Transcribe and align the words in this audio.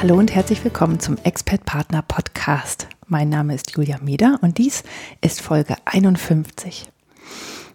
Hallo 0.00 0.16
und 0.16 0.34
herzlich 0.34 0.64
willkommen 0.64 0.98
zum 0.98 1.18
Expert 1.24 1.66
Partner 1.66 2.00
Podcast. 2.00 2.88
Mein 3.06 3.28
Name 3.28 3.54
ist 3.54 3.72
Julia 3.72 3.98
Meder 4.00 4.38
und 4.40 4.56
dies 4.56 4.82
ist 5.20 5.42
Folge 5.42 5.76
51. 5.84 6.90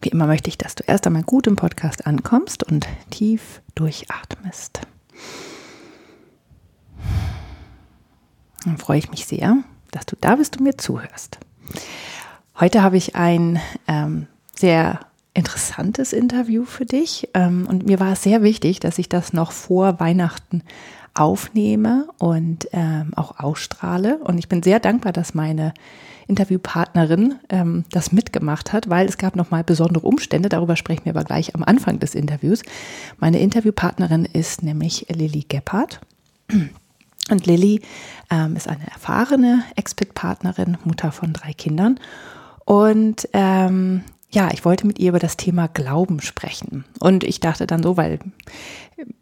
Wie 0.02 0.10
immer 0.10 0.26
möchte 0.26 0.50
ich, 0.50 0.58
dass 0.58 0.74
du 0.74 0.84
erst 0.88 1.06
einmal 1.06 1.22
gut 1.22 1.46
im 1.46 1.56
Podcast 1.56 2.08
ankommst 2.08 2.64
und 2.64 2.88
tief 3.12 3.62
durchatmest. 3.76 4.82
Dann 8.64 8.78
freue 8.80 8.98
ich 8.98 9.12
mich 9.12 9.28
sehr, 9.28 9.58
dass 9.92 10.08
du 10.08 10.16
da 10.20 10.36
bist 10.36 10.58
und 10.58 10.64
mir 10.64 10.80
zuhörst. 10.80 11.38
Heute 12.60 12.82
habe 12.82 12.98
ich 12.98 13.16
ein 13.16 13.60
ähm, 13.88 14.26
sehr 14.56 15.02
interessantes 15.36 16.12
Interview 16.12 16.66
für 16.66 16.86
dich 16.86 17.30
ähm, 17.36 17.68
und 17.70 17.86
mir 17.86 18.00
war 18.00 18.14
es 18.14 18.24
sehr 18.24 18.42
wichtig, 18.42 18.80
dass 18.80 18.98
ich 18.98 19.10
das 19.10 19.32
noch 19.32 19.52
vor 19.52 20.00
Weihnachten 20.00 20.64
aufnehme 21.16 22.08
und 22.20 22.68
ähm, 22.74 23.14
auch 23.16 23.40
ausstrahle. 23.40 24.18
Und 24.18 24.38
ich 24.38 24.48
bin 24.48 24.62
sehr 24.62 24.80
dankbar, 24.80 25.14
dass 25.14 25.34
meine 25.34 25.74
Interviewpartnerin 26.28 27.36
ähm, 27.50 27.86
das 27.92 28.12
mitgemacht 28.12 28.74
hat, 28.74 28.90
weil 28.90 29.08
es 29.08 29.18
gab 29.18 29.36
nochmal 29.36 29.64
besondere 29.64 30.06
Umstände. 30.06 30.50
Darüber 30.50 30.76
sprechen 30.76 31.06
wir 31.06 31.14
aber 31.16 31.24
gleich 31.24 31.56
am 31.56 31.64
Anfang 31.64 32.00
des 32.00 32.16
Interviews. 32.16 32.64
Meine 33.18 33.40
Interviewpartnerin 33.40 34.26
ist 34.26 34.62
nämlich 34.62 35.08
Lilly 35.10 35.46
Gebhardt. 35.48 36.02
Und 37.32 37.48
Lilly 37.48 37.82
ähm, 38.30 38.56
ist 38.56 38.68
eine 38.68 38.86
erfahrene 38.88 39.64
Expert-Partnerin, 39.76 40.78
Mutter 40.84 41.12
von 41.12 41.34
drei 41.34 41.54
Kindern. 41.54 42.00
Und 42.66 43.28
ähm, 43.34 44.04
ja, 44.32 44.50
ich 44.52 44.66
wollte 44.66 44.86
mit 44.88 45.00
ihr 45.00 45.10
über 45.10 45.20
das 45.20 45.38
Thema 45.38 45.68
Glauben 45.68 46.22
sprechen. 46.22 46.84
Und 47.00 47.24
ich 47.24 47.40
dachte 47.40 47.68
dann 47.68 47.84
so, 47.84 47.96
weil 47.98 48.20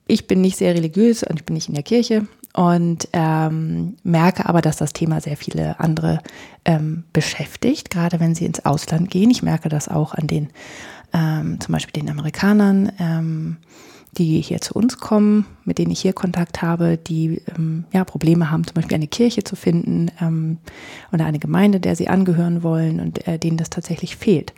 ich 0.08 0.28
bin 0.28 0.42
nicht 0.42 0.58
sehr 0.58 0.74
religiös 0.74 1.24
und 1.24 1.40
ich 1.40 1.46
bin 1.46 1.54
nicht 1.54 1.68
in 1.68 1.76
der 1.76 1.84
Kirche 1.84 2.28
und 2.54 3.08
ähm, 3.14 3.96
merke 4.04 4.48
aber, 4.48 4.62
dass 4.62 4.78
das 4.78 4.94
Thema 4.94 5.22
sehr 5.22 5.38
viele 5.38 5.80
andere 5.80 6.20
ähm, 6.66 7.04
beschäftigt, 7.14 7.90
gerade 7.90 8.20
wenn 8.20 8.36
sie 8.36 8.46
ins 8.46 8.66
Ausland 8.66 9.10
gehen. 9.10 9.32
Ich 9.32 9.44
merke 9.44 9.70
das 9.70 9.88
auch 9.88 10.14
an 10.14 10.28
den, 10.28 10.50
ähm, 11.14 11.60
zum 11.60 11.74
Beispiel 11.74 12.02
den 12.02 12.10
Amerikanern, 12.10 12.92
ähm, 13.00 13.58
die 14.18 14.40
hier 14.42 14.62
zu 14.62 14.76
uns 14.76 15.00
kommen, 15.00 15.48
mit 15.66 15.80
denen 15.80 15.92
ich 15.92 16.02
hier 16.02 16.14
Kontakt 16.14 16.62
habe, 16.62 16.98
die 16.98 17.42
ähm, 17.56 17.86
ja 17.92 18.04
Probleme 18.04 18.52
haben, 18.52 18.66
zum 18.66 18.76
Beispiel 18.76 18.96
eine 18.96 19.08
Kirche 19.08 19.44
zu 19.44 19.56
finden 19.56 20.12
ähm, 20.22 20.60
oder 21.12 21.26
eine 21.26 21.40
Gemeinde, 21.40 21.80
der 21.80 21.96
sie 21.96 22.08
angehören 22.08 22.62
wollen 22.62 23.00
und 23.00 23.28
äh, 23.28 23.40
denen 23.40 23.58
das 23.58 23.72
tatsächlich 23.72 24.16
fehlt. 24.16 24.54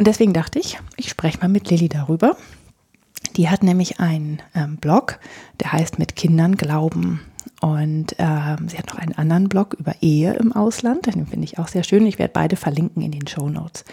Und 0.00 0.06
deswegen 0.06 0.32
dachte 0.32 0.58
ich, 0.58 0.78
ich 0.96 1.10
spreche 1.10 1.40
mal 1.40 1.48
mit 1.48 1.68
Lilly 1.68 1.90
darüber. 1.90 2.34
Die 3.36 3.50
hat 3.50 3.62
nämlich 3.62 4.00
einen 4.00 4.40
ähm, 4.54 4.78
Blog, 4.78 5.18
der 5.60 5.74
heißt 5.74 5.98
Mit 5.98 6.16
Kindern 6.16 6.56
glauben. 6.56 7.20
Und 7.60 8.16
ähm, 8.16 8.66
sie 8.66 8.78
hat 8.78 8.86
noch 8.86 8.96
einen 8.96 9.12
anderen 9.12 9.50
Blog 9.50 9.76
über 9.78 9.94
Ehe 10.00 10.32
im 10.32 10.52
Ausland. 10.52 11.04
Den 11.04 11.26
finde 11.26 11.44
ich 11.44 11.58
auch 11.58 11.68
sehr 11.68 11.82
schön. 11.82 12.06
Ich 12.06 12.18
werde 12.18 12.32
beide 12.32 12.56
verlinken 12.56 13.02
in 13.02 13.12
den 13.12 13.26
Show 13.26 13.50
Notes. 13.50 13.84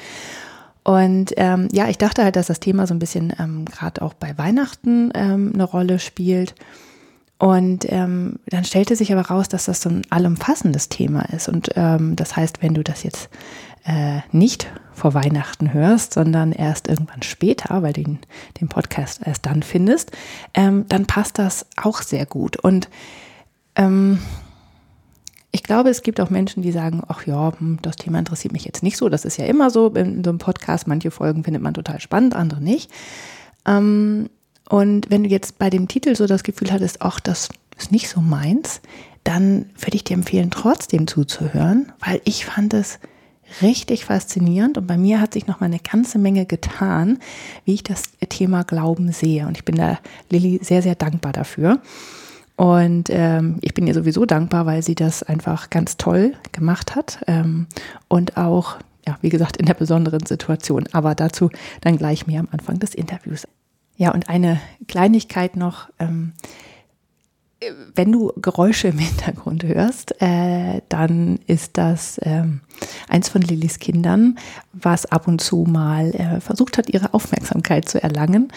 Und 0.84 1.34
ähm, 1.36 1.68
ja, 1.74 1.90
ich 1.90 1.98
dachte 1.98 2.24
halt, 2.24 2.38
dass 2.38 2.48
das 2.48 2.62
Thema 2.62 2.88
so 2.88 2.94
ein 2.94 3.00
bisschen 3.00 3.34
ähm, 3.38 3.66
gerade 3.66 4.02
auch 4.02 4.14
bei 4.14 4.38
Weihnachten 4.38 5.12
ähm, 5.14 5.52
eine 5.54 5.66
Rolle 5.66 6.00
spielt. 6.00 6.56
Und 7.38 7.86
ähm, 7.92 8.40
dann 8.48 8.64
stellte 8.64 8.96
sich 8.96 9.12
aber 9.12 9.24
raus, 9.24 9.50
dass 9.50 9.66
das 9.66 9.82
so 9.82 9.90
ein 9.90 10.04
allumfassendes 10.10 10.88
Thema 10.88 11.24
ist. 11.34 11.50
Und 11.50 11.72
ähm, 11.76 12.16
das 12.16 12.38
heißt, 12.38 12.64
wenn 12.64 12.76
du 12.76 12.84
das 12.84 13.04
jetzt 13.04 13.30
äh, 13.88 14.20
nicht 14.32 14.70
vor 14.92 15.14
Weihnachten 15.14 15.74
hörst, 15.74 16.14
sondern 16.14 16.52
erst 16.52 16.88
irgendwann 16.88 17.24
später, 17.24 17.82
weil 17.82 17.94
du 17.94 18.04
den, 18.04 18.20
den 18.60 18.68
Podcast 18.68 19.22
erst 19.26 19.46
dann 19.46 19.64
findest, 19.64 20.12
ähm, 20.54 20.86
dann 20.90 21.06
passt 21.06 21.40
das 21.40 21.66
auch 21.78 22.02
sehr 22.02 22.26
gut. 22.26 22.58
Und 22.58 22.90
ähm, 23.76 24.20
ich 25.52 25.64
glaube, 25.64 25.90
es 25.90 26.02
gibt 26.02 26.20
auch 26.20 26.30
Menschen, 26.30 26.64
die 26.64 26.72
sagen, 26.72 27.02
ach 27.08 27.26
ja, 27.26 27.54
hm, 27.58 27.80
das 27.82 27.96
Thema 27.96 28.20
interessiert 28.20 28.52
mich 28.52 28.66
jetzt 28.66 28.84
nicht 28.84 28.98
so. 28.98 29.08
Das 29.08 29.24
ist 29.24 29.38
ja 29.38 29.46
immer 29.46 29.70
so 29.70 29.88
in 29.90 30.24
so 30.24 30.32
einem 30.32 30.40
Podcast. 30.40 30.88
Manche 30.88 31.12
Folgen 31.12 31.44
findet 31.44 31.64
man 31.64 31.74
total 31.74 32.02
spannend, 32.02 32.36
andere 32.36 32.62
nicht. 32.62 32.92
Ähm, 33.66 34.30
und 34.70 35.10
wenn 35.10 35.24
du 35.24 35.30
jetzt 35.30 35.60
bei 35.60 35.70
dem 35.70 35.88
Titel 35.88 36.16
so 36.16 36.28
das 36.28 36.44
Gefühl 36.44 36.72
hattest, 36.72 37.02
ach, 37.02 37.22
das 37.22 37.50
ist 37.78 37.92
nicht 37.94 38.10
so 38.10 38.20
meins, 38.20 38.82
dann 39.24 39.70
würde 39.78 39.96
ich 39.96 40.04
dir 40.04 40.16
empfehlen, 40.16 40.52
trotzdem 40.52 41.08
zuzuhören, 41.08 41.94
weil 42.00 42.20
ich 42.26 42.46
fand 42.46 42.74
es 42.74 43.00
richtig 43.62 44.06
faszinierend 44.06 44.78
und 44.78 44.88
bei 44.88 44.98
mir 44.98 45.22
hat 45.22 45.34
sich 45.34 45.48
noch 45.48 45.60
mal 45.60 45.68
eine 45.68 45.80
ganze 45.80 46.20
Menge 46.20 46.46
getan, 46.46 47.20
wie 47.66 47.74
ich 47.74 47.84
das 47.84 48.04
Thema 48.30 48.64
Glauben 48.64 49.12
sehe. 49.12 49.48
Und 49.48 49.58
ich 49.58 49.66
bin 49.66 49.76
da 49.76 50.00
Lilly 50.30 50.60
sehr, 50.62 50.82
sehr 50.82 50.96
dankbar 50.96 51.34
dafür. 51.34 51.80
Und 52.56 53.10
ähm, 53.12 53.58
ich 53.62 53.74
bin 53.76 53.86
ihr 53.86 53.94
sowieso 53.94 54.26
dankbar, 54.26 54.66
weil 54.66 54.82
sie 54.82 54.96
das 54.96 55.22
einfach 55.22 55.70
ganz 55.70 55.98
toll 55.98 56.34
gemacht 56.52 56.96
hat 56.96 57.20
ähm, 57.28 57.68
und 58.08 58.36
auch, 58.36 58.78
ja, 59.06 59.18
wie 59.22 59.30
gesagt, 59.30 59.58
in 59.58 59.68
der 59.68 59.76
besonderen 59.76 60.26
Situation. 60.26 60.86
Aber 60.92 61.14
dazu 61.14 61.52
dann 61.82 61.98
gleich 61.98 62.26
mehr 62.26 62.40
am 62.40 62.48
Anfang 62.52 62.80
des 62.80 62.96
Interviews. 62.96 63.48
Ja, 63.96 64.12
und 64.12 64.28
eine 64.28 64.60
Kleinigkeit 64.88 65.56
noch. 65.56 65.90
Ähm, 66.00 66.34
wenn 67.96 68.12
du 68.12 68.32
Geräusche 68.38 68.90
im 68.90 69.00
Hintergrund 69.00 69.64
hörst, 69.64 70.22
äh, 70.22 70.82
dann 70.90 71.40
ist 71.48 71.78
das 71.78 72.20
ähm, 72.22 72.62
eins 73.10 73.30
von 73.30 73.42
Lillys 73.42 73.80
Kindern, 73.80 74.38
was 74.74 75.08
ab 75.08 75.28
und 75.28 75.42
zu 75.42 75.66
mal 75.68 76.12
äh, 76.12 76.40
versucht 76.40 76.78
hat, 76.78 76.90
ihre 76.90 77.14
Aufmerksamkeit 77.16 77.90
zu 77.90 78.02
erlangen 78.02 78.50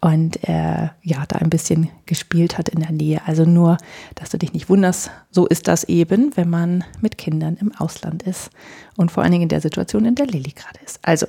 und 0.00 0.42
äh, 0.48 0.88
ja, 1.02 1.24
da 1.28 1.36
ein 1.36 1.50
bisschen 1.50 1.90
gespielt 2.06 2.56
hat 2.56 2.70
in 2.70 2.80
der 2.80 2.92
Nähe. 2.92 3.20
Also 3.26 3.44
nur, 3.44 3.76
dass 4.14 4.30
du 4.30 4.38
dich 4.38 4.54
nicht 4.54 4.70
wunderst, 4.70 5.10
so 5.30 5.46
ist 5.46 5.68
das 5.68 5.84
eben, 5.84 6.34
wenn 6.36 6.48
man 6.48 6.84
mit 7.02 7.18
Kindern 7.18 7.58
im 7.60 7.72
Ausland 7.76 8.22
ist 8.22 8.50
und 8.96 9.10
vor 9.10 9.22
allen 9.22 9.32
Dingen 9.32 9.44
in 9.44 9.48
der 9.50 9.60
Situation, 9.60 10.06
in 10.06 10.14
der 10.14 10.26
Lilly 10.26 10.52
gerade 10.52 10.80
ist. 10.84 10.98
Also, 11.02 11.26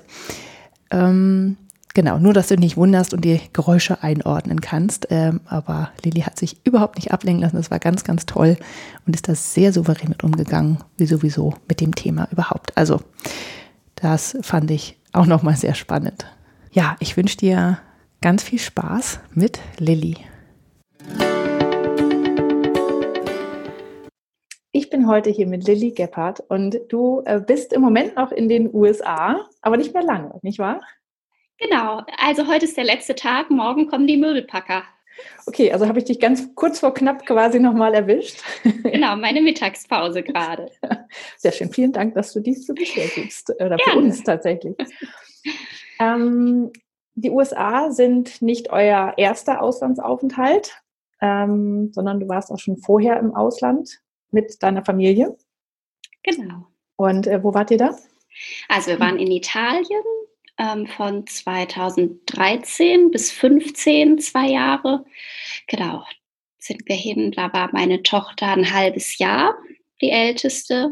ähm, 0.92 1.58
Genau, 1.98 2.20
nur 2.20 2.32
dass 2.32 2.50
du 2.50 2.58
nicht 2.58 2.78
wunderst 2.78 3.16
und 3.16 3.26
die 3.26 3.42
Geräusche 3.54 4.04
einordnen 4.04 4.62
kannst. 4.62 5.08
Ähm, 5.10 5.42
aber 5.48 5.90
Lilly 6.04 6.22
hat 6.22 6.38
sich 6.38 6.64
überhaupt 6.64 6.98
nicht 6.98 7.12
ablenken 7.12 7.42
lassen. 7.42 7.56
Das 7.56 7.72
war 7.72 7.80
ganz, 7.80 8.04
ganz 8.04 8.28
toll 8.28 8.56
und 9.08 9.16
ist 9.16 9.28
da 9.28 9.34
sehr 9.34 9.74
souverän 9.74 10.10
mit 10.10 10.24
umgegangen, 10.24 10.78
wie 10.98 11.08
sowieso 11.08 11.56
mit 11.68 11.82
dem 11.82 11.96
Thema 11.96 12.28
überhaupt. 12.32 12.78
Also, 12.78 13.02
das 13.96 14.38
fand 14.42 14.70
ich 14.70 15.00
auch 15.12 15.26
nochmal 15.26 15.56
sehr 15.56 15.74
spannend. 15.74 16.28
Ja, 16.72 16.98
ich 17.00 17.18
wünsche 17.18 17.38
dir 17.38 17.80
ganz 18.22 18.44
viel 18.44 18.60
Spaß 18.60 19.20
mit 19.34 19.60
Lilly. 19.80 20.18
Ich 24.72 24.92
bin 24.92 25.08
heute 25.08 25.32
hier 25.32 25.48
mit 25.48 25.66
Lilly 25.66 25.94
Gebhardt 25.94 26.42
und 26.42 26.78
du 26.90 27.24
äh, 27.26 27.40
bist 27.40 27.74
im 27.74 27.82
Moment 27.82 28.18
noch 28.18 28.32
in 28.32 28.50
den 28.50 28.72
USA, 28.72 29.48
aber 29.64 29.78
nicht 29.78 29.96
mehr 29.96 30.04
lange, 30.04 30.38
nicht 30.44 30.60
wahr? 30.60 30.80
Genau, 31.60 32.04
also 32.18 32.48
heute 32.48 32.66
ist 32.66 32.78
der 32.78 32.84
letzte 32.84 33.16
Tag, 33.16 33.50
morgen 33.50 33.88
kommen 33.88 34.06
die 34.08 34.18
Möbelpacker. 34.18 34.84
Okay, 35.48 35.72
also 35.72 35.88
habe 35.88 36.00
ich 36.00 36.06
dich 36.06 36.20
ganz 36.20 36.54
kurz 36.54 36.80
vor 36.80 36.94
knapp 36.94 37.26
quasi 37.26 37.60
nochmal 37.60 37.94
erwischt. 37.94 38.42
Genau, 38.84 39.16
meine 39.16 39.42
Mittagspause 39.42 40.24
gerade. 40.24 40.72
Sehr 41.38 41.52
schön, 41.52 41.72
vielen 41.72 41.92
Dank, 41.92 42.14
dass 42.16 42.34
du 42.34 42.40
dies 42.40 42.66
so 42.66 42.74
bestätigst. 42.74 43.54
Oder 43.60 43.78
für 43.80 43.98
uns 43.98 44.24
tatsächlich. 44.24 44.76
ähm, 46.00 46.72
die 47.16 47.32
USA 47.32 47.92
sind 47.92 48.42
nicht 48.42 48.70
euer 48.70 49.14
erster 49.18 49.62
Auslandsaufenthalt, 49.62 50.82
ähm, 51.22 51.92
sondern 51.94 52.20
du 52.20 52.28
warst 52.28 52.52
auch 52.52 52.60
schon 52.60 52.78
vorher 52.78 53.20
im 53.20 53.36
Ausland 53.36 54.00
mit 54.32 54.62
deiner 54.62 54.86
Familie. 54.86 55.36
Genau. 56.24 56.68
Und 56.96 57.28
äh, 57.28 57.44
wo 57.44 57.54
wart 57.54 57.72
ihr 57.72 57.78
da? 57.78 57.98
Also 58.70 58.92
wir 58.92 59.00
waren 59.00 59.18
in 59.18 59.32
Italien, 59.32 60.04
ähm, 60.58 60.88
von 60.88 61.26
2013 61.26 63.12
bis 63.12 63.32
15, 63.32 64.20
zwei 64.20 64.48
Jahre. 64.50 65.06
Genau, 65.68 66.04
sind 66.60 66.82
wir 66.86 66.96
hin. 66.96 67.32
Da 67.32 67.52
war 67.54 67.70
meine 67.72 68.04
Tochter 68.04 68.48
ein 68.48 68.74
halbes 68.74 69.18
Jahr, 69.18 69.56
die 70.02 70.12
älteste. 70.12 70.92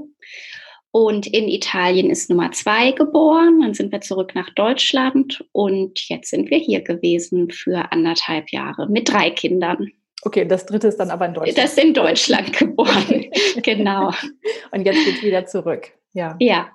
Und 0.91 1.27
in 1.27 1.49
Italien 1.49 2.09
ist 2.09 2.29
Nummer 2.29 2.51
zwei 2.53 2.91
geboren. 2.91 3.59
Dann 3.61 3.73
sind 3.73 3.91
wir 3.91 3.99
zurück 3.99 4.33
nach 4.33 4.49
Deutschland 4.51 5.43
und 5.51 6.07
jetzt 6.07 6.29
sind 6.29 6.49
wir 6.49 6.57
hier 6.57 6.81
gewesen 6.81 7.51
für 7.51 7.91
anderthalb 7.91 8.49
Jahre 8.51 8.87
mit 8.89 9.09
drei 9.11 9.29
Kindern. 9.29 9.91
Okay, 10.21 10.45
das 10.45 10.65
dritte 10.65 10.87
ist 10.87 10.97
dann 10.97 11.11
aber 11.11 11.25
in 11.25 11.33
Deutschland. 11.33 11.57
Das 11.57 11.71
ist 11.77 11.83
in 11.83 11.93
Deutschland 11.93 12.57
geboren, 12.57 13.25
genau. 13.61 14.11
Und 14.71 14.85
jetzt 14.85 15.03
geht 15.05 15.17
es 15.17 15.21
wieder 15.21 15.45
zurück. 15.45 15.91
Ja. 16.13 16.37
Ja. 16.39 16.69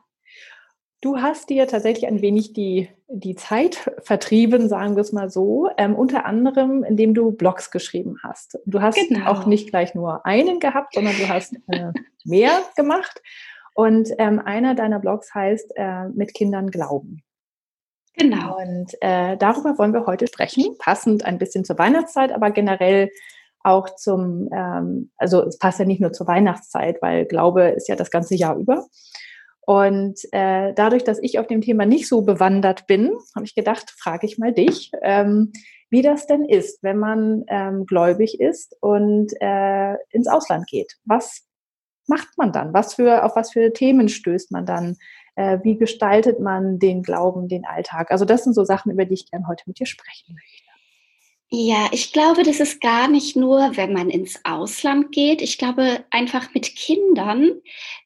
Du 1.02 1.16
hast 1.16 1.48
dir 1.48 1.66
tatsächlich 1.66 2.06
ein 2.06 2.20
wenig 2.20 2.52
die, 2.52 2.90
die 3.08 3.34
Zeit 3.34 3.90
vertrieben, 4.02 4.68
sagen 4.68 4.96
wir 4.96 5.00
es 5.00 5.12
mal 5.12 5.30
so, 5.30 5.70
ähm, 5.78 5.94
unter 5.94 6.26
anderem, 6.26 6.84
indem 6.84 7.14
du 7.14 7.32
Blogs 7.32 7.70
geschrieben 7.70 8.18
hast. 8.22 8.58
Du 8.66 8.82
hast 8.82 8.96
genau. 9.08 9.30
auch 9.30 9.46
nicht 9.46 9.70
gleich 9.70 9.94
nur 9.94 10.26
einen 10.26 10.60
gehabt, 10.60 10.94
sondern 10.94 11.14
du 11.16 11.28
hast 11.28 11.54
äh, 11.68 11.92
mehr 12.24 12.50
gemacht. 12.76 13.22
Und 13.74 14.10
ähm, 14.18 14.40
einer 14.40 14.74
deiner 14.74 14.98
Blogs 14.98 15.34
heißt 15.34 15.72
äh, 15.76 16.08
Mit 16.08 16.34
Kindern 16.34 16.70
glauben. 16.70 17.22
Genau. 18.14 18.58
Und 18.58 18.94
äh, 19.00 19.38
darüber 19.38 19.78
wollen 19.78 19.94
wir 19.94 20.04
heute 20.04 20.26
sprechen, 20.26 20.76
passend 20.78 21.24
ein 21.24 21.38
bisschen 21.38 21.64
zur 21.64 21.78
Weihnachtszeit, 21.78 22.32
aber 22.32 22.50
generell 22.50 23.10
auch 23.62 23.94
zum, 23.94 24.50
ähm, 24.52 25.10
also 25.16 25.44
es 25.44 25.56
passt 25.58 25.78
ja 25.78 25.86
nicht 25.86 26.00
nur 26.00 26.12
zur 26.12 26.26
Weihnachtszeit, 26.26 27.00
weil 27.00 27.24
Glaube 27.24 27.68
ist 27.68 27.88
ja 27.88 27.96
das 27.96 28.10
ganze 28.10 28.34
Jahr 28.34 28.56
über. 28.56 28.86
Und 29.70 30.18
äh, 30.32 30.72
dadurch, 30.74 31.04
dass 31.04 31.22
ich 31.22 31.38
auf 31.38 31.46
dem 31.46 31.60
Thema 31.60 31.86
nicht 31.86 32.08
so 32.08 32.22
bewandert 32.22 32.88
bin, 32.88 33.12
habe 33.36 33.44
ich 33.44 33.54
gedacht, 33.54 33.94
frage 33.96 34.26
ich 34.26 34.36
mal 34.36 34.52
dich, 34.52 34.90
ähm, 35.00 35.52
wie 35.90 36.02
das 36.02 36.26
denn 36.26 36.44
ist, 36.44 36.82
wenn 36.82 36.98
man 36.98 37.44
ähm, 37.46 37.86
gläubig 37.86 38.40
ist 38.40 38.76
und 38.80 39.32
äh, 39.40 39.94
ins 40.10 40.26
Ausland 40.26 40.66
geht. 40.66 40.96
Was 41.04 41.46
macht 42.08 42.36
man 42.36 42.50
dann? 42.50 42.74
Was 42.74 42.94
für, 42.94 43.24
auf 43.24 43.36
was 43.36 43.52
für 43.52 43.72
Themen 43.72 44.08
stößt 44.08 44.50
man 44.50 44.66
dann? 44.66 44.96
Äh, 45.36 45.60
wie 45.62 45.76
gestaltet 45.76 46.40
man 46.40 46.80
den 46.80 47.04
Glauben, 47.04 47.46
den 47.46 47.64
Alltag? 47.64 48.10
Also 48.10 48.24
das 48.24 48.42
sind 48.42 48.54
so 48.54 48.64
Sachen, 48.64 48.90
über 48.90 49.04
die 49.04 49.14
ich 49.14 49.30
gerne 49.30 49.46
heute 49.46 49.62
mit 49.66 49.78
dir 49.78 49.86
sprechen 49.86 50.34
möchte. 50.34 50.69
Ja, 51.52 51.88
ich 51.90 52.12
glaube, 52.12 52.44
das 52.44 52.60
ist 52.60 52.80
gar 52.80 53.08
nicht 53.08 53.34
nur, 53.34 53.76
wenn 53.76 53.92
man 53.92 54.08
ins 54.08 54.38
Ausland 54.44 55.10
geht. 55.10 55.42
Ich 55.42 55.58
glaube, 55.58 56.04
einfach 56.10 56.54
mit 56.54 56.76
Kindern 56.76 57.50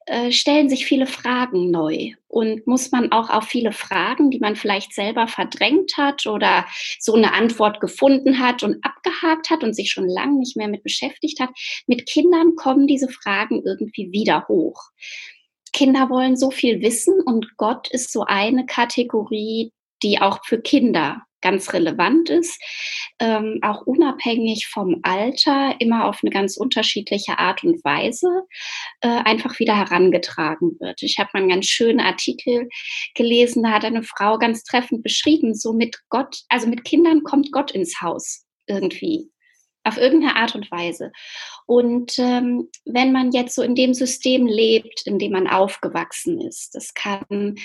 äh, 0.07 0.31
stellen 0.31 0.67
sich 0.67 0.87
viele 0.87 1.05
Fragen 1.05 1.69
neu 1.69 2.13
und 2.27 2.65
muss 2.65 2.91
man 2.91 3.11
auch 3.11 3.29
auf 3.29 3.43
viele 3.43 3.71
Fragen, 3.71 4.31
die 4.31 4.39
man 4.39 4.55
vielleicht 4.55 4.95
selber 4.95 5.27
verdrängt 5.27 5.95
hat 5.95 6.25
oder 6.25 6.65
so 6.99 7.13
eine 7.13 7.33
Antwort 7.33 7.79
gefunden 7.81 8.39
hat 8.39 8.63
und 8.63 8.83
abgehakt 8.83 9.51
hat 9.51 9.63
und 9.63 9.75
sich 9.75 9.91
schon 9.91 10.09
lange 10.09 10.39
nicht 10.39 10.57
mehr 10.57 10.67
mit 10.67 10.81
beschäftigt 10.81 11.39
hat. 11.39 11.51
Mit 11.85 12.07
Kindern 12.07 12.55
kommen 12.55 12.87
diese 12.87 13.09
Fragen 13.09 13.61
irgendwie 13.63 14.11
wieder 14.11 14.47
hoch. 14.47 14.89
Kinder 15.71 16.09
wollen 16.09 16.35
so 16.35 16.49
viel 16.49 16.81
wissen 16.81 17.21
und 17.23 17.57
Gott 17.57 17.89
ist 17.91 18.11
so 18.11 18.23
eine 18.23 18.65
Kategorie, 18.65 19.71
die 20.01 20.19
auch 20.19 20.39
für 20.45 20.59
Kinder 20.59 21.21
ganz 21.45 21.73
relevant 21.73 22.29
ist, 22.31 22.59
ähm, 23.19 23.59
auch 23.61 23.83
unabhängig 23.85 24.67
vom 24.67 24.99
Alter, 25.03 25.75
immer 25.79 26.05
auf 26.05 26.19
eine 26.23 26.31
ganz 26.31 26.57
unterschiedliche 26.57 27.37
Art 27.37 27.63
und 27.63 27.83
Weise 27.85 28.27
äh, 29.01 29.07
einfach 29.07 29.59
wieder 29.59 29.77
herangetragen 29.77 30.75
wird. 30.79 31.03
Ich 31.03 31.19
habe 31.19 31.29
mal 31.33 31.41
einen 31.41 31.49
ganz 31.49 31.67
schönen 31.67 31.99
Artikel 31.99 32.67
gelesen, 33.13 33.61
da 33.61 33.73
hat 33.73 33.85
eine 33.85 34.01
Frau 34.01 34.39
ganz 34.39 34.63
treffend 34.63 35.03
beschrieben, 35.03 35.53
so 35.53 35.71
mit 35.71 35.99
Gott, 36.09 36.41
also 36.49 36.67
mit 36.67 36.83
Kindern 36.83 37.21
kommt 37.21 37.51
Gott 37.51 37.69
ins 37.71 38.01
Haus 38.01 38.45
irgendwie 38.65 39.29
auf 39.83 39.97
irgendeine 39.97 40.35
Art 40.35 40.55
und 40.55 40.71
Weise. 40.71 41.11
Und 41.67 42.17
ähm, 42.17 42.69
wenn 42.85 43.11
man 43.11 43.31
jetzt 43.31 43.53
so 43.53 43.61
in 43.61 43.75
dem 43.75 43.93
System 43.93 44.47
lebt, 44.47 45.03
in 45.05 45.19
dem 45.19 45.31
man 45.31 45.47
aufgewachsen 45.47 46.41
ist, 46.41 46.73
das 46.73 46.95
kann 46.95 47.55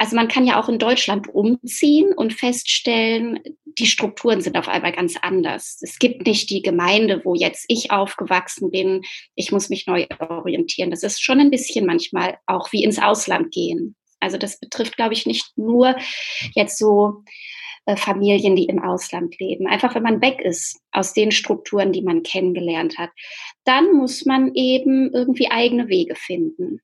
also 0.00 0.16
man 0.16 0.28
kann 0.28 0.46
ja 0.46 0.58
auch 0.58 0.70
in 0.70 0.78
Deutschland 0.78 1.28
umziehen 1.28 2.14
und 2.14 2.32
feststellen, 2.32 3.38
die 3.66 3.84
Strukturen 3.84 4.40
sind 4.40 4.56
auf 4.56 4.66
einmal 4.66 4.92
ganz 4.92 5.18
anders. 5.20 5.76
Es 5.82 5.98
gibt 5.98 6.26
nicht 6.26 6.48
die 6.48 6.62
Gemeinde, 6.62 7.20
wo 7.22 7.34
jetzt 7.34 7.66
ich 7.68 7.90
aufgewachsen 7.90 8.70
bin. 8.70 9.02
Ich 9.34 9.52
muss 9.52 9.68
mich 9.68 9.86
neu 9.86 10.06
orientieren. 10.18 10.90
Das 10.90 11.02
ist 11.02 11.22
schon 11.22 11.38
ein 11.38 11.50
bisschen 11.50 11.84
manchmal 11.84 12.38
auch 12.46 12.72
wie 12.72 12.82
ins 12.82 12.98
Ausland 12.98 13.52
gehen. 13.52 13.94
Also 14.20 14.38
das 14.38 14.58
betrifft, 14.58 14.96
glaube 14.96 15.12
ich, 15.12 15.26
nicht 15.26 15.52
nur 15.58 15.94
jetzt 16.54 16.78
so 16.78 17.22
äh, 17.84 17.94
Familien, 17.94 18.56
die 18.56 18.64
im 18.64 18.82
Ausland 18.82 19.38
leben. 19.38 19.66
Einfach 19.66 19.94
wenn 19.94 20.02
man 20.02 20.22
weg 20.22 20.40
ist 20.40 20.80
aus 20.92 21.12
den 21.12 21.30
Strukturen, 21.30 21.92
die 21.92 22.02
man 22.02 22.22
kennengelernt 22.22 22.96
hat, 22.96 23.10
dann 23.64 23.92
muss 23.92 24.24
man 24.24 24.54
eben 24.54 25.12
irgendwie 25.12 25.50
eigene 25.50 25.88
Wege 25.88 26.14
finden 26.14 26.80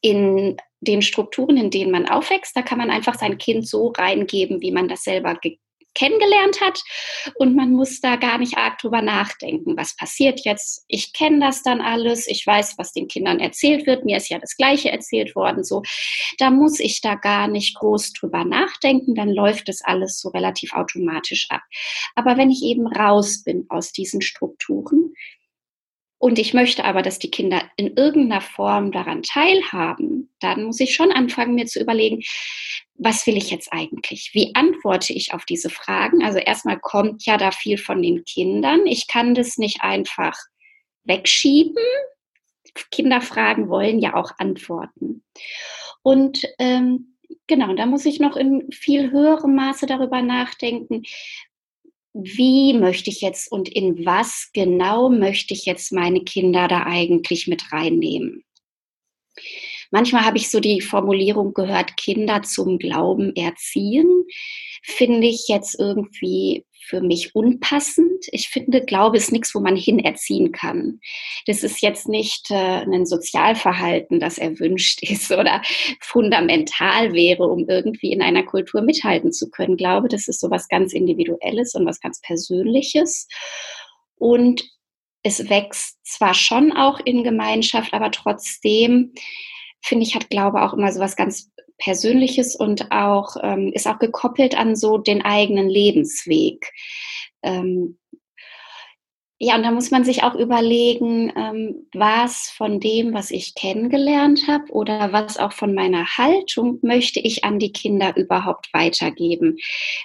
in 0.00 0.56
den 0.80 1.02
Strukturen, 1.02 1.56
in 1.56 1.70
denen 1.70 1.90
man 1.90 2.08
aufwächst, 2.08 2.56
da 2.56 2.62
kann 2.62 2.78
man 2.78 2.90
einfach 2.90 3.14
sein 3.14 3.38
Kind 3.38 3.66
so 3.66 3.88
reingeben, 3.88 4.60
wie 4.60 4.72
man 4.72 4.88
das 4.88 5.02
selber 5.02 5.38
kennengelernt 5.94 6.60
hat 6.60 6.82
und 7.36 7.54
man 7.54 7.72
muss 7.72 8.00
da 8.00 8.16
gar 8.16 8.38
nicht 8.38 8.56
arg 8.56 8.78
drüber 8.78 9.00
nachdenken, 9.00 9.76
was 9.76 9.96
passiert 9.96 10.44
jetzt. 10.44 10.84
Ich 10.88 11.12
kenne 11.12 11.40
das 11.40 11.62
dann 11.62 11.80
alles, 11.80 12.26
ich 12.26 12.46
weiß, 12.46 12.74
was 12.78 12.92
den 12.92 13.08
Kindern 13.08 13.40
erzählt 13.40 13.86
wird, 13.86 14.04
mir 14.04 14.16
ist 14.16 14.28
ja 14.28 14.38
das 14.38 14.56
gleiche 14.56 14.90
erzählt 14.90 15.34
worden, 15.36 15.64
so. 15.64 15.82
Da 16.38 16.50
muss 16.50 16.80
ich 16.80 17.00
da 17.00 17.14
gar 17.14 17.48
nicht 17.48 17.76
groß 17.76 18.12
drüber 18.12 18.44
nachdenken, 18.44 19.14
dann 19.14 19.30
läuft 19.30 19.68
das 19.68 19.82
alles 19.82 20.20
so 20.20 20.30
relativ 20.30 20.74
automatisch 20.74 21.46
ab. 21.50 21.62
Aber 22.14 22.36
wenn 22.36 22.50
ich 22.50 22.62
eben 22.62 22.86
raus 22.86 23.44
bin 23.44 23.66
aus 23.68 23.92
diesen 23.92 24.20
Strukturen, 24.20 25.14
und 26.24 26.38
ich 26.38 26.54
möchte 26.54 26.86
aber, 26.86 27.02
dass 27.02 27.18
die 27.18 27.30
Kinder 27.30 27.60
in 27.76 27.98
irgendeiner 27.98 28.40
Form 28.40 28.92
daran 28.92 29.22
teilhaben, 29.22 30.34
dann 30.40 30.64
muss 30.64 30.80
ich 30.80 30.94
schon 30.94 31.12
anfangen, 31.12 31.54
mir 31.54 31.66
zu 31.66 31.78
überlegen, 31.78 32.22
was 32.94 33.26
will 33.26 33.36
ich 33.36 33.50
jetzt 33.50 33.70
eigentlich? 33.74 34.30
Wie 34.32 34.54
antworte 34.54 35.12
ich 35.12 35.34
auf 35.34 35.44
diese 35.44 35.68
Fragen? 35.68 36.24
Also 36.24 36.38
erstmal 36.38 36.80
kommt 36.80 37.26
ja 37.26 37.36
da 37.36 37.50
viel 37.50 37.76
von 37.76 38.00
den 38.00 38.24
Kindern. 38.24 38.86
Ich 38.86 39.06
kann 39.06 39.34
das 39.34 39.58
nicht 39.58 39.82
einfach 39.82 40.34
wegschieben. 41.02 41.84
Kinderfragen 42.90 43.68
wollen 43.68 43.98
ja 43.98 44.14
auch 44.14 44.32
Antworten. 44.38 45.22
Und 46.02 46.46
ähm, 46.58 47.18
genau, 47.48 47.74
da 47.74 47.84
muss 47.84 48.06
ich 48.06 48.18
noch 48.18 48.36
in 48.36 48.72
viel 48.72 49.10
höherem 49.10 49.54
Maße 49.54 49.84
darüber 49.84 50.22
nachdenken, 50.22 51.02
wie 52.14 52.74
möchte 52.74 53.10
ich 53.10 53.20
jetzt 53.20 53.50
und 53.50 53.68
in 53.68 54.06
was 54.06 54.50
genau 54.54 55.10
möchte 55.10 55.52
ich 55.52 55.66
jetzt 55.66 55.92
meine 55.92 56.22
Kinder 56.22 56.68
da 56.68 56.84
eigentlich 56.84 57.48
mit 57.48 57.72
reinnehmen. 57.72 58.44
Manchmal 59.90 60.24
habe 60.24 60.38
ich 60.38 60.50
so 60.50 60.60
die 60.60 60.80
Formulierung 60.80 61.54
gehört, 61.54 61.96
Kinder 61.96 62.42
zum 62.42 62.78
Glauben 62.78 63.34
erziehen. 63.36 64.24
Finde 64.86 65.26
ich 65.26 65.46
jetzt 65.48 65.78
irgendwie 65.80 66.66
für 66.86 67.00
mich 67.00 67.34
unpassend. 67.34 68.26
Ich 68.32 68.48
finde, 68.48 68.84
Glaube 68.84 69.16
ist 69.16 69.32
nichts, 69.32 69.54
wo 69.54 69.60
man 69.60 69.76
hin 69.76 69.98
erziehen 69.98 70.52
kann. 70.52 71.00
Das 71.46 71.62
ist 71.62 71.80
jetzt 71.80 72.06
nicht 72.06 72.50
äh, 72.50 72.82
ein 72.82 73.06
Sozialverhalten, 73.06 74.20
das 74.20 74.36
erwünscht 74.36 75.02
ist 75.02 75.32
oder 75.32 75.62
fundamental 76.00 77.14
wäre, 77.14 77.44
um 77.44 77.66
irgendwie 77.66 78.12
in 78.12 78.20
einer 78.20 78.42
Kultur 78.42 78.82
mithalten 78.82 79.32
zu 79.32 79.48
können. 79.50 79.78
Glaube, 79.78 80.08
das 80.08 80.28
ist 80.28 80.38
so 80.38 80.50
was 80.50 80.68
ganz 80.68 80.92
Individuelles 80.92 81.74
und 81.74 81.86
was 81.86 82.00
ganz 82.00 82.20
Persönliches. 82.20 83.26
Und 84.16 84.64
es 85.22 85.48
wächst 85.48 85.96
zwar 86.04 86.34
schon 86.34 86.72
auch 86.72 87.00
in 87.02 87.24
Gemeinschaft, 87.24 87.94
aber 87.94 88.10
trotzdem 88.10 89.14
finde 89.80 90.04
ich, 90.04 90.14
hat 90.14 90.28
Glaube 90.28 90.62
auch 90.62 90.74
immer 90.74 90.92
so 90.92 91.00
was 91.00 91.16
ganz 91.16 91.50
Persönliches 91.78 92.54
und 92.56 92.90
auch 92.92 93.36
ähm, 93.42 93.72
ist 93.74 93.86
auch 93.86 93.98
gekoppelt 93.98 94.56
an 94.56 94.76
so 94.76 94.98
den 94.98 95.22
eigenen 95.22 95.68
Lebensweg. 95.68 96.70
Ähm, 97.42 97.98
ja, 99.40 99.56
und 99.56 99.64
da 99.64 99.72
muss 99.72 99.90
man 99.90 100.04
sich 100.04 100.22
auch 100.22 100.36
überlegen, 100.36 101.32
ähm, 101.36 101.88
was 101.92 102.50
von 102.56 102.78
dem, 102.78 103.12
was 103.12 103.30
ich 103.32 103.54
kennengelernt 103.54 104.46
habe 104.46 104.72
oder 104.72 105.12
was 105.12 105.38
auch 105.38 105.52
von 105.52 105.74
meiner 105.74 106.06
Haltung 106.16 106.78
möchte 106.82 107.18
ich 107.20 107.42
an 107.42 107.58
die 107.58 107.72
Kinder 107.72 108.16
überhaupt 108.16 108.72
weitergeben. 108.72 109.56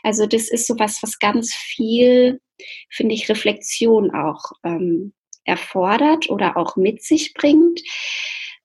Also 0.04 0.26
das 0.26 0.50
ist 0.50 0.66
sowas, 0.66 1.00
was 1.04 1.20
ganz 1.20 1.54
viel, 1.54 2.42
finde 2.90 3.14
ich, 3.14 3.30
Reflexion 3.30 4.12
auch 4.12 4.44
ähm, 4.64 5.14
erfordert 5.46 6.30
oder 6.30 6.58
auch 6.58 6.76
mit 6.76 7.04
sich 7.04 7.34
bringt. 7.34 7.82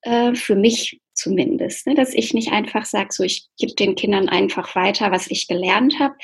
Äh, 0.01 0.35
für 0.35 0.57
mich 0.57 0.99
zumindest, 1.15 1.87
ne? 1.87 1.95
dass 1.95 2.13
ich 2.13 2.35
nicht 2.35 2.53
einfach 2.53 2.85
sage, 2.85 3.09
so 3.13 3.23
ich 3.23 3.49
gebe 3.59 3.75
den 3.75 3.95
Kindern 3.95 4.29
einfach 4.29 4.75
weiter, 4.75 5.11
was 5.11 5.31
ich 5.31 5.49
gelernt 5.49 5.99
habe. 5.99 6.15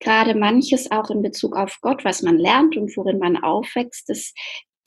Gerade 0.00 0.34
manches 0.34 0.90
auch 0.90 1.10
in 1.10 1.22
Bezug 1.22 1.56
auf 1.56 1.78
Gott, 1.80 2.04
was 2.04 2.22
man 2.22 2.38
lernt 2.38 2.76
und 2.76 2.96
worin 2.96 3.18
man 3.18 3.36
aufwächst, 3.36 4.08
das 4.08 4.32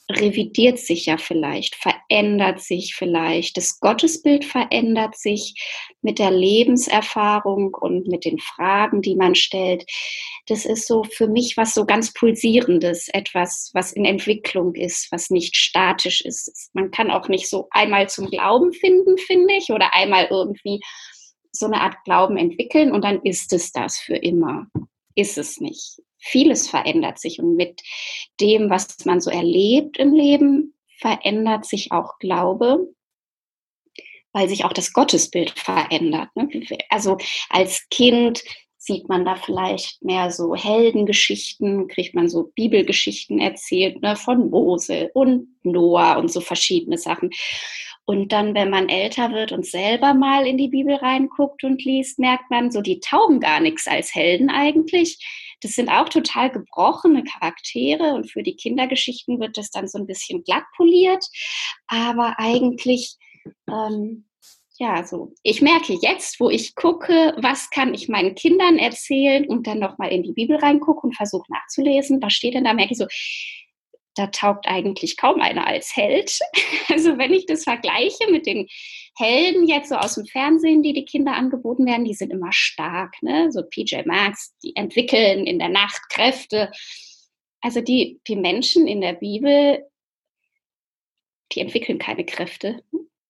revidiert 0.09 0.79
sich 0.79 1.05
ja 1.05 1.17
vielleicht, 1.17 1.75
verändert 1.75 2.61
sich 2.61 2.95
vielleicht, 2.95 3.57
das 3.57 3.79
Gottesbild 3.79 4.43
verändert 4.43 5.15
sich 5.15 5.53
mit 6.01 6.17
der 6.17 6.31
Lebenserfahrung 6.31 7.75
und 7.75 8.07
mit 8.07 8.25
den 8.25 8.39
Fragen, 8.39 9.01
die 9.01 9.15
man 9.15 9.35
stellt. 9.35 9.85
Das 10.47 10.65
ist 10.65 10.87
so 10.87 11.03
für 11.03 11.27
mich 11.27 11.57
was 11.57 11.73
so 11.73 11.85
ganz 11.85 12.11
pulsierendes, 12.13 13.09
etwas, 13.09 13.69
was 13.73 13.91
in 13.91 14.05
Entwicklung 14.05 14.73
ist, 14.73 15.11
was 15.11 15.29
nicht 15.29 15.55
statisch 15.55 16.21
ist. 16.21 16.69
Man 16.73 16.89
kann 16.89 17.11
auch 17.11 17.27
nicht 17.27 17.47
so 17.47 17.67
einmal 17.69 18.09
zum 18.09 18.29
Glauben 18.29 18.73
finden, 18.73 19.17
finde 19.17 19.53
ich, 19.55 19.69
oder 19.69 19.93
einmal 19.93 20.27
irgendwie 20.31 20.79
so 21.51 21.67
eine 21.67 21.81
Art 21.81 21.95
Glauben 22.05 22.37
entwickeln 22.37 22.91
und 22.91 23.03
dann 23.03 23.21
ist 23.21 23.53
es 23.53 23.71
das 23.71 23.97
für 23.97 24.15
immer. 24.15 24.67
Ist 25.15 25.37
es 25.37 25.59
nicht. 25.59 25.99
Vieles 26.19 26.67
verändert 26.67 27.19
sich 27.19 27.39
und 27.39 27.55
mit 27.55 27.81
dem, 28.39 28.69
was 28.69 29.05
man 29.05 29.21
so 29.21 29.31
erlebt 29.31 29.97
im 29.97 30.13
Leben, 30.13 30.75
verändert 30.97 31.65
sich 31.65 31.91
auch 31.91 32.19
Glaube, 32.19 32.88
weil 34.33 34.47
sich 34.49 34.65
auch 34.65 34.73
das 34.73 34.93
Gottesbild 34.93 35.51
verändert. 35.51 36.29
Ne? 36.35 36.49
Also 36.89 37.17
als 37.49 37.88
Kind 37.89 38.43
sieht 38.77 39.09
man 39.09 39.25
da 39.25 39.35
vielleicht 39.35 40.01
mehr 40.03 40.31
so 40.31 40.55
Heldengeschichten, 40.55 41.88
kriegt 41.89 42.15
man 42.15 42.29
so 42.29 42.51
Bibelgeschichten 42.55 43.39
erzählt 43.39 44.01
ne, 44.01 44.15
von 44.15 44.49
Mose 44.49 45.11
und 45.13 45.47
Noah 45.63 46.17
und 46.17 46.31
so 46.31 46.39
verschiedene 46.39 46.97
Sachen. 46.97 47.29
Und 48.05 48.31
dann, 48.31 48.55
wenn 48.55 48.69
man 48.69 48.89
älter 48.89 49.31
wird 49.31 49.51
und 49.51 49.65
selber 49.65 50.13
mal 50.13 50.47
in 50.47 50.57
die 50.57 50.69
Bibel 50.69 50.95
reinguckt 50.95 51.63
und 51.63 51.83
liest, 51.83 52.19
merkt 52.19 52.49
man, 52.49 52.71
so 52.71 52.81
die 52.81 53.01
taugen 53.01 53.39
gar 53.39 53.59
nichts 53.59 53.85
als 53.85 54.15
Helden 54.15 54.49
eigentlich. 54.49 55.19
Das 55.61 55.71
sind 55.71 55.89
auch 55.89 56.09
total 56.09 56.49
gebrochene 56.49 57.23
Charaktere 57.23 58.13
und 58.13 58.31
für 58.31 58.43
die 58.43 58.55
Kindergeschichten 58.55 59.39
wird 59.39 59.57
das 59.57 59.71
dann 59.71 59.87
so 59.87 59.97
ein 59.97 60.07
bisschen 60.07 60.43
glatt 60.43 60.63
poliert. 60.77 61.25
Aber 61.87 62.35
eigentlich 62.37 63.17
ähm, 63.69 64.25
ja, 64.79 65.05
so. 65.05 65.33
Ich 65.43 65.61
merke 65.61 65.97
jetzt, 66.01 66.39
wo 66.39 66.49
ich 66.49 66.73
gucke, 66.73 67.35
was 67.37 67.69
kann 67.69 67.93
ich 67.93 68.07
meinen 68.07 68.33
Kindern 68.33 68.77
erzählen 68.77 69.45
und 69.45 69.67
dann 69.67 69.79
nochmal 69.79 70.09
in 70.09 70.23
die 70.23 70.31
Bibel 70.31 70.55
reingucke 70.55 71.05
und 71.05 71.17
versuche 71.17 71.51
nachzulesen, 71.51 72.21
was 72.21 72.31
steht 72.31 72.53
denn 72.53 72.63
da, 72.63 72.73
merke 72.73 72.93
ich 72.93 72.97
so, 72.97 73.05
da 74.15 74.27
taugt 74.27 74.67
eigentlich 74.67 75.17
kaum 75.17 75.41
einer 75.41 75.67
als 75.67 75.95
Held. 75.95 76.37
Also 76.91 77.19
wenn 77.19 77.31
ich 77.31 77.45
das 77.45 77.65
vergleiche 77.65 78.31
mit 78.31 78.47
den 78.47 78.67
Helden 79.15 79.67
jetzt 79.67 79.89
so 79.89 79.95
aus 79.95 80.15
dem 80.15 80.25
Fernsehen, 80.25 80.81
die 80.81 80.91
die 80.91 81.05
Kinder 81.05 81.33
angeboten 81.33 81.85
werden, 81.85 82.03
die 82.03 82.15
sind 82.15 82.31
immer 82.31 82.51
stark, 82.51 83.13
ne? 83.21 83.51
So 83.51 83.61
PJ 83.61 83.97
Masks, 84.05 84.55
die 84.63 84.75
entwickeln 84.75 85.45
in 85.45 85.59
der 85.59 85.69
Nacht 85.69 86.01
Kräfte. 86.09 86.71
Also 87.61 87.81
die, 87.81 88.19
die 88.27 88.35
Menschen 88.35 88.87
in 88.87 89.01
der 89.01 89.13
Bibel, 89.13 89.87
die 91.51 91.59
entwickeln 91.59 91.99
keine 91.99 92.25
Kräfte. 92.25 92.83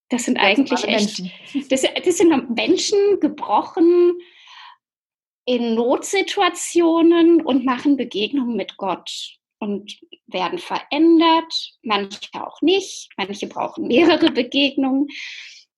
Das 0.08 0.24
sind 0.24 0.38
das 0.38 0.46
eigentlich 0.46 0.84
echt, 0.86 1.22
das, 1.70 1.82
das 1.82 2.18
sind 2.18 2.56
Menschen 2.56 3.20
gebrochen 3.20 4.20
in 5.44 5.76
Notsituationen 5.76 7.42
und 7.42 7.66
machen 7.66 7.98
Begegnungen 7.98 8.56
mit 8.56 8.78
Gott 8.78 9.39
und 9.60 10.00
werden 10.28 10.60
verändert, 10.60 11.54
manche 11.84 12.30
auch 12.34 12.62
nicht, 12.62 13.10
manche 13.18 13.48
brauchen 13.48 13.88
mehrere 13.88 14.32
Begegnungen. 14.32 15.08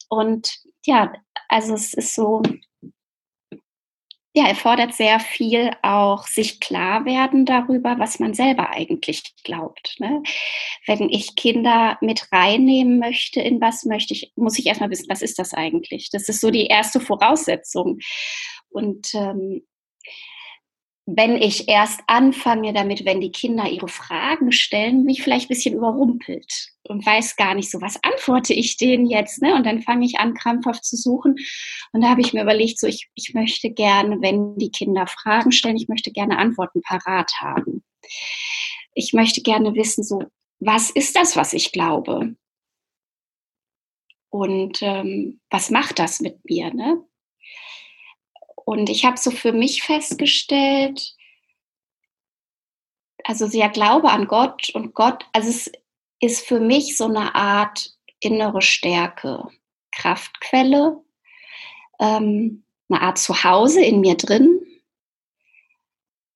Und 0.10 0.54
ja, 0.86 1.14
also 1.48 1.74
es 1.74 1.94
ist 1.94 2.16
so, 2.16 2.42
ja, 4.34 4.48
erfordert 4.48 4.94
sehr 4.94 5.20
viel 5.20 5.72
auch 5.82 6.26
sich 6.26 6.62
klar 6.62 7.04
werden 7.06 7.46
darüber, 7.46 8.00
was 8.00 8.20
man 8.20 8.34
selber 8.34 8.70
eigentlich 8.70 9.24
glaubt. 9.44 9.96
Ne? 10.00 10.24
Wenn 10.86 11.10
ich 11.10 11.36
Kinder 11.36 11.98
mit 12.00 12.32
reinnehmen 12.32 13.00
möchte, 13.00 13.42
in 13.42 13.60
was 13.60 13.84
möchte 13.84 14.14
ich, 14.14 14.32
muss 14.36 14.58
ich 14.58 14.68
erstmal 14.68 14.90
wissen, 14.90 15.10
was 15.10 15.22
ist 15.22 15.38
das 15.38 15.54
eigentlich? 15.54 16.10
Das 16.12 16.30
ist 16.30 16.40
so 16.40 16.50
die 16.50 16.68
erste 16.68 17.02
Voraussetzung. 17.02 18.00
Und 18.70 19.14
ähm, 19.16 19.64
wenn 21.06 21.36
ich 21.36 21.68
erst 21.68 22.02
anfange 22.08 22.74
damit, 22.74 23.06
wenn 23.06 23.22
die 23.22 23.32
Kinder 23.32 23.68
ihre 23.68 23.88
Fragen 23.88 24.52
stellen, 24.52 25.04
mich 25.04 25.24
vielleicht 25.24 25.46
ein 25.46 25.54
bisschen 25.56 25.76
überrumpelt 25.76 26.70
und 26.84 27.06
weiß 27.06 27.36
gar 27.36 27.56
nicht 27.56 27.72
so, 27.72 27.82
was 27.82 28.00
antworte 28.04 28.54
ich 28.54 28.78
denen 28.78 29.08
jetzt, 29.08 29.42
ne? 29.42 29.56
Und 29.56 29.66
dann 29.66 29.82
fange 29.82 30.06
ich 30.06 30.20
an, 30.20 30.36
krampfhaft 30.36 30.86
zu 30.86 30.96
suchen. 30.96 31.36
Und 31.92 32.02
da 32.02 32.10
habe 32.10 32.22
ich 32.22 32.34
mir 32.34 32.44
überlegt, 32.44 32.80
so 32.80 32.88
ich, 32.88 33.10
ich 33.16 33.34
möchte 33.34 33.72
gerne, 33.72 34.22
wenn 34.22 34.58
die 34.58 34.72
Kinder 34.72 35.08
Fragen 35.08 35.52
stellen, 35.52 35.78
ich 35.78 35.88
möchte 35.88 36.12
gerne 36.12 36.38
Antworten 36.38 36.82
parat 36.82 37.34
haben. 37.40 37.84
Ich 38.94 39.14
möchte 39.14 39.42
gerne 39.42 39.74
wissen, 39.74 40.04
so, 40.04 40.24
was 40.60 40.92
ist 40.92 41.16
das, 41.16 41.36
was 41.36 41.54
ich 41.54 41.72
glaube? 41.72 42.36
Und 44.30 44.82
ähm, 44.82 45.42
was 45.50 45.72
macht 45.72 46.00
das 46.00 46.22
mit 46.22 46.40
mir? 46.46 46.74
Ne? 46.74 47.04
Und 48.72 48.90
ich 48.90 49.04
habe 49.04 49.18
so 49.18 49.32
für 49.32 49.52
mich 49.52 49.84
festgestellt, 49.84 51.14
also 53.26 53.46
sehr 53.46 53.68
Glaube 53.68 54.10
an 54.10 54.28
Gott 54.28 54.70
und 54.70 54.94
Gott, 54.94 55.26
also 55.34 55.50
es 55.50 55.70
ist 56.22 56.48
für 56.48 56.62
mich 56.62 56.96
so 56.96 57.04
eine 57.04 57.36
Art 57.36 57.94
innere 58.22 58.62
Stärke, 58.62 59.50
Kraftquelle, 59.94 61.04
ähm, 62.00 62.64
eine 62.88 63.02
Art 63.02 63.18
Zuhause 63.18 63.84
in 63.84 64.00
mir 64.00 64.16
drin. 64.16 64.66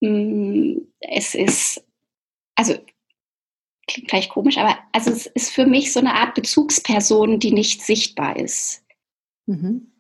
Mm, 0.02 0.80
es 1.00 1.36
ist, 1.36 1.86
also 2.56 2.74
klingt 3.88 4.10
vielleicht 4.10 4.32
komisch, 4.32 4.58
aber 4.58 4.78
also 4.92 5.10
es 5.10 5.26
ist 5.26 5.52
für 5.52 5.66
mich 5.66 5.94
so 5.94 6.02
eine 6.02 6.14
Art 6.14 6.36
Bezugsperson, 6.36 7.40
die 7.40 7.54
nicht 7.54 7.82
sichtbar 7.82 8.36
ist. 8.36 8.84
Mhm. 9.46 9.94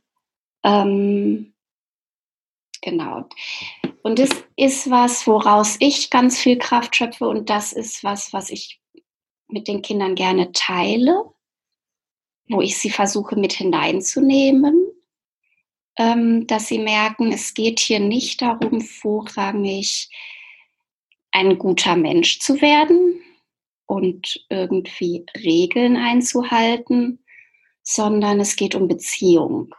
Ähm, 0.65 1.54
Genau. 2.85 3.27
Und 4.03 4.19
das 4.19 4.29
ist 4.55 4.91
was, 4.91 5.25
woraus 5.25 5.75
ich 5.79 6.11
ganz 6.11 6.37
viel 6.37 6.59
Kraft 6.59 6.95
schöpfe 6.95 7.27
und 7.27 7.49
das 7.49 7.73
ist 7.73 8.03
was, 8.03 8.31
was 8.31 8.51
ich 8.51 8.79
mit 9.47 9.67
den 9.67 9.81
Kindern 9.81 10.13
gerne 10.13 10.51
teile, 10.51 11.23
wo 12.47 12.61
ich 12.61 12.77
sie 12.77 12.91
versuche 12.91 13.35
mit 13.37 13.53
hineinzunehmen, 13.53 14.75
ähm, 15.97 16.45
dass 16.45 16.67
sie 16.67 16.77
merken, 16.77 17.31
es 17.31 17.55
geht 17.55 17.79
hier 17.79 17.99
nicht 17.99 18.43
darum, 18.43 18.81
vorrangig 18.81 20.07
ein 21.31 21.57
guter 21.57 21.95
Mensch 21.95 22.39
zu 22.39 22.61
werden 22.61 23.19
und 23.87 24.45
irgendwie 24.49 25.25
Regeln 25.35 25.97
einzuhalten, 25.97 27.25
sondern 27.81 28.39
es 28.39 28.55
geht 28.55 28.75
um 28.75 28.87
Beziehung. 28.87 29.73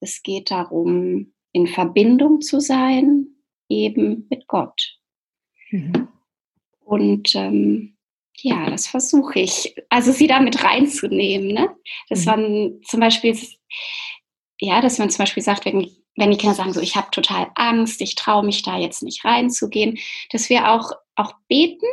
Es 0.00 0.22
geht 0.22 0.50
darum, 0.50 1.32
in 1.52 1.66
Verbindung 1.66 2.40
zu 2.40 2.60
sein, 2.60 3.26
eben 3.68 4.26
mit 4.30 4.46
Gott. 4.46 4.98
Mhm. 5.70 6.08
Und 6.84 7.34
ähm, 7.34 7.96
ja, 8.42 8.70
das 8.70 8.86
versuche 8.86 9.40
ich, 9.40 9.74
also 9.88 10.12
sie 10.12 10.26
da 10.26 10.40
mit 10.40 10.64
reinzunehmen. 10.64 11.48
Ne? 11.48 11.68
Dass 12.08 12.20
mhm. 12.20 12.26
man 12.26 12.80
zum 12.84 13.00
Beispiel, 13.00 13.38
ja, 14.58 14.80
dass 14.80 14.98
man 14.98 15.10
zum 15.10 15.18
Beispiel 15.18 15.42
sagt, 15.42 15.64
wenn, 15.64 15.90
wenn 16.16 16.30
die 16.30 16.36
Kinder 16.36 16.54
sagen, 16.54 16.72
so 16.72 16.80
ich 16.80 16.96
habe 16.96 17.10
total 17.10 17.50
Angst, 17.54 18.00
ich 18.00 18.14
traue 18.14 18.44
mich 18.44 18.62
da 18.62 18.78
jetzt 18.78 19.02
nicht 19.02 19.24
reinzugehen, 19.24 19.98
dass 20.30 20.50
wir 20.50 20.70
auch, 20.70 20.92
auch 21.16 21.34
beten, 21.48 21.86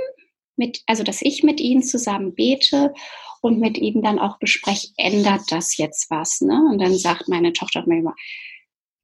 mit, 0.55 0.81
also 0.87 1.03
dass 1.03 1.21
ich 1.21 1.43
mit 1.43 1.59
ihnen 1.59 1.83
zusammen 1.83 2.33
bete 2.33 2.93
und 3.41 3.59
mit 3.59 3.77
ihnen 3.77 4.01
dann 4.01 4.17
auch 4.17 4.39
bespreche, 4.39 4.87
ändert 4.97 5.43
das 5.51 5.77
jetzt 5.77 6.09
was? 6.09 6.41
Ne? 6.41 6.59
Und 6.71 6.79
dann 6.79 6.97
sagt 6.97 7.27
meine 7.27 7.53
Tochter 7.53 7.83
mir 7.85 7.99
immer, 7.99 8.15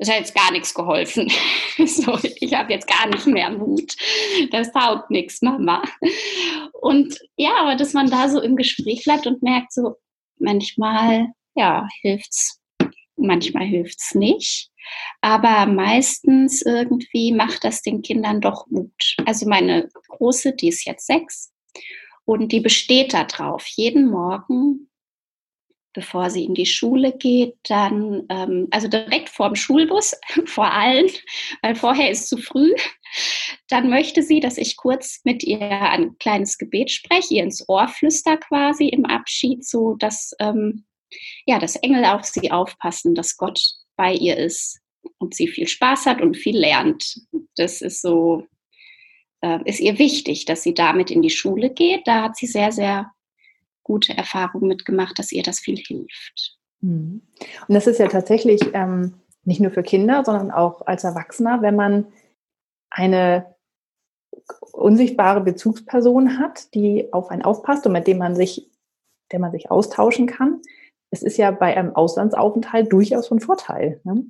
es 0.04 0.10
hat 0.10 0.20
jetzt 0.20 0.36
gar 0.36 0.52
nichts 0.52 0.74
geholfen. 0.74 1.32
so, 1.86 2.18
ich 2.36 2.54
habe 2.54 2.74
jetzt 2.74 2.88
gar 2.88 3.08
nicht 3.08 3.26
mehr 3.26 3.50
Mut. 3.50 3.96
Das 4.52 4.72
taugt 4.72 5.10
nichts, 5.10 5.42
Mama. 5.42 5.82
Und 6.74 7.18
ja, 7.38 7.56
aber 7.62 7.76
dass 7.76 7.94
man 7.94 8.10
da 8.10 8.30
so 8.30 8.42
im 8.42 8.56
Gespräch 8.56 9.04
bleibt 9.04 9.28
und 9.28 9.42
merkt 9.42 9.72
so, 9.72 9.96
manchmal, 10.38 11.28
ja, 11.56 11.88
hilft's, 12.02 12.62
manchmal 13.16 13.66
hilft's 13.66 14.14
nicht. 14.14 14.70
Aber 15.22 15.66
meistens 15.66 16.62
irgendwie 16.62 17.32
macht 17.32 17.64
das 17.64 17.82
den 17.82 18.02
Kindern 18.02 18.42
doch 18.42 18.68
Mut. 18.68 19.16
Also 19.26 19.48
meine 19.48 19.88
Große, 20.10 20.54
die 20.54 20.68
ist 20.68 20.86
jetzt 20.86 21.08
sechs 21.08 21.54
und 22.26 22.52
die 22.52 22.60
besteht 22.60 23.14
darauf, 23.14 23.66
jeden 23.68 24.10
Morgen 24.10 24.90
bevor 25.94 26.30
sie 26.30 26.44
in 26.44 26.54
die 26.54 26.66
Schule 26.66 27.16
geht, 27.16 27.56
dann, 27.64 28.26
ähm, 28.30 28.68
also 28.72 28.88
direkt 28.88 29.30
vor 29.30 29.50
dem 29.50 29.56
Schulbus, 29.56 30.16
vor 30.46 30.72
allen, 30.72 31.10
weil 31.62 31.76
vorher 31.76 32.10
ist 32.10 32.28
zu 32.28 32.38
früh, 32.38 32.74
dann 33.70 33.90
möchte 33.90 34.24
sie, 34.24 34.40
dass 34.40 34.58
ich 34.58 34.76
kurz 34.76 35.22
mit 35.24 35.44
ihr 35.44 35.62
ein 35.62 36.18
kleines 36.18 36.58
Gebet 36.58 36.92
spreche, 36.92 37.36
ihr 37.36 37.44
ins 37.44 37.68
Ohr 37.70 37.88
flüster 37.88 38.38
quasi 38.38 38.88
im 38.90 39.06
Abschied, 39.06 39.66
so 39.66 39.96
dass, 39.96 40.34
ähm, 40.40 40.86
ja, 41.46 41.60
dass 41.60 41.76
Engel 41.76 42.06
auf 42.06 42.26
sie 42.26 42.52
aufpassen, 42.52 43.16
dass 43.16 43.38
Gott 43.38 43.62
bei 43.96 44.14
ihr 44.14 44.38
ist 44.38 44.80
und 45.20 45.36
sie 45.36 45.48
viel 45.48 45.68
Spaß 45.68 46.08
hat 46.08 46.22
und 46.22 46.38
viel 46.38 46.58
lernt. 46.58 47.22
Das 47.56 47.82
ist 47.82 48.02
so, 48.02 48.48
äh, 49.42 49.60
ist 49.66 49.80
ihr 49.80 50.00
wichtig, 50.00 50.46
dass 50.46 50.64
sie 50.64 50.74
damit 50.74 51.12
in 51.12 51.22
die 51.22 51.30
Schule 51.30 51.70
geht. 51.70 52.08
Da 52.08 52.24
hat 52.24 52.36
sie 52.36 52.48
sehr, 52.48 52.72
sehr 52.72 53.12
gute 53.84 54.18
Erfahrungen 54.18 54.68
mitgemacht, 54.68 55.18
dass 55.20 55.32
ihr 55.32 55.44
das 55.44 55.60
viel 55.60 55.78
hilft. 55.78 56.58
Mhm. 56.82 57.22
Und 57.68 57.76
das 57.76 57.88
ist 57.88 58.00
ja 58.00 58.08
tatsächlich 58.08 58.62
ähm, 58.74 59.14
nicht 59.44 59.62
nur 59.62 59.72
für 59.72 59.84
Kinder, 59.84 60.24
sondern 60.26 60.52
auch 60.52 60.86
als 60.86 61.04
Erwachsener, 61.04 61.62
wenn 61.62 61.76
man 61.76 62.08
eine 62.90 63.56
unsichtbare 64.72 65.42
Bezugsperson 65.42 66.40
hat, 66.40 66.74
die 66.74 67.12
auf 67.14 67.30
einen 67.30 67.44
aufpasst 67.44 67.86
und 67.86 67.94
mit 67.94 68.08
dem 68.08 68.18
man 68.18 68.36
sich, 68.36 68.70
der 69.32 69.40
man 69.40 69.52
sich 69.52 69.72
austauschen 69.72 70.28
kann. 70.28 70.62
Es 71.12 71.24
ist 71.24 71.38
ja 71.38 71.52
bei 71.52 71.78
einem 71.78 71.96
Auslandsaufenthalt 71.96 72.92
durchaus 72.92 73.28
von 73.28 73.40
Vorteil. 73.40 74.02
Ne? 74.04 74.26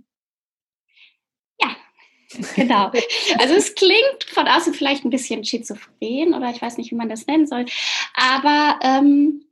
Genau. 2.56 2.92
Also 3.40 3.54
es 3.56 3.75
klingt 3.75 4.24
von 4.28 4.48
außen 4.48 4.74
vielleicht 4.74 5.06
ein 5.06 5.10
bisschen 5.10 5.44
schizophren 5.44 6.34
oder 6.34 6.50
ich 6.50 6.62
weiß 6.62 6.78
nicht, 6.78 6.92
wie 6.92 6.96
man 6.96 7.10
das 7.10 7.28
nennen 7.28 7.48
soll. 7.48 7.66
Aber 8.16 8.80
ähm, 8.82 9.46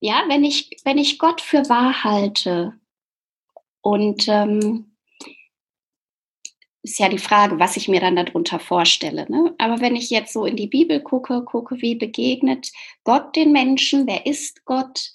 ja, 0.00 0.24
wenn 0.28 0.44
ich, 0.44 0.70
wenn 0.84 0.98
ich 0.98 1.18
Gott 1.18 1.40
für 1.40 1.68
wahr 1.68 2.04
halte 2.04 2.74
und 3.80 4.28
ähm, 4.28 4.94
ist 6.84 6.98
ja 6.98 7.08
die 7.08 7.18
Frage, 7.18 7.58
was 7.58 7.78
ich 7.78 7.88
mir 7.88 8.00
dann 8.00 8.16
darunter 8.16 8.58
vorstelle. 8.58 9.26
Ne? 9.30 9.54
Aber 9.56 9.80
wenn 9.80 9.96
ich 9.96 10.10
jetzt 10.10 10.34
so 10.34 10.44
in 10.44 10.56
die 10.56 10.66
Bibel 10.66 11.00
gucke, 11.00 11.42
gucke, 11.42 11.80
wie 11.80 11.94
begegnet 11.94 12.70
Gott 13.04 13.34
den 13.36 13.52
Menschen, 13.52 14.06
wer 14.06 14.26
ist 14.26 14.66
Gott, 14.66 15.10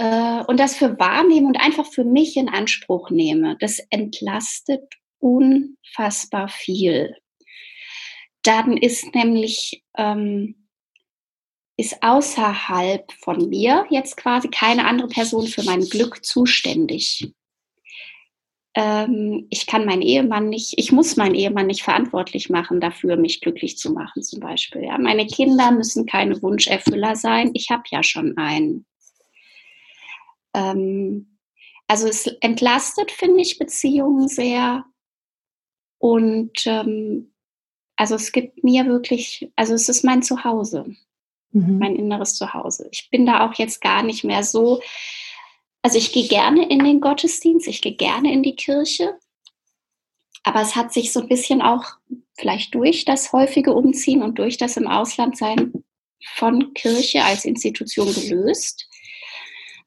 äh, 0.00 0.42
und 0.46 0.58
das 0.58 0.76
für 0.76 0.98
wahrnehme 0.98 1.46
und 1.46 1.60
einfach 1.60 1.86
für 1.86 2.04
mich 2.04 2.36
in 2.38 2.48
Anspruch 2.48 3.10
nehme, 3.10 3.56
das 3.60 3.80
entlastet 3.90 4.82
unfassbar 5.18 6.48
viel. 6.48 7.14
Dann 8.42 8.78
ist 8.78 9.14
nämlich 9.14 9.84
ähm, 9.98 10.68
ist 11.76 12.02
außerhalb 12.02 13.12
von 13.12 13.50
mir 13.50 13.86
jetzt 13.90 14.16
quasi 14.16 14.48
keine 14.48 14.86
andere 14.86 15.08
Person 15.08 15.46
für 15.46 15.62
mein 15.64 15.80
Glück 15.80 16.24
zuständig 16.24 17.32
ähm, 18.74 19.46
ich 19.50 19.66
kann 19.66 19.84
meinen 19.84 20.02
Ehemann 20.02 20.48
nicht, 20.48 20.74
ich 20.76 20.92
muss 20.92 21.16
meinen 21.16 21.34
Ehemann 21.34 21.66
nicht 21.66 21.82
verantwortlich 21.82 22.50
machen 22.50 22.80
dafür, 22.80 23.16
mich 23.16 23.40
glücklich 23.40 23.76
zu 23.76 23.92
machen 23.92 24.22
zum 24.22 24.40
Beispiel. 24.40 24.84
Ja. 24.84 24.96
Meine 24.98 25.26
Kinder 25.26 25.72
müssen 25.72 26.06
keine 26.06 26.40
Wunscherfüller 26.40 27.16
sein, 27.16 27.50
ich 27.54 27.70
habe 27.70 27.82
ja 27.90 28.02
schon 28.02 28.36
einen. 28.36 28.86
Ähm, 30.54 31.38
also 31.86 32.06
es 32.06 32.26
entlastet, 32.40 33.10
finde 33.10 33.40
ich, 33.40 33.58
Beziehungen 33.58 34.28
sehr. 34.28 34.84
Und 35.98 36.66
ähm, 36.66 37.32
also 37.96 38.14
es 38.14 38.32
gibt 38.32 38.64
mir 38.64 38.86
wirklich, 38.86 39.50
also 39.56 39.74
es 39.74 39.88
ist 39.88 40.04
mein 40.04 40.22
Zuhause, 40.22 40.96
mhm. 41.52 41.78
mein 41.78 41.96
inneres 41.96 42.34
Zuhause. 42.34 42.88
Ich 42.92 43.10
bin 43.10 43.26
da 43.26 43.46
auch 43.46 43.54
jetzt 43.54 43.80
gar 43.80 44.02
nicht 44.02 44.24
mehr 44.24 44.42
so, 44.42 44.80
also 45.82 45.98
ich 45.98 46.12
gehe 46.12 46.28
gerne 46.28 46.68
in 46.68 46.84
den 46.84 47.00
Gottesdienst, 47.00 47.68
ich 47.68 47.82
gehe 47.82 47.94
gerne 47.94 48.32
in 48.32 48.42
die 48.42 48.56
Kirche, 48.56 49.18
aber 50.42 50.62
es 50.62 50.76
hat 50.76 50.92
sich 50.92 51.12
so 51.12 51.20
ein 51.20 51.28
bisschen 51.28 51.60
auch 51.60 51.84
vielleicht 52.38 52.74
durch 52.74 53.04
das 53.04 53.32
häufige 53.32 53.74
Umziehen 53.74 54.22
und 54.22 54.38
durch 54.38 54.56
das 54.56 54.76
im 54.76 54.86
Ausland 54.86 55.36
sein 55.36 55.84
von 56.34 56.72
Kirche 56.74 57.24
als 57.24 57.44
Institution 57.44 58.12
gelöst. 58.12 58.88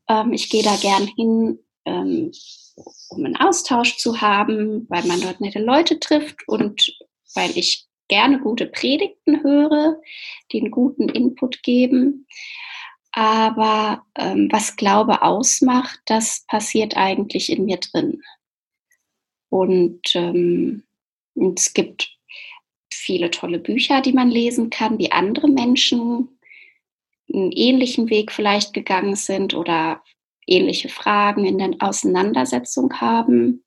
Ähm, 0.08 0.34
ich 0.34 0.50
gehe 0.50 0.64
da 0.64 0.76
gern 0.76 1.08
hin, 1.08 1.60
ähm, 1.86 2.32
um 3.10 3.26
einen 3.26 3.38
Austausch 3.38 3.98
zu 3.98 4.22
haben, 4.22 4.86
weil 4.90 5.06
man 5.06 5.22
dort 5.22 5.42
nette 5.42 5.60
Leute 5.60 6.00
trifft 6.00 6.48
und 6.48 6.96
weil 7.36 7.58
ich 7.58 7.88
gerne 8.08 8.40
gute 8.40 8.68
Predigten 8.68 9.44
höre, 9.44 10.00
die 10.52 10.62
einen 10.62 10.72
guten 10.72 11.10
Input 11.10 11.64
geben. 11.64 12.28
Aber 13.12 14.06
ähm, 14.18 14.50
was 14.52 14.76
Glaube 14.76 15.22
ausmacht, 15.22 16.00
das 16.06 16.46
passiert 16.48 16.98
eigentlich 16.98 17.52
in 17.52 17.66
mir 17.66 17.78
drin. 17.78 18.22
Und, 19.50 20.16
ähm, 20.16 20.84
es 21.36 21.74
gibt 21.74 22.18
viele 22.92 23.32
tolle 23.32 23.60
Bücher, 23.60 24.02
die 24.02 24.14
man 24.14 24.30
lesen 24.30 24.70
kann, 24.70 24.98
wie 24.98 25.12
andere 25.12 25.48
Menschen 25.48 26.33
einen 27.34 27.52
ähnlichen 27.52 28.10
Weg 28.10 28.32
vielleicht 28.32 28.74
gegangen 28.74 29.16
sind 29.16 29.54
oder 29.54 30.02
ähnliche 30.46 30.90
Fragen 30.90 31.46
in 31.46 31.58
der 31.58 31.72
Auseinandersetzung 31.80 32.94
haben. 33.00 33.64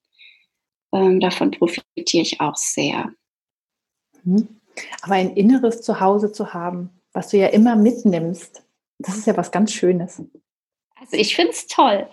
Ähm, 0.93 1.19
davon 1.19 1.51
profitiere 1.51 2.23
ich 2.23 2.39
auch 2.39 2.55
sehr. 2.55 3.11
Mhm. 4.23 4.47
Aber 5.01 5.15
ein 5.15 5.35
inneres 5.35 5.81
Zuhause 5.81 6.31
zu 6.31 6.53
haben, 6.53 6.89
was 7.13 7.29
du 7.29 7.37
ja 7.37 7.47
immer 7.47 7.75
mitnimmst, 7.75 8.63
das 8.99 9.17
ist 9.17 9.27
ja 9.27 9.35
was 9.35 9.51
ganz 9.51 9.73
Schönes. 9.73 10.21
Also 10.99 11.15
ich 11.15 11.35
finde 11.35 11.51
es 11.51 11.67
toll. 11.67 12.07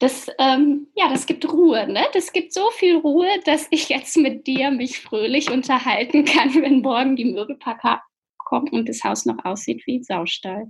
Das, 0.00 0.26
ähm, 0.38 0.88
ja, 0.94 1.08
das 1.08 1.26
gibt 1.26 1.50
Ruhe. 1.50 1.86
Ne? 1.90 2.04
Das 2.12 2.32
gibt 2.32 2.52
so 2.52 2.70
viel 2.72 2.96
Ruhe, 2.96 3.28
dass 3.44 3.66
ich 3.70 3.88
jetzt 3.88 4.16
mit 4.16 4.46
dir 4.46 4.70
mich 4.70 5.00
fröhlich 5.00 5.50
unterhalten 5.50 6.24
kann, 6.24 6.54
wenn 6.62 6.80
morgen 6.80 7.16
die 7.16 7.24
Möbelpacker 7.24 8.02
kommen 8.48 8.68
und 8.70 8.88
das 8.88 9.04
Haus 9.04 9.26
noch 9.26 9.44
aussieht 9.44 9.82
wie 9.86 9.98
ein 9.98 10.04
Saustall. 10.04 10.68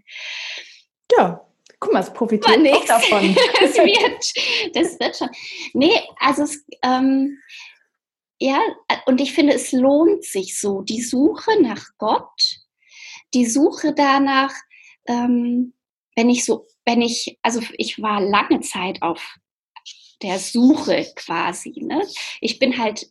Ja, 1.16 1.40
guck 1.78 1.92
mal, 1.92 2.00
es 2.00 2.12
profitiert 2.12 2.74
auch 2.74 2.84
davon. 2.84 3.34
das, 3.60 3.76
wird, 3.76 4.74
das 4.74 5.00
wird 5.00 5.16
schon. 5.16 5.28
Nee, 5.74 6.00
also 6.18 6.42
es, 6.42 6.64
ähm, 6.82 7.38
ja, 8.38 8.60
und 9.06 9.20
ich 9.20 9.32
finde, 9.32 9.54
es 9.54 9.72
lohnt 9.72 10.24
sich 10.24 10.58
so, 10.58 10.82
die 10.82 11.02
Suche 11.02 11.60
nach 11.62 11.84
Gott, 11.98 12.58
die 13.34 13.46
Suche 13.46 13.94
danach, 13.94 14.54
ähm, 15.06 15.74
wenn 16.16 16.30
ich 16.30 16.44
so, 16.44 16.66
wenn 16.84 17.00
ich, 17.00 17.38
also 17.42 17.60
ich 17.76 18.00
war 18.00 18.20
lange 18.20 18.60
Zeit 18.60 19.02
auf 19.02 19.36
der 20.22 20.38
Suche 20.38 21.06
quasi. 21.14 21.74
Ne? 21.76 22.04
Ich 22.40 22.58
bin 22.58 22.78
halt 22.78 23.08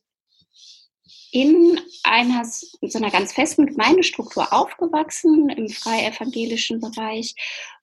in 1.37 1.79
einer 2.03 2.43
so 2.45 2.97
einer 2.97 3.11
ganz 3.11 3.31
festen 3.31 3.67
Gemeindestruktur 3.67 4.51
aufgewachsen 4.51 5.49
im 5.49 5.69
freievangelischen 5.69 6.79
Bereich. 6.79 7.35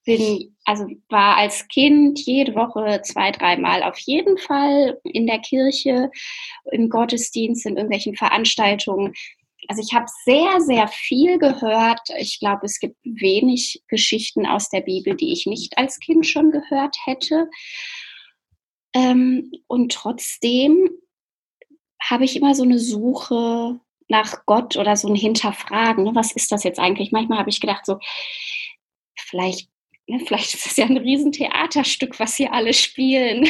Bin, 0.04 0.56
also 0.64 0.86
war 1.08 1.36
als 1.36 1.68
Kind 1.68 2.18
jede 2.26 2.56
Woche 2.56 3.00
zwei, 3.02 3.30
dreimal 3.30 3.84
auf 3.84 3.96
jeden 3.98 4.38
Fall 4.38 4.98
in 5.04 5.28
der 5.28 5.38
Kirche, 5.38 6.10
im 6.72 6.90
Gottesdienst, 6.90 7.64
in 7.64 7.76
irgendwelchen 7.76 8.16
Veranstaltungen 8.16 9.14
also 9.66 9.80
ich 9.80 9.94
habe 9.94 10.04
sehr, 10.26 10.60
sehr 10.60 10.88
viel 10.88 11.38
gehört. 11.38 12.00
Ich 12.18 12.38
glaube, 12.38 12.66
es 12.66 12.80
gibt 12.80 12.98
wenig 13.02 13.82
Geschichten 13.88 14.44
aus 14.44 14.68
der 14.68 14.82
Bibel, 14.82 15.16
die 15.16 15.32
ich 15.32 15.46
nicht 15.46 15.78
als 15.78 16.00
Kind 16.00 16.26
schon 16.26 16.50
gehört 16.50 16.94
hätte. 17.06 17.48
Ähm, 18.92 19.50
und 19.66 19.90
trotzdem 19.90 20.90
habe 22.10 22.24
ich 22.24 22.36
immer 22.36 22.54
so 22.54 22.62
eine 22.62 22.78
Suche 22.78 23.80
nach 24.08 24.46
Gott 24.46 24.76
oder 24.76 24.96
so 24.96 25.08
ein 25.08 25.16
Hinterfragen. 25.16 26.04
Ne? 26.04 26.14
Was 26.14 26.32
ist 26.32 26.52
das 26.52 26.64
jetzt 26.64 26.78
eigentlich? 26.78 27.12
Manchmal 27.12 27.38
habe 27.38 27.50
ich 27.50 27.60
gedacht, 27.60 27.86
so, 27.86 27.98
vielleicht 29.16 29.68
Ne, 30.06 30.20
vielleicht 30.26 30.54
ist 30.54 30.66
das 30.66 30.76
ja 30.76 30.86
ein 30.86 30.96
Riesentheaterstück, 30.96 32.18
was 32.20 32.36
hier 32.36 32.52
alle 32.52 32.72
spielen. 32.72 33.44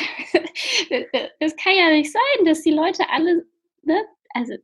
das 1.40 1.56
kann 1.56 1.74
ja 1.76 1.90
nicht 1.90 2.12
sein, 2.12 2.44
dass 2.44 2.62
die 2.62 2.70
Leute 2.70 3.08
alle, 3.10 3.46
ne, 3.82 4.04
also 4.30 4.54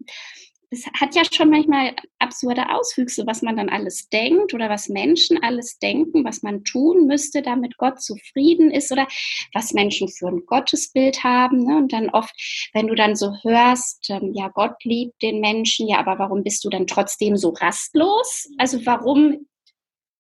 es 0.71 0.87
hat 0.99 1.17
ja 1.17 1.23
schon 1.31 1.51
manchmal 1.51 1.95
absurde 2.21 2.71
Auswüchse, 2.71 3.27
was 3.27 3.43
man 3.43 3.57
dann 3.57 3.69
alles 3.69 4.09
denkt 4.09 4.55
oder 4.55 4.71
was 4.71 4.89
Menschen 4.89 5.43
alles 5.43 5.79
denken, 5.79 6.25
was 6.25 6.43
man 6.43 6.63
tun 6.63 7.07
müsste, 7.07 7.43
damit 7.43 7.77
Gott 7.77 8.01
zufrieden 8.01 8.71
ist 8.71 8.93
oder 8.93 9.09
was 9.53 9.73
Menschen 9.73 10.09
für 10.09 10.29
ein 10.29 10.47
Gottesbild 10.47 11.25
haben. 11.25 11.65
Ne? 11.65 11.77
Und 11.77 11.93
dann 11.93 12.09
oft, 12.11 12.33
wenn 12.73 12.87
du 12.87 12.95
dann 12.95 13.17
so 13.17 13.35
hörst, 13.43 14.09
ähm, 14.11 14.33
ja, 14.33 14.49
Gott 14.49 14.77
liebt 14.85 15.21
den 15.23 15.41
Menschen, 15.41 15.89
ja, 15.89 15.99
aber 15.99 16.21
warum 16.21 16.45
bist 16.45 16.65
du 16.65 16.69
dann 16.71 16.87
trotzdem 16.87 17.37
so 17.37 17.51
rastlos? 17.51 18.49
Also 18.59 18.87
warum 18.87 19.49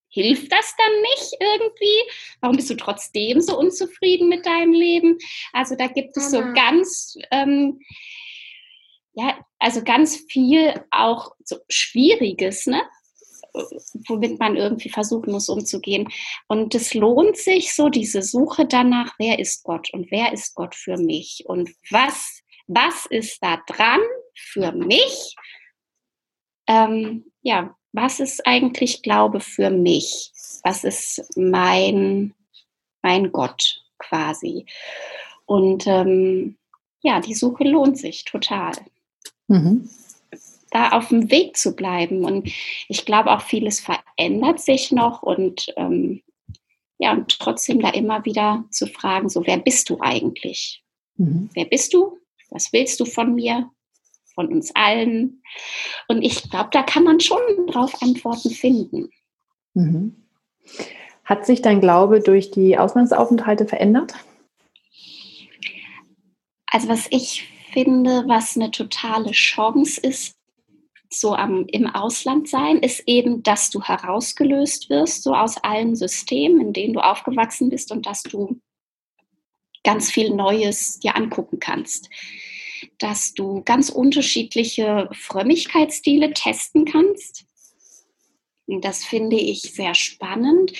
hilft 0.08 0.50
das 0.50 0.74
dann 0.76 1.00
nicht 1.02 1.32
irgendwie? 1.38 2.12
Warum 2.40 2.56
bist 2.56 2.70
du 2.70 2.74
trotzdem 2.74 3.40
so 3.40 3.56
unzufrieden 3.56 4.28
mit 4.28 4.44
deinem 4.44 4.72
Leben? 4.72 5.16
Also 5.52 5.76
da 5.76 5.86
gibt 5.86 6.16
es 6.16 6.32
so 6.32 6.40
ganz... 6.54 7.16
Ähm, 7.30 7.78
ja, 9.12 9.38
also 9.58 9.82
ganz 9.82 10.16
viel 10.28 10.80
auch 10.90 11.32
so 11.44 11.56
Schwieriges, 11.68 12.66
ne? 12.66 12.82
womit 14.06 14.38
man 14.38 14.56
irgendwie 14.56 14.88
versuchen 14.88 15.32
muss 15.32 15.48
umzugehen. 15.48 16.08
Und 16.48 16.74
es 16.74 16.94
lohnt 16.94 17.36
sich 17.36 17.74
so, 17.74 17.88
diese 17.88 18.22
Suche 18.22 18.66
danach, 18.66 19.14
wer 19.18 19.38
ist 19.38 19.64
Gott 19.64 19.92
und 19.92 20.10
wer 20.10 20.32
ist 20.32 20.54
Gott 20.54 20.74
für 20.74 20.96
mich 20.96 21.44
und 21.46 21.70
was, 21.90 22.42
was 22.66 23.06
ist 23.06 23.42
da 23.42 23.58
dran 23.66 24.00
für 24.34 24.72
mich? 24.72 25.34
Ähm, 26.68 27.24
ja, 27.42 27.74
was 27.92 28.20
ist 28.20 28.46
eigentlich 28.46 29.02
Glaube 29.02 29.40
für 29.40 29.70
mich? 29.70 30.32
Was 30.62 30.84
ist 30.84 31.24
mein, 31.36 32.34
mein 33.02 33.32
Gott 33.32 33.82
quasi? 33.98 34.66
Und 35.46 35.86
ähm, 35.86 36.56
ja, 37.02 37.20
die 37.20 37.34
Suche 37.34 37.64
lohnt 37.64 37.98
sich 37.98 38.24
total. 38.24 38.72
Mhm. 39.50 39.90
Da 40.70 40.90
auf 40.90 41.08
dem 41.08 41.30
Weg 41.30 41.56
zu 41.56 41.74
bleiben. 41.74 42.24
Und 42.24 42.48
ich 42.88 43.04
glaube 43.04 43.32
auch, 43.32 43.42
vieles 43.42 43.80
verändert 43.80 44.60
sich 44.60 44.92
noch 44.92 45.22
und 45.22 45.66
ähm, 45.76 46.22
ja, 46.98 47.12
und 47.12 47.38
trotzdem 47.38 47.80
da 47.80 47.90
immer 47.90 48.24
wieder 48.24 48.64
zu 48.70 48.86
fragen, 48.86 49.28
so, 49.28 49.46
wer 49.46 49.58
bist 49.58 49.90
du 49.90 49.98
eigentlich? 50.00 50.84
Mhm. 51.16 51.50
Wer 51.54 51.64
bist 51.64 51.94
du? 51.94 52.18
Was 52.50 52.72
willst 52.72 53.00
du 53.00 53.04
von 53.04 53.34
mir? 53.34 53.70
Von 54.34 54.48
uns 54.48 54.70
allen? 54.74 55.42
Und 56.08 56.22
ich 56.22 56.48
glaube, 56.48 56.68
da 56.72 56.82
kann 56.82 57.04
man 57.04 57.18
schon 57.18 57.40
drauf 57.66 58.00
Antworten 58.02 58.50
finden. 58.50 59.10
Mhm. 59.74 60.14
Hat 61.24 61.46
sich 61.46 61.62
dein 61.62 61.80
Glaube 61.80 62.20
durch 62.20 62.50
die 62.50 62.78
Auslandsaufenthalte 62.78 63.66
verändert? 63.66 64.14
Also 66.66 66.88
was 66.88 67.08
ich 67.10 67.48
finde, 67.72 68.24
was 68.26 68.56
eine 68.56 68.70
totale 68.70 69.32
Chance 69.32 70.00
ist, 70.00 70.36
so 71.12 71.34
am, 71.34 71.66
im 71.66 71.86
Ausland 71.88 72.48
sein, 72.48 72.78
ist 72.78 73.02
eben, 73.06 73.42
dass 73.42 73.70
du 73.70 73.82
herausgelöst 73.82 74.90
wirst, 74.90 75.24
so 75.24 75.34
aus 75.34 75.56
allen 75.58 75.96
Systemen, 75.96 76.60
in 76.60 76.72
denen 76.72 76.94
du 76.94 77.00
aufgewachsen 77.00 77.68
bist 77.68 77.90
und 77.90 78.06
dass 78.06 78.22
du 78.22 78.60
ganz 79.82 80.10
viel 80.10 80.30
Neues 80.30 81.00
dir 81.00 81.16
angucken 81.16 81.58
kannst. 81.58 82.10
Dass 82.98 83.34
du 83.34 83.62
ganz 83.64 83.90
unterschiedliche 83.90 85.08
Frömmigkeitsstile 85.12 86.32
testen 86.32 86.84
kannst. 86.84 87.44
Das 88.66 89.04
finde 89.04 89.36
ich 89.36 89.62
sehr 89.62 89.94
spannend. 89.94 90.72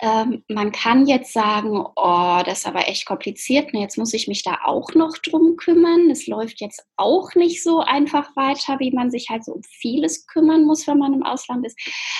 Ähm, 0.00 0.44
man 0.48 0.72
kann 0.72 1.06
jetzt 1.06 1.32
sagen, 1.32 1.84
oh, 1.96 2.42
das 2.44 2.58
ist 2.58 2.66
aber 2.66 2.86
echt 2.86 3.06
kompliziert. 3.06 3.72
Ne? 3.72 3.80
Jetzt 3.80 3.96
muss 3.96 4.12
ich 4.12 4.28
mich 4.28 4.42
da 4.42 4.58
auch 4.64 4.92
noch 4.94 5.16
drum 5.18 5.56
kümmern. 5.56 6.10
Es 6.10 6.26
läuft 6.26 6.60
jetzt 6.60 6.84
auch 6.96 7.34
nicht 7.34 7.62
so 7.62 7.80
einfach 7.80 8.36
weiter, 8.36 8.78
wie 8.78 8.90
man 8.90 9.10
sich 9.10 9.30
halt 9.30 9.44
so 9.44 9.52
um 9.52 9.62
vieles 9.62 10.26
kümmern 10.26 10.64
muss, 10.64 10.86
wenn 10.86 10.98
man 10.98 11.14
im 11.14 11.22
Ausland 11.22 11.64
ist. 11.64 11.78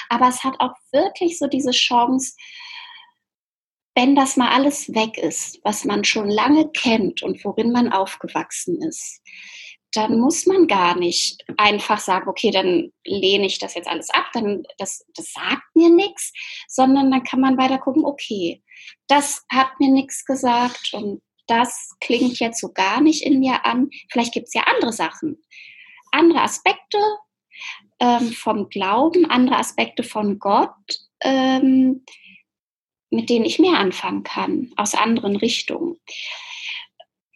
Aber 0.09 0.29
es 0.29 0.43
hat 0.43 0.55
auch 0.59 0.73
wirklich 0.91 1.39
so 1.39 1.49
diese 1.49 1.73
Chance, 1.73 2.35
wenn 3.95 4.15
das 4.15 4.37
mal 4.37 4.51
alles 4.51 4.95
weg 4.95 5.19
ist, 5.19 5.59
was 5.63 5.85
man 5.85 6.05
schon 6.05 6.29
lange 6.29 6.71
kennt 6.71 7.23
und 7.23 7.45
worin 7.45 7.73
man 7.73 7.93
aufgewachsen 7.93 8.81
ist, 8.83 9.23
dann 9.93 10.19
muss 10.19 10.47
man 10.47 10.67
gar 10.67 10.97
nicht 10.97 11.43
einfach 11.57 11.99
sagen, 11.99 12.29
okay, 12.29 12.51
dann 12.51 12.93
lehne 13.05 13.47
ich 13.47 13.59
das 13.59 13.75
jetzt 13.75 13.89
alles 13.89 14.11
ab, 14.11 14.27
dann 14.35 14.65
das, 14.79 15.05
das 15.15 15.33
sagt 15.33 15.75
mir 15.75 15.91
nichts, 15.91 16.33
sondern 16.69 17.11
dann 17.11 17.23
kann 17.23 17.41
man 17.41 17.57
weiter 17.57 17.79
gucken, 17.79 18.05
okay, 18.05 18.63
das 19.07 19.45
hat 19.51 19.69
mir 19.79 19.91
nichts 19.91 20.25
gesagt 20.25 20.93
und 20.93 21.23
das 21.47 21.97
klingt 22.01 22.39
jetzt 22.41 22.61
so 22.61 22.73
gar 22.73 23.01
nicht 23.01 23.23
in 23.25 23.39
mir 23.39 23.65
an. 23.65 23.89
Vielleicht 24.11 24.35
gibt 24.35 24.49
es 24.49 24.55
ja 24.55 24.63
andere 24.63 24.93
Sachen, 24.93 25.41
andere 26.11 26.43
Aspekte 26.43 26.99
ähm, 28.01 28.33
vom 28.33 28.69
Glauben, 28.69 29.27
andere 29.31 29.59
Aspekte 29.59 30.03
von 30.03 30.39
Gott, 30.39 30.75
ähm, 31.21 32.05
mit 33.11 33.31
denen 33.31 33.45
ich 33.45 33.59
mehr 33.59 33.79
anfangen 33.79 34.25
kann, 34.25 34.73
aus 34.77 34.95
anderen 34.95 35.37
Richtungen. 35.37 35.99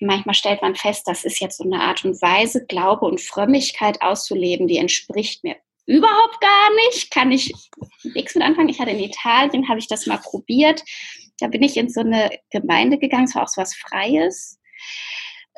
Manchmal 0.01 0.35
stellt 0.35 0.63
man 0.63 0.75
fest, 0.75 1.03
das 1.07 1.25
ist 1.25 1.41
jetzt 1.41 1.59
so 1.59 1.65
eine 1.65 1.81
Art 1.81 2.05
und 2.05 2.21
Weise, 2.23 2.65
Glaube 2.67 3.07
und 3.07 3.21
Frömmigkeit 3.21 4.01
auszuleben, 4.03 4.67
die 4.67 4.79
entspricht 4.79 5.45
mir 5.45 5.57
überhaupt 5.87 6.41
gar 6.41 6.75
nicht, 6.87 7.11
kann 7.11 7.33
ich 7.33 7.53
nichts 8.03 8.35
mit 8.35 8.45
anfangen. 8.45 8.69
Ich 8.69 8.81
hatte 8.81 8.93
in 8.93 9.01
Italien, 9.01 9.69
habe 9.69 9.79
ich 9.79 9.89
das 9.89 10.07
mal 10.07 10.19
probiert. 10.19 10.83
Da 11.41 11.49
bin 11.49 11.63
ich 11.63 11.77
in 11.77 11.89
so 11.89 12.01
eine 12.01 12.31
Gemeinde 12.51 12.99
gegangen, 12.99 13.25
es 13.25 13.35
war 13.35 13.43
auch 13.43 13.49
so 13.49 13.61
was 13.61 13.75
Freies 13.75 14.61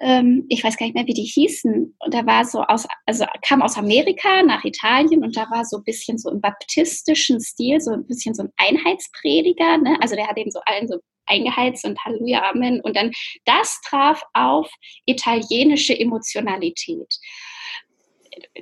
ähm, 0.03 0.47
ich 0.49 0.65
weiß 0.65 0.77
gar 0.77 0.87
nicht 0.87 0.95
mehr, 0.95 1.07
wie 1.07 1.15
die 1.15 1.23
hießen. 1.23 1.97
Und 1.99 2.15
da 2.15 2.27
war 2.27 2.45
so 2.45 2.63
aus, 2.63 2.87
also 3.07 3.25
kam 3.47 3.63
aus 3.63 3.77
Amerika 3.77 4.43
nach 4.43 4.65
Italien 4.65 5.23
und 5.23 5.37
da 5.37 5.49
war 5.51 5.65
so 5.65 5.79
ein 5.79 5.85
bisschen 5.85 6.19
so 6.19 6.31
im 6.31 6.41
baptistischen 6.41 7.41
Stil, 7.41 7.81
so 7.81 7.93
ein 7.93 8.07
bisschen 8.07 8.35
so 8.35 8.43
ein 8.43 8.53
Einheitsprediger. 8.57 9.79
Ne? 9.79 9.97
Also 10.01 10.17
der 10.17 10.27
hat 10.27 10.37
eben 10.37 10.51
so 10.51 10.61
allen 10.67 10.89
so 10.89 10.99
eingeheizt 11.33 11.85
und 11.85 11.99
Halleluja, 12.05 12.51
Amen. 12.51 12.81
Und 12.81 12.97
dann 12.97 13.13
das 13.45 13.81
traf 13.83 14.23
auf 14.35 14.71
italienische 15.07 15.99
Emotionalität. 15.99 17.15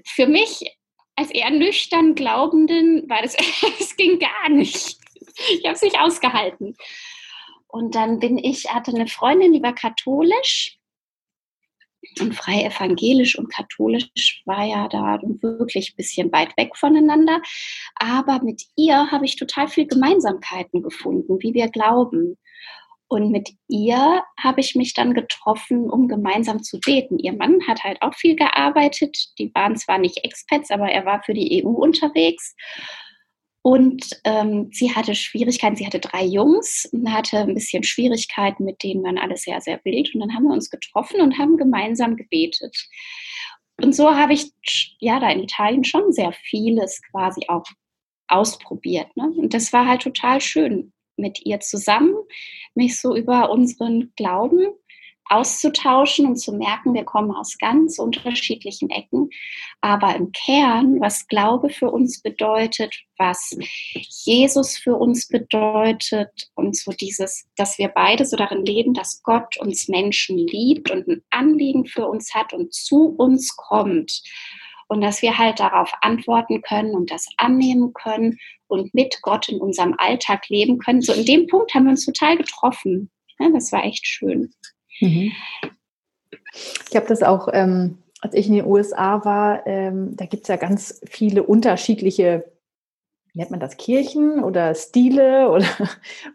Für 0.06 0.26
mich 0.26 0.62
als 1.16 1.30
eher 1.30 1.50
nüchtern 1.50 2.14
Glaubenden 2.14 3.08
war 3.08 3.22
das, 3.22 3.36
es 3.80 3.96
ging 3.96 4.18
gar 4.18 4.48
nicht. 4.48 4.96
Ich 5.52 5.64
habe 5.64 5.74
es 5.74 5.82
nicht 5.82 5.98
ausgehalten. 5.98 6.76
Und 7.68 7.94
dann 7.94 8.18
bin 8.18 8.38
ich, 8.38 8.72
hatte 8.72 8.92
eine 8.92 9.06
Freundin, 9.06 9.52
die 9.52 9.62
war 9.62 9.74
katholisch 9.74 10.79
und 12.20 12.34
frei 12.34 12.64
evangelisch 12.64 13.38
und 13.38 13.52
katholisch 13.52 14.42
war 14.46 14.64
ja 14.64 14.88
da 14.88 15.20
wirklich 15.22 15.92
ein 15.92 15.96
bisschen 15.96 16.32
weit 16.32 16.56
weg 16.56 16.76
voneinander. 16.76 17.40
Aber 17.96 18.42
mit 18.42 18.62
ihr 18.76 19.10
habe 19.10 19.24
ich 19.24 19.36
total 19.36 19.68
viel 19.68 19.86
Gemeinsamkeiten 19.86 20.82
gefunden, 20.82 21.38
wie 21.40 21.54
wir 21.54 21.68
glauben. 21.68 22.38
Und 23.08 23.32
mit 23.32 23.50
ihr 23.66 24.22
habe 24.38 24.60
ich 24.60 24.76
mich 24.76 24.94
dann 24.94 25.14
getroffen, 25.14 25.90
um 25.90 26.06
gemeinsam 26.06 26.62
zu 26.62 26.78
beten. 26.78 27.18
Ihr 27.18 27.32
Mann 27.32 27.58
hat 27.66 27.82
halt 27.82 28.00
auch 28.02 28.14
viel 28.14 28.36
gearbeitet. 28.36 29.32
Die 29.38 29.50
waren 29.52 29.76
zwar 29.76 29.98
nicht 29.98 30.22
Expats, 30.22 30.70
aber 30.70 30.88
er 30.88 31.04
war 31.04 31.20
für 31.24 31.34
die 31.34 31.64
EU 31.64 31.70
unterwegs. 31.70 32.54
Und 33.62 34.20
ähm, 34.24 34.70
sie 34.72 34.94
hatte 34.94 35.14
Schwierigkeiten, 35.14 35.76
sie 35.76 35.86
hatte 35.86 36.00
drei 36.00 36.24
Jungs 36.24 36.88
und 36.92 37.12
hatte 37.12 37.40
ein 37.40 37.54
bisschen 37.54 37.82
Schwierigkeiten, 37.82 38.64
mit 38.64 38.82
denen 38.82 39.02
man 39.02 39.18
alles 39.18 39.42
sehr, 39.42 39.60
sehr 39.60 39.80
wild. 39.84 40.14
Und 40.14 40.20
dann 40.20 40.34
haben 40.34 40.44
wir 40.44 40.54
uns 40.54 40.70
getroffen 40.70 41.20
und 41.20 41.38
haben 41.38 41.58
gemeinsam 41.58 42.16
gebetet. 42.16 42.74
Und 43.82 43.94
so 43.94 44.14
habe 44.14 44.32
ich 44.32 44.52
ja 44.98 45.20
da 45.20 45.30
in 45.30 45.42
Italien 45.42 45.84
schon 45.84 46.12
sehr 46.12 46.32
vieles 46.32 47.00
quasi 47.10 47.42
auch 47.48 47.64
ausprobiert. 48.28 49.14
Ne? 49.16 49.30
Und 49.36 49.52
das 49.52 49.72
war 49.72 49.86
halt 49.86 50.02
total 50.02 50.40
schön, 50.40 50.92
mit 51.16 51.44
ihr 51.44 51.60
zusammen 51.60 52.14
mich 52.74 52.98
so 52.98 53.14
über 53.14 53.50
unseren 53.50 54.12
Glauben 54.16 54.68
auszutauschen 55.30 56.26
und 56.26 56.36
zu 56.36 56.52
merken, 56.52 56.92
wir 56.92 57.04
kommen 57.04 57.30
aus 57.30 57.56
ganz 57.58 57.98
unterschiedlichen 57.98 58.90
Ecken. 58.90 59.30
Aber 59.80 60.14
im 60.16 60.32
Kern, 60.32 61.00
was 61.00 61.28
Glaube 61.28 61.70
für 61.70 61.90
uns 61.90 62.20
bedeutet, 62.20 62.94
was 63.16 63.56
Jesus 63.92 64.76
für 64.76 64.96
uns 64.96 65.28
bedeutet 65.28 66.50
und 66.54 66.76
so 66.76 66.90
dieses, 66.92 67.46
dass 67.56 67.78
wir 67.78 67.88
beide 67.88 68.26
so 68.26 68.36
darin 68.36 68.64
leben, 68.64 68.92
dass 68.92 69.22
Gott 69.22 69.56
uns 69.58 69.88
Menschen 69.88 70.36
liebt 70.36 70.90
und 70.90 71.06
ein 71.06 71.22
Anliegen 71.30 71.86
für 71.86 72.06
uns 72.06 72.34
hat 72.34 72.52
und 72.52 72.74
zu 72.74 73.14
uns 73.16 73.56
kommt. 73.56 74.22
Und 74.88 75.02
dass 75.02 75.22
wir 75.22 75.38
halt 75.38 75.60
darauf 75.60 75.92
antworten 76.00 76.62
können 76.62 76.96
und 76.96 77.12
das 77.12 77.28
annehmen 77.36 77.92
können 77.92 78.38
und 78.66 78.92
mit 78.92 79.22
Gott 79.22 79.48
in 79.48 79.60
unserem 79.60 79.94
Alltag 79.98 80.48
leben 80.48 80.78
können. 80.78 81.00
So 81.00 81.12
in 81.12 81.24
dem 81.24 81.46
Punkt 81.46 81.72
haben 81.72 81.84
wir 81.84 81.90
uns 81.90 82.04
total 82.04 82.36
getroffen. 82.36 83.08
Ja, 83.38 83.48
das 83.50 83.70
war 83.70 83.84
echt 83.84 84.04
schön. 84.04 84.52
Mhm. 85.00 85.32
Ich 86.88 86.96
habe 86.96 87.06
das 87.06 87.22
auch, 87.22 87.48
ähm, 87.52 87.98
als 88.20 88.34
ich 88.34 88.46
in 88.46 88.54
den 88.54 88.66
USA 88.66 89.24
war, 89.24 89.66
ähm, 89.66 90.16
da 90.16 90.26
gibt 90.26 90.42
es 90.42 90.48
ja 90.48 90.56
ganz 90.56 91.00
viele 91.08 91.42
unterschiedliche, 91.42 92.50
nennt 93.34 93.50
man 93.50 93.60
das, 93.60 93.76
Kirchen 93.76 94.42
oder 94.42 94.74
Stile 94.74 95.50
oder 95.50 95.66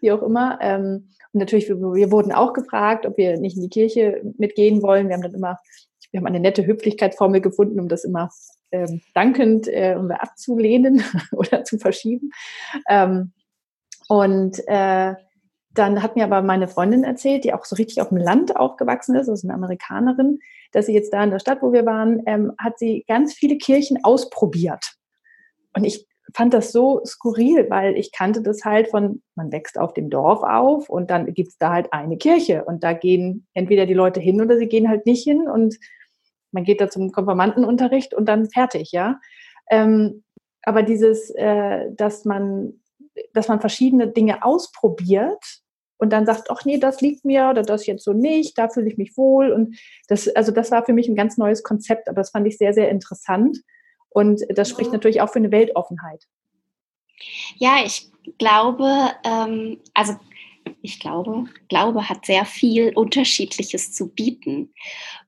wie 0.01 0.11
auch 0.11 0.21
immer. 0.21 0.59
Ähm, 0.61 1.09
und 1.33 1.39
natürlich, 1.39 1.67
wir, 1.67 1.77
wir, 1.77 2.11
wurden 2.11 2.31
auch 2.31 2.53
gefragt, 2.53 3.05
ob 3.05 3.17
wir 3.17 3.37
nicht 3.37 3.57
in 3.57 3.63
die 3.63 3.69
Kirche 3.69 4.21
mitgehen 4.37 4.81
wollen. 4.81 5.07
Wir 5.07 5.15
haben 5.15 5.21
dann 5.21 5.33
immer, 5.33 5.59
wir 6.11 6.19
haben 6.19 6.27
eine 6.27 6.39
nette 6.39 6.65
Höflichkeitsformel 6.65 7.41
gefunden, 7.41 7.79
um 7.79 7.89
das 7.89 8.05
immer 8.05 8.29
ähm, 8.71 9.01
dankend 9.13 9.67
äh, 9.67 9.95
abzulehnen 10.09 11.03
oder 11.33 11.63
zu 11.65 11.77
verschieben. 11.77 12.31
Ähm, 12.89 13.33
und 14.07 14.61
äh, 14.67 15.15
dann 15.77 16.01
hat 16.01 16.15
mir 16.15 16.23
aber 16.23 16.41
meine 16.41 16.67
Freundin 16.67 17.03
erzählt, 17.03 17.43
die 17.43 17.53
auch 17.53 17.65
so 17.65 17.75
richtig 17.75 18.01
auf 18.01 18.09
dem 18.09 18.17
Land 18.17 18.55
aufgewachsen 18.55 19.15
ist, 19.15 19.29
also 19.29 19.47
eine 19.47 19.53
Amerikanerin, 19.53 20.39
dass 20.71 20.87
sie 20.87 20.93
jetzt 20.93 21.13
da 21.13 21.23
in 21.23 21.31
der 21.31 21.39
Stadt, 21.39 21.61
wo 21.61 21.73
wir 21.73 21.85
waren, 21.85 22.21
ähm, 22.25 22.53
hat 22.57 22.79
sie 22.79 23.03
ganz 23.07 23.33
viele 23.33 23.57
Kirchen 23.57 24.03
ausprobiert. 24.03 24.95
Und 25.75 25.83
ich 25.83 26.07
fand 26.33 26.53
das 26.53 26.71
so 26.71 27.01
skurril, 27.05 27.69
weil 27.69 27.95
ich 27.97 28.11
kannte 28.11 28.41
das 28.41 28.65
halt 28.65 28.89
von, 28.89 29.21
man 29.35 29.51
wächst 29.51 29.77
auf 29.77 29.93
dem 29.93 30.09
Dorf 30.09 30.43
auf 30.43 30.89
und 30.89 31.09
dann 31.09 31.33
gibt's 31.33 31.57
da 31.57 31.71
halt 31.71 31.93
eine 31.93 32.17
Kirche 32.17 32.65
und 32.65 32.83
da 32.83 32.93
gehen 32.93 33.47
entweder 33.53 33.85
die 33.85 33.93
Leute 33.93 34.19
hin 34.19 34.41
oder 34.41 34.57
sie 34.57 34.67
gehen 34.67 34.89
halt 34.89 35.05
nicht 35.05 35.23
hin 35.23 35.47
und 35.47 35.77
man 36.51 36.63
geht 36.63 36.81
da 36.81 36.89
zum 36.89 37.11
Konfirmandenunterricht 37.11 38.13
und 38.13 38.25
dann 38.27 38.49
fertig, 38.49 38.91
ja. 38.91 39.19
Ähm, 39.69 40.23
aber 40.63 40.83
dieses, 40.83 41.29
äh, 41.31 41.91
dass 41.91 42.25
man, 42.25 42.81
dass 43.33 43.47
man 43.47 43.59
verschiedene 43.59 44.07
Dinge 44.07 44.43
ausprobiert 44.43 45.61
und 45.97 46.11
dann 46.11 46.25
sagt, 46.25 46.49
ach 46.49 46.65
nee, 46.65 46.77
das 46.77 47.01
liegt 47.01 47.25
mir 47.25 47.49
oder 47.49 47.61
das 47.61 47.85
jetzt 47.85 48.03
so 48.03 48.13
nicht, 48.13 48.57
da 48.57 48.69
fühle 48.69 48.87
ich 48.87 48.97
mich 48.97 49.15
wohl. 49.17 49.51
Und 49.51 49.77
das, 50.07 50.27
also 50.29 50.51
das 50.51 50.71
war 50.71 50.85
für 50.85 50.93
mich 50.93 51.07
ein 51.07 51.15
ganz 51.15 51.37
neues 51.37 51.63
Konzept, 51.63 52.09
aber 52.09 52.17
das 52.17 52.31
fand 52.31 52.47
ich 52.47 52.57
sehr, 52.57 52.73
sehr 52.73 52.89
interessant. 52.89 53.59
Und 54.09 54.41
das 54.49 54.69
spricht 54.69 54.91
natürlich 54.91 55.21
auch 55.21 55.29
für 55.29 55.39
eine 55.39 55.51
Weltoffenheit. 55.51 56.23
Ja, 57.57 57.77
ich 57.85 58.11
glaube, 58.37 59.11
ähm, 59.23 59.79
also 59.93 60.13
ich 60.81 60.99
glaube, 60.99 61.45
Glaube 61.67 62.09
hat 62.09 62.25
sehr 62.25 62.45
viel 62.45 62.93
Unterschiedliches 62.95 63.91
zu 63.91 64.09
bieten. 64.09 64.73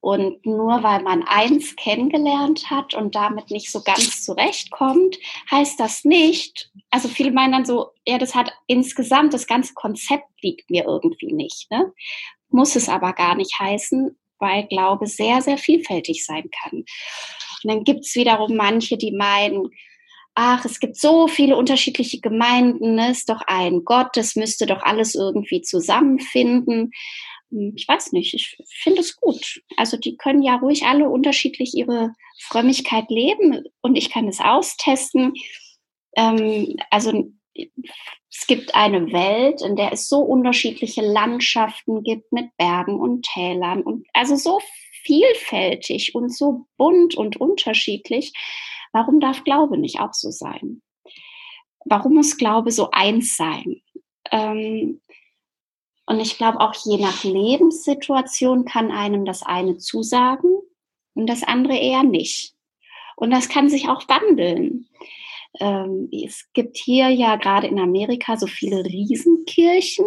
Und 0.01 0.45
nur 0.45 0.83
weil 0.83 1.01
man 1.01 1.23
eins 1.23 1.75
kennengelernt 1.75 2.69
hat 2.69 2.93
und 2.93 3.15
damit 3.15 3.51
nicht 3.51 3.71
so 3.71 3.81
ganz 3.81 4.23
zurechtkommt, 4.23 5.17
heißt 5.49 5.79
das 5.79 6.05
nicht, 6.05 6.71
also 6.91 7.07
viele 7.07 7.31
meinen 7.31 7.51
dann 7.51 7.65
so, 7.65 7.91
ja, 8.05 8.17
das 8.17 8.35
hat 8.35 8.53
insgesamt, 8.67 9.33
das 9.33 9.47
ganze 9.47 9.73
Konzept 9.73 10.29
liegt 10.41 10.69
mir 10.69 10.85
irgendwie 10.85 11.33
nicht. 11.33 11.69
Ne? 11.71 11.91
Muss 12.49 12.75
es 12.75 12.87
aber 12.89 13.13
gar 13.13 13.35
nicht 13.35 13.59
heißen, 13.59 14.17
weil 14.39 14.67
Glaube 14.67 15.07
sehr, 15.07 15.41
sehr 15.41 15.57
vielfältig 15.57 16.25
sein 16.25 16.49
kann. 16.51 16.85
Und 17.63 17.71
dann 17.71 17.83
gibt 17.83 18.05
es 18.05 18.15
wiederum 18.15 18.55
manche, 18.55 18.97
die 18.97 19.11
meinen, 19.11 19.69
ach, 20.39 20.65
es 20.65 20.79
gibt 20.79 20.97
so 20.97 21.27
viele 21.27 21.57
unterschiedliche 21.57 22.19
Gemeinden, 22.19 22.93
ne? 22.93 23.09
ist 23.09 23.27
doch 23.27 23.41
ein 23.47 23.83
Gott, 23.83 24.09
das 24.13 24.35
müsste 24.35 24.67
doch 24.67 24.83
alles 24.83 25.15
irgendwie 25.15 25.63
zusammenfinden. 25.63 26.91
hm, 27.49 27.73
ich 27.75 27.87
weiß 27.87 28.11
nicht, 28.11 28.35
ich 28.35 28.55
finde 28.69 29.01
es 29.01 29.15
gut. 29.15 29.61
Also 29.77 29.97
die 29.97 30.15
können 30.15 30.43
ja 30.43 30.57
ruhig 30.57 30.85
alle 30.85 31.09
unterschiedlich 31.09 31.73
ihre 31.73 32.13
Frömmigkeit 32.39 33.09
leben 33.09 33.63
und 33.81 33.95
ich 33.95 34.11
kann 34.11 34.27
es 34.27 34.39
austesten. 34.39 35.33
Ähm, 36.15 36.75
also 36.91 37.31
es 38.29 38.45
gibt 38.45 38.75
eine 38.75 39.11
Welt, 39.11 39.63
in 39.63 39.75
der 39.75 39.91
es 39.91 40.07
so 40.07 40.19
unterschiedliche 40.19 41.01
Landschaften 41.01 42.03
gibt 42.03 42.31
mit 42.31 42.55
Bergen 42.57 42.99
und 42.99 43.25
Tälern 43.25 43.81
und 43.81 44.05
also 44.13 44.35
so 44.35 44.59
vielfältig 45.03 46.13
und 46.13 46.31
so 46.31 46.67
bunt 46.77 47.15
und 47.15 47.37
unterschiedlich. 47.37 48.33
Warum 48.93 49.19
darf 49.19 49.43
Glaube 49.43 49.77
nicht 49.77 49.99
auch 49.99 50.13
so 50.13 50.31
sein? 50.31 50.81
Warum 51.85 52.15
muss 52.15 52.37
Glaube 52.37 52.71
so 52.71 52.89
eins 52.91 53.35
sein? 53.35 53.81
Ähm, 54.31 55.01
und 56.05 56.19
ich 56.19 56.37
glaube, 56.37 56.59
auch 56.61 56.73
je 56.73 56.97
nach 56.97 57.23
Lebenssituation 57.23 58.65
kann 58.65 58.91
einem 58.91 59.25
das 59.25 59.43
eine 59.43 59.77
zusagen 59.77 60.51
und 61.13 61.27
das 61.27 61.43
andere 61.43 61.77
eher 61.77 62.03
nicht. 62.03 62.55
Und 63.17 63.31
das 63.31 63.49
kann 63.49 63.69
sich 63.69 63.89
auch 63.89 64.07
wandeln. 64.07 64.87
Ähm, 65.59 66.09
es 66.11 66.45
gibt 66.53 66.77
hier 66.77 67.09
ja 67.09 67.35
gerade 67.35 67.67
in 67.67 67.79
Amerika 67.79 68.37
so 68.37 68.47
viele 68.47 68.85
Riesenkirchen, 68.85 70.05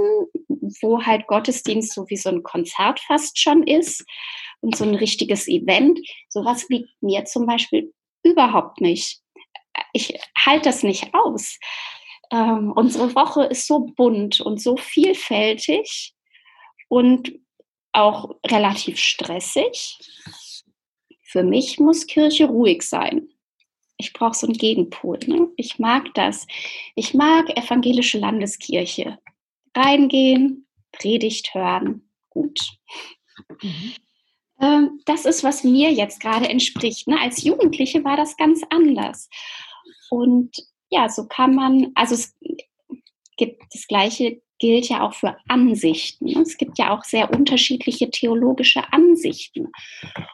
wo 0.81 1.03
halt 1.03 1.27
Gottesdienst 1.27 1.93
so 1.93 2.09
wie 2.09 2.17
so 2.17 2.31
ein 2.31 2.43
Konzert 2.43 3.01
fast 3.01 3.39
schon 3.39 3.65
ist 3.65 4.05
und 4.61 4.77
so 4.77 4.85
ein 4.85 4.95
richtiges 4.95 5.49
Event. 5.49 5.99
Sowas 6.29 6.69
liegt 6.69 6.91
mir 7.03 7.25
zum 7.25 7.47
Beispiel 7.47 7.93
überhaupt 8.23 8.81
nicht. 8.81 9.21
Ich 9.93 10.19
halte 10.37 10.69
das 10.69 10.83
nicht 10.83 11.15
aus. 11.15 11.59
Ähm, 12.33 12.73
unsere 12.73 13.15
Woche 13.15 13.45
ist 13.45 13.67
so 13.67 13.81
bunt 13.81 14.41
und 14.41 14.61
so 14.61 14.77
vielfältig 14.77 16.15
und 16.89 17.33
auch 17.93 18.37
relativ 18.47 18.99
stressig. 18.99 19.99
Für 21.23 21.43
mich 21.43 21.79
muss 21.79 22.07
Kirche 22.07 22.47
ruhig 22.47 22.83
sein. 22.83 23.29
Ich 23.97 24.13
brauche 24.13 24.35
so 24.35 24.47
einen 24.47 24.57
Gegenpol. 24.57 25.19
Ne? 25.27 25.49
Ich 25.57 25.79
mag 25.79 26.13
das. 26.15 26.47
Ich 26.95 27.15
mag 27.15 27.51
evangelische 27.57 28.19
Landeskirche. 28.19 29.19
Reingehen, 29.77 30.67
Predigt 30.93 31.55
hören, 31.55 32.09
gut. 32.31 32.59
Mhm. 33.63 33.95
Ähm, 34.61 35.01
das 35.07 35.25
ist, 35.25 35.43
was 35.43 35.65
mir 35.65 35.91
jetzt 35.93 36.21
gerade 36.21 36.49
entspricht. 36.49 37.09
Ne? 37.09 37.19
Als 37.21 37.43
Jugendliche 37.43 38.05
war 38.05 38.17
das 38.17 38.37
ganz 38.37 38.63
anders. 38.71 39.29
Und 40.11 40.51
ja, 40.91 41.09
so 41.09 41.27
kann 41.27 41.55
man, 41.55 41.93
also 41.95 42.15
es 42.15 42.37
gibt 43.37 43.63
das 43.73 43.87
Gleiche 43.87 44.43
gilt 44.59 44.89
ja 44.89 45.01
auch 45.01 45.15
für 45.15 45.37
Ansichten. 45.49 46.27
Ne? 46.27 46.43
Es 46.43 46.59
gibt 46.59 46.79
ja 46.79 46.97
auch 46.97 47.03
sehr 47.05 47.33
unterschiedliche 47.33 48.11
theologische 48.11 48.93
Ansichten. 48.93 49.73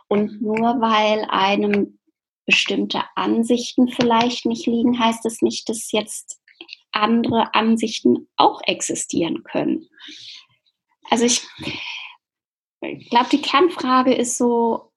Und 0.08 0.42
nur 0.42 0.80
weil 0.80 1.24
einem 1.30 1.98
bestimmte 2.44 3.02
Ansichten 3.14 3.88
vielleicht 3.88 4.46
nicht 4.46 4.66
liegen, 4.66 4.98
heißt 4.98 5.24
es 5.26 5.42
nicht, 5.42 5.68
dass 5.68 5.92
jetzt 5.92 6.40
andere 6.92 7.54
Ansichten 7.54 8.28
auch 8.36 8.60
existieren 8.64 9.42
können. 9.44 9.88
Also 11.10 11.24
ich, 11.24 11.42
ich 12.86 13.10
glaube, 13.10 13.28
die 13.30 13.42
Kernfrage 13.42 14.14
ist 14.14 14.38
so, 14.38 14.92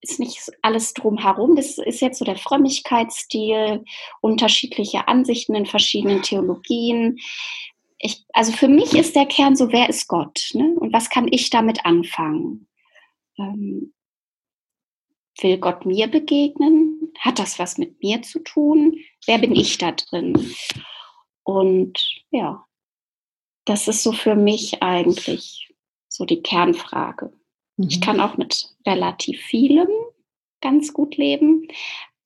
ist 0.00 0.18
nicht 0.18 0.40
alles 0.62 0.94
drumherum. 0.94 1.56
Das 1.56 1.78
ist 1.78 2.00
jetzt 2.00 2.18
so 2.18 2.24
der 2.24 2.36
Frömmigkeitsstil, 2.36 3.84
unterschiedliche 4.20 5.08
Ansichten 5.08 5.54
in 5.54 5.66
verschiedenen 5.66 6.22
Theologien. 6.22 7.18
Ich, 7.98 8.24
also 8.32 8.52
für 8.52 8.68
mich 8.68 8.94
ist 8.94 9.14
der 9.14 9.26
Kern 9.26 9.54
so, 9.54 9.72
wer 9.72 9.88
ist 9.88 10.08
Gott? 10.08 10.50
Ne? 10.54 10.74
Und 10.78 10.92
was 10.92 11.08
kann 11.08 11.28
ich 11.30 11.50
damit 11.50 11.86
anfangen? 11.86 12.66
Ähm, 13.38 13.94
will 15.40 15.58
Gott 15.58 15.86
mir 15.86 16.08
begegnen? 16.08 17.12
Hat 17.18 17.38
das 17.38 17.58
was 17.58 17.78
mit 17.78 18.02
mir 18.02 18.22
zu 18.22 18.40
tun? 18.40 18.98
Wer 19.26 19.38
bin 19.38 19.54
ich 19.54 19.78
da 19.78 19.92
drin? 19.92 20.52
Und 21.44 22.22
ja, 22.30 22.64
das 23.64 23.86
ist 23.86 24.02
so 24.02 24.12
für 24.12 24.34
mich 24.34 24.82
eigentlich 24.82 25.71
so 26.12 26.24
die 26.24 26.42
Kernfrage. 26.42 27.32
Mhm. 27.76 27.88
Ich 27.88 28.00
kann 28.00 28.20
auch 28.20 28.36
mit 28.36 28.74
relativ 28.86 29.40
vielem 29.40 29.88
ganz 30.60 30.92
gut 30.92 31.16
leben, 31.16 31.68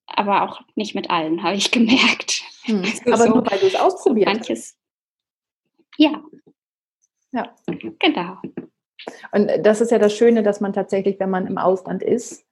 aber 0.06 0.42
auch 0.42 0.60
nicht 0.74 0.94
mit 0.94 1.10
allen, 1.10 1.42
habe 1.42 1.56
ich 1.56 1.70
gemerkt. 1.70 2.42
Mhm. 2.66 2.84
Aber 3.06 3.18
so, 3.18 3.28
nur 3.28 3.50
weil 3.50 3.58
du 3.58 3.66
es 3.66 3.76
ausprobiert 3.76 4.26
manches, 4.26 4.76
Ja. 5.96 6.22
Ja. 7.32 7.54
Genau. 7.98 8.38
Und 9.32 9.50
das 9.62 9.80
ist 9.80 9.90
ja 9.90 9.98
das 9.98 10.16
Schöne, 10.16 10.42
dass 10.42 10.60
man 10.60 10.72
tatsächlich, 10.72 11.20
wenn 11.20 11.30
man 11.30 11.46
im 11.46 11.58
Ausland 11.58 12.02
ist, 12.02 12.44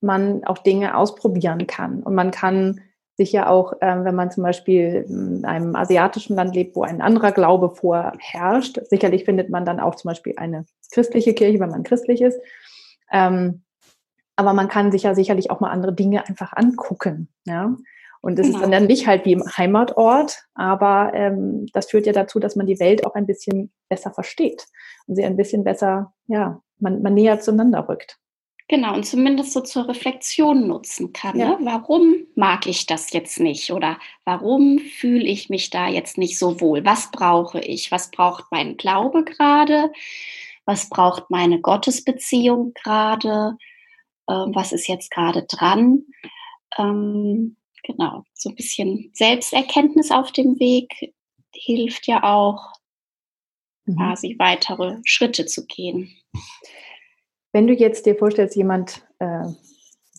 man 0.00 0.44
auch 0.44 0.58
Dinge 0.58 0.96
ausprobieren 0.96 1.66
kann. 1.66 2.02
Und 2.02 2.14
man 2.14 2.30
kann 2.30 2.82
sich 3.16 3.32
ja 3.32 3.48
auch, 3.48 3.72
äh, 3.80 4.04
wenn 4.04 4.14
man 4.14 4.30
zum 4.30 4.42
Beispiel 4.42 5.06
in 5.08 5.44
einem 5.44 5.74
asiatischen 5.74 6.36
Land 6.36 6.54
lebt, 6.54 6.76
wo 6.76 6.82
ein 6.82 7.00
anderer 7.00 7.32
Glaube 7.32 7.74
vorherrscht, 7.74 8.80
sicherlich 8.88 9.24
findet 9.24 9.48
man 9.48 9.64
dann 9.64 9.80
auch 9.80 9.94
zum 9.94 10.10
Beispiel 10.10 10.34
eine 10.36 10.66
christliche 10.92 11.32
Kirche, 11.32 11.58
wenn 11.60 11.70
man 11.70 11.82
christlich 11.82 12.20
ist. 12.20 12.38
Ähm, 13.10 13.62
aber 14.36 14.52
man 14.52 14.68
kann 14.68 14.92
sich 14.92 15.04
ja 15.04 15.14
sicherlich 15.14 15.50
auch 15.50 15.60
mal 15.60 15.70
andere 15.70 15.94
Dinge 15.94 16.28
einfach 16.28 16.52
angucken. 16.54 17.28
Ja? 17.46 17.74
Und 18.20 18.38
das 18.38 18.46
genau. 18.46 18.58
ist 18.58 18.62
dann, 18.64 18.72
dann 18.72 18.86
nicht 18.86 19.06
halt 19.06 19.24
wie 19.24 19.32
im 19.32 19.44
Heimatort, 19.56 20.44
aber 20.54 21.12
ähm, 21.14 21.66
das 21.72 21.90
führt 21.90 22.06
ja 22.06 22.12
dazu, 22.12 22.38
dass 22.38 22.54
man 22.54 22.66
die 22.66 22.80
Welt 22.80 23.06
auch 23.06 23.14
ein 23.14 23.26
bisschen 23.26 23.72
besser 23.88 24.10
versteht 24.10 24.66
und 25.06 25.16
sie 25.16 25.24
ein 25.24 25.36
bisschen 25.36 25.64
besser, 25.64 26.12
ja, 26.26 26.60
man, 26.78 27.00
man 27.02 27.14
näher 27.14 27.40
zueinander 27.40 27.88
rückt. 27.88 28.18
Genau, 28.68 28.94
und 28.94 29.04
zumindest 29.04 29.52
so 29.52 29.60
zur 29.60 29.88
Reflexion 29.88 30.66
nutzen 30.66 31.12
kann. 31.12 31.38
Ja. 31.38 31.50
Ne? 31.50 31.58
Warum 31.60 32.26
mag 32.34 32.66
ich 32.66 32.86
das 32.86 33.12
jetzt 33.12 33.38
nicht? 33.38 33.70
Oder 33.72 33.98
warum 34.24 34.80
fühle 34.80 35.24
ich 35.24 35.48
mich 35.48 35.70
da 35.70 35.88
jetzt 35.88 36.18
nicht 36.18 36.36
so 36.36 36.60
wohl? 36.60 36.84
Was 36.84 37.12
brauche 37.12 37.60
ich? 37.60 37.92
Was 37.92 38.10
braucht 38.10 38.46
mein 38.50 38.76
Glaube 38.76 39.22
gerade? 39.22 39.92
Was 40.64 40.88
braucht 40.88 41.30
meine 41.30 41.60
Gottesbeziehung 41.60 42.72
gerade? 42.74 43.56
Ähm, 44.28 44.50
was 44.52 44.72
ist 44.72 44.88
jetzt 44.88 45.12
gerade 45.12 45.44
dran? 45.44 46.02
Ähm, 46.76 47.56
genau, 47.84 48.24
so 48.34 48.48
ein 48.50 48.56
bisschen 48.56 49.10
Selbsterkenntnis 49.14 50.10
auf 50.10 50.32
dem 50.32 50.58
Weg 50.58 51.14
hilft 51.54 52.08
ja 52.08 52.24
auch, 52.24 52.72
mhm. 53.84 53.96
quasi 53.96 54.34
weitere 54.40 54.96
Schritte 55.04 55.46
zu 55.46 55.66
gehen. 55.66 56.10
Wenn 57.56 57.66
du 57.66 57.72
jetzt 57.72 58.04
dir 58.04 58.16
vorstellst, 58.16 58.54
jemand, 58.54 59.02
äh, 59.18 59.46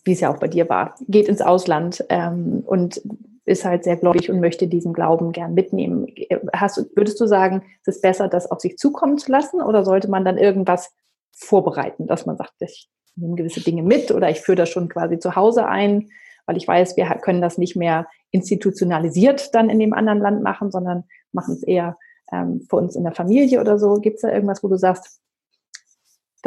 wie 0.06 0.14
es 0.14 0.22
ja 0.22 0.34
auch 0.34 0.40
bei 0.40 0.48
dir 0.48 0.68
war, 0.70 0.96
geht 1.08 1.28
ins 1.28 1.40
Ausland 1.40 2.04
ähm, 2.10 2.64
und 2.66 3.00
ist 3.46 3.64
halt 3.64 3.84
sehr 3.84 3.96
gläubig 3.96 4.32
und 4.32 4.40
möchte 4.40 4.68
diesen 4.68 4.92
Glauben 4.92 5.34
gern 5.34 5.54
mitnehmen. 5.54 6.08
Hast, 6.52 6.84
würdest 6.96 7.22
du 7.22 7.28
sagen, 7.28 7.62
es 7.86 7.98
ist 7.98 8.02
besser, 8.02 8.28
das 8.28 8.50
auf 8.50 8.60
sich 8.60 8.76
zukommen 8.78 9.20
zu 9.20 9.32
lassen 9.32 9.62
oder 9.62 9.86
sollte 9.86 10.10
man 10.10 10.26
dann 10.26 10.40
irgendwas 10.40 10.92
vorbereiten, 11.32 12.08
dass 12.08 12.26
man 12.26 12.38
sagt, 12.38 12.54
ich 12.58 12.90
nehme 13.16 13.36
gewisse 13.36 13.62
Dinge 13.62 13.84
mit 13.84 14.10
oder 14.10 14.32
ich 14.32 14.42
führe 14.42 14.56
das 14.56 14.70
schon 14.70 14.90
quasi 14.90 15.20
zu 15.20 15.36
Hause 15.36 15.68
ein, 15.68 16.10
weil 16.48 16.58
ich 16.58 16.68
weiß, 16.68 16.98
wir 16.98 17.06
können 17.22 17.44
das 17.44 17.60
nicht 17.60 17.76
mehr 17.76 18.08
institutionalisiert 18.32 19.54
dann 19.54 19.70
in 19.70 19.78
dem 19.78 19.94
anderen 19.94 20.22
Land 20.22 20.42
machen, 20.42 20.72
sondern 20.72 21.04
machen 21.34 21.54
es 21.54 21.62
eher 21.62 22.00
ähm, 22.32 22.66
für 22.68 22.78
uns 22.78 22.96
in 22.96 23.04
der 23.04 23.14
Familie 23.14 23.62
oder 23.62 23.78
so. 23.78 24.00
Gibt 24.02 24.16
es 24.16 24.22
da 24.24 24.32
irgendwas, 24.32 24.64
wo 24.64 24.70
du 24.70 24.78
sagst, 24.80 25.22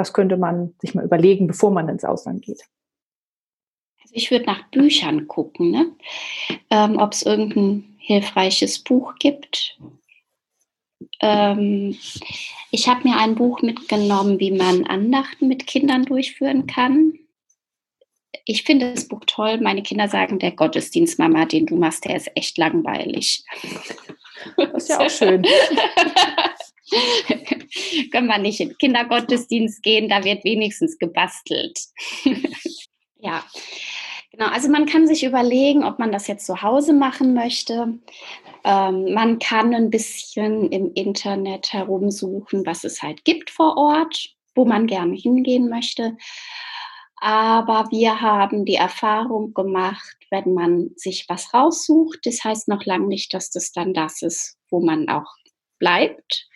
das 0.01 0.15
könnte 0.15 0.39
man 0.39 0.75
sich 0.81 0.95
mal 0.95 1.05
überlegen, 1.05 1.47
bevor 1.47 1.71
man 1.71 1.89
ins 1.89 2.05
Ausland 2.05 2.43
geht. 2.43 2.63
Also 4.03 4.15
ich 4.15 4.31
würde 4.31 4.47
nach 4.47 4.69
Büchern 4.71 5.29
gucken, 5.29 5.71
ne? 5.71 5.95
ähm, 6.71 6.97
ob 6.97 7.13
es 7.13 7.23
irgendein 7.23 7.97
hilfreiches 7.99 8.79
Buch 8.79 9.15
gibt. 9.19 9.79
Ähm, 11.21 11.99
ich 12.71 12.89
habe 12.89 13.07
mir 13.07 13.19
ein 13.19 13.35
Buch 13.35 13.61
mitgenommen, 13.61 14.41
wie 14.41 14.53
man 14.53 14.87
Andachten 14.87 15.49
mit 15.49 15.67
Kindern 15.67 16.07
durchführen 16.07 16.67
kann. 16.67 17.13
Ich 18.47 18.63
finde 18.63 18.93
das 18.93 19.07
Buch 19.07 19.25
toll. 19.27 19.61
Meine 19.61 19.83
Kinder 19.83 20.09
sagen, 20.09 20.39
der 20.39 20.53
Gottesdienst, 20.53 21.19
Mama, 21.19 21.45
den 21.45 21.67
du 21.67 21.77
machst, 21.77 22.07
der 22.07 22.17
ist 22.17 22.31
echt 22.35 22.57
langweilig. 22.57 23.45
Das 24.57 24.85
ist 24.85 24.89
ja 24.89 25.01
auch 25.01 25.11
schön. 25.11 25.45
Können 28.11 28.27
wir 28.27 28.39
nicht 28.39 28.61
in 28.61 28.77
Kindergottesdienst 28.79 29.83
gehen, 29.83 30.09
da 30.09 30.25
wird 30.25 30.45
wenigstens 30.45 30.99
gebastelt. 30.99 31.79
ja, 33.21 33.45
genau. 34.33 34.47
Also 34.47 34.69
man 34.69 34.87
kann 34.87 35.07
sich 35.07 35.25
überlegen, 35.25 35.85
ob 35.85 35.99
man 35.99 36.13
das 36.13 36.27
jetzt 36.27 36.47
zu 36.47 36.63
Hause 36.63 36.93
machen 36.93 37.35
möchte. 37.35 37.99
Ähm, 38.65 39.15
man 39.15 39.39
kann 39.39 39.75
ein 39.75 39.91
bisschen 39.91 40.71
im 40.71 40.93
Internet 40.95 41.73
herumsuchen, 41.73 42.67
was 42.67 42.85
es 42.85 43.03
halt 43.03 43.25
gibt 43.25 43.51
vor 43.51 43.77
Ort, 43.77 44.35
wo 44.55 44.65
man 44.65 44.87
gerne 44.87 45.15
hingehen 45.15 45.69
möchte. 45.69 46.17
Aber 47.23 47.89
wir 47.91 48.23
haben 48.23 48.65
die 48.65 48.77
Erfahrung 48.77 49.53
gemacht, 49.53 50.17
wenn 50.31 50.55
man 50.55 50.91
sich 50.97 51.27
was 51.29 51.53
raussucht, 51.53 52.21
das 52.25 52.43
heißt 52.43 52.69
noch 52.69 52.85
lange 52.87 53.09
nicht, 53.09 53.35
dass 53.35 53.51
das 53.51 53.73
dann 53.73 53.93
das 53.93 54.23
ist, 54.23 54.57
wo 54.71 54.81
man 54.81 55.09
auch 55.11 55.37
bleibt. 55.79 56.49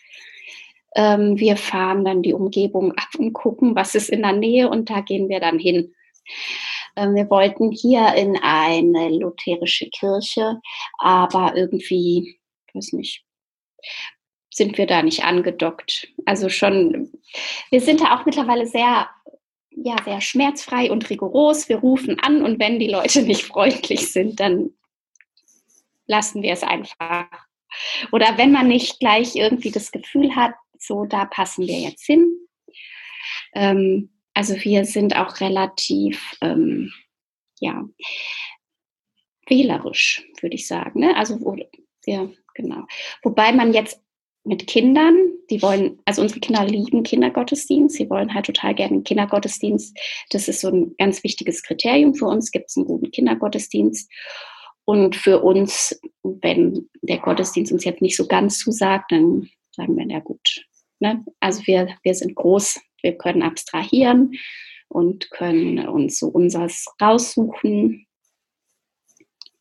Ähm, 0.94 1.38
wir 1.38 1.56
fahren 1.56 2.04
dann 2.04 2.22
die 2.22 2.34
Umgebung 2.34 2.92
ab 2.92 3.08
und 3.18 3.32
gucken, 3.32 3.74
was 3.74 3.94
ist 3.94 4.10
in 4.10 4.22
der 4.22 4.32
Nähe 4.32 4.68
und 4.68 4.90
da 4.90 5.00
gehen 5.00 5.28
wir 5.28 5.40
dann 5.40 5.58
hin. 5.58 5.94
Ähm, 6.96 7.14
wir 7.14 7.28
wollten 7.30 7.70
hier 7.70 8.14
in 8.14 8.36
eine 8.36 9.10
lutherische 9.10 9.88
Kirche, 9.90 10.60
aber 10.98 11.56
irgendwie, 11.56 12.38
weiß 12.72 12.92
nicht, 12.92 13.24
sind 14.50 14.78
wir 14.78 14.86
da 14.86 15.02
nicht 15.02 15.24
angedockt. 15.24 16.08
Also 16.26 16.48
schon, 16.48 17.10
wir 17.70 17.80
sind 17.80 18.00
da 18.00 18.16
auch 18.16 18.24
mittlerweile 18.24 18.66
sehr, 18.66 19.08
ja, 19.70 19.96
sehr 20.04 20.20
schmerzfrei 20.20 20.92
und 20.92 21.10
rigoros. 21.10 21.68
Wir 21.68 21.78
rufen 21.78 22.20
an 22.20 22.42
und 22.42 22.60
wenn 22.60 22.78
die 22.78 22.88
Leute 22.88 23.22
nicht 23.26 23.42
freundlich 23.42 24.12
sind, 24.12 24.38
dann 24.38 24.70
lassen 26.06 26.42
wir 26.42 26.52
es 26.52 26.62
einfach. 26.62 27.26
Oder 28.12 28.38
wenn 28.38 28.52
man 28.52 28.68
nicht 28.68 29.00
gleich 29.00 29.34
irgendwie 29.34 29.72
das 29.72 29.90
Gefühl 29.90 30.36
hat, 30.36 30.54
so 30.86 31.04
da 31.04 31.24
passen 31.24 31.66
wir 31.66 31.78
jetzt 31.78 32.04
hin. 32.04 32.26
Ähm, 33.54 34.10
also 34.34 34.56
wir 34.56 34.84
sind 34.84 35.16
auch 35.16 35.40
relativ, 35.40 36.36
ähm, 36.40 36.92
ja, 37.60 37.84
wählerisch, 39.46 40.26
würde 40.40 40.56
ich 40.56 40.66
sagen. 40.66 41.00
Ne? 41.00 41.16
Also 41.16 41.56
ja, 42.06 42.28
genau. 42.54 42.84
Wobei 43.22 43.52
man 43.52 43.72
jetzt 43.72 44.00
mit 44.44 44.66
Kindern, 44.66 45.16
die 45.50 45.62
wollen, 45.62 46.02
also 46.04 46.20
unsere 46.20 46.40
Kinder 46.40 46.64
lieben 46.66 47.02
Kindergottesdienst, 47.02 47.96
sie 47.96 48.10
wollen 48.10 48.34
halt 48.34 48.46
total 48.46 48.74
gerne 48.74 48.92
einen 48.92 49.04
Kindergottesdienst. 49.04 49.96
Das 50.30 50.48
ist 50.48 50.60
so 50.60 50.68
ein 50.68 50.94
ganz 50.98 51.24
wichtiges 51.24 51.62
Kriterium 51.62 52.14
für 52.14 52.26
uns, 52.26 52.50
gibt 52.50 52.68
es 52.68 52.76
einen 52.76 52.86
guten 52.86 53.10
Kindergottesdienst. 53.10 54.10
Und 54.84 55.16
für 55.16 55.42
uns, 55.42 55.98
wenn 56.22 56.90
der 57.00 57.18
Gottesdienst 57.18 57.72
uns 57.72 57.84
jetzt 57.84 58.02
nicht 58.02 58.16
so 58.16 58.26
ganz 58.26 58.58
zusagt, 58.58 59.12
dann 59.12 59.48
sagen 59.70 59.96
wir, 59.96 60.06
ja 60.06 60.20
gut. 60.20 60.66
Ne? 61.04 61.22
Also 61.38 61.66
wir, 61.66 61.94
wir 62.02 62.14
sind 62.14 62.34
groß, 62.34 62.80
wir 63.02 63.12
können 63.18 63.42
abstrahieren 63.42 64.32
und 64.88 65.30
können 65.30 65.86
uns 65.86 66.18
so 66.18 66.28
unseres 66.28 66.86
raussuchen. 67.00 68.06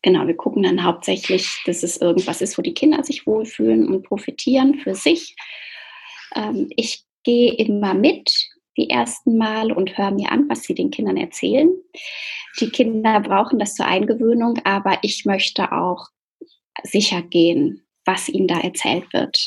Genau, 0.00 0.26
wir 0.26 0.36
gucken 0.36 0.62
dann 0.62 0.84
hauptsächlich, 0.84 1.62
dass 1.66 1.82
es 1.82 1.98
irgendwas 1.98 2.40
ist, 2.40 2.56
wo 2.56 2.62
die 2.62 2.72
Kinder 2.72 3.04
sich 3.04 3.26
wohlfühlen 3.26 3.86
und 3.88 4.04
profitieren 4.04 4.76
für 4.76 4.94
sich. 4.94 5.36
Ähm, 6.34 6.70
ich 6.76 7.04
gehe 7.24 7.52
immer 7.52 7.92
mit 7.92 8.32
die 8.78 8.88
ersten 8.88 9.36
Mal 9.36 9.70
und 9.70 9.98
höre 9.98 10.12
mir 10.12 10.32
an, 10.32 10.48
was 10.48 10.62
sie 10.62 10.74
den 10.74 10.90
Kindern 10.90 11.18
erzählen. 11.18 11.68
Die 12.58 12.70
Kinder 12.70 13.20
brauchen 13.20 13.58
das 13.58 13.74
zur 13.74 13.84
Eingewöhnung, 13.84 14.58
aber 14.64 14.98
ich 15.02 15.26
möchte 15.26 15.72
auch 15.72 16.08
sicher 16.82 17.20
gehen, 17.20 17.86
was 18.06 18.30
ihnen 18.30 18.48
da 18.48 18.60
erzählt 18.60 19.12
wird. 19.12 19.38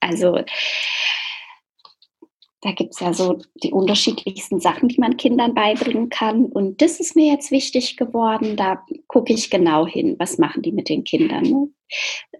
Also 0.00 0.38
da 2.62 2.72
gibt 2.72 2.94
es 2.94 3.00
ja 3.00 3.14
so 3.14 3.38
die 3.62 3.72
unterschiedlichsten 3.72 4.60
Sachen, 4.60 4.88
die 4.88 5.00
man 5.00 5.16
Kindern 5.16 5.54
beibringen 5.54 6.10
kann. 6.10 6.44
Und 6.44 6.82
das 6.82 7.00
ist 7.00 7.16
mir 7.16 7.32
jetzt 7.32 7.50
wichtig 7.50 7.96
geworden. 7.96 8.56
Da 8.56 8.84
gucke 9.06 9.32
ich 9.32 9.50
genau 9.50 9.86
hin, 9.86 10.16
was 10.18 10.36
machen 10.36 10.62
die 10.62 10.72
mit 10.72 10.88
den 10.90 11.04
Kindern. 11.04 11.42
Ne? 11.42 11.68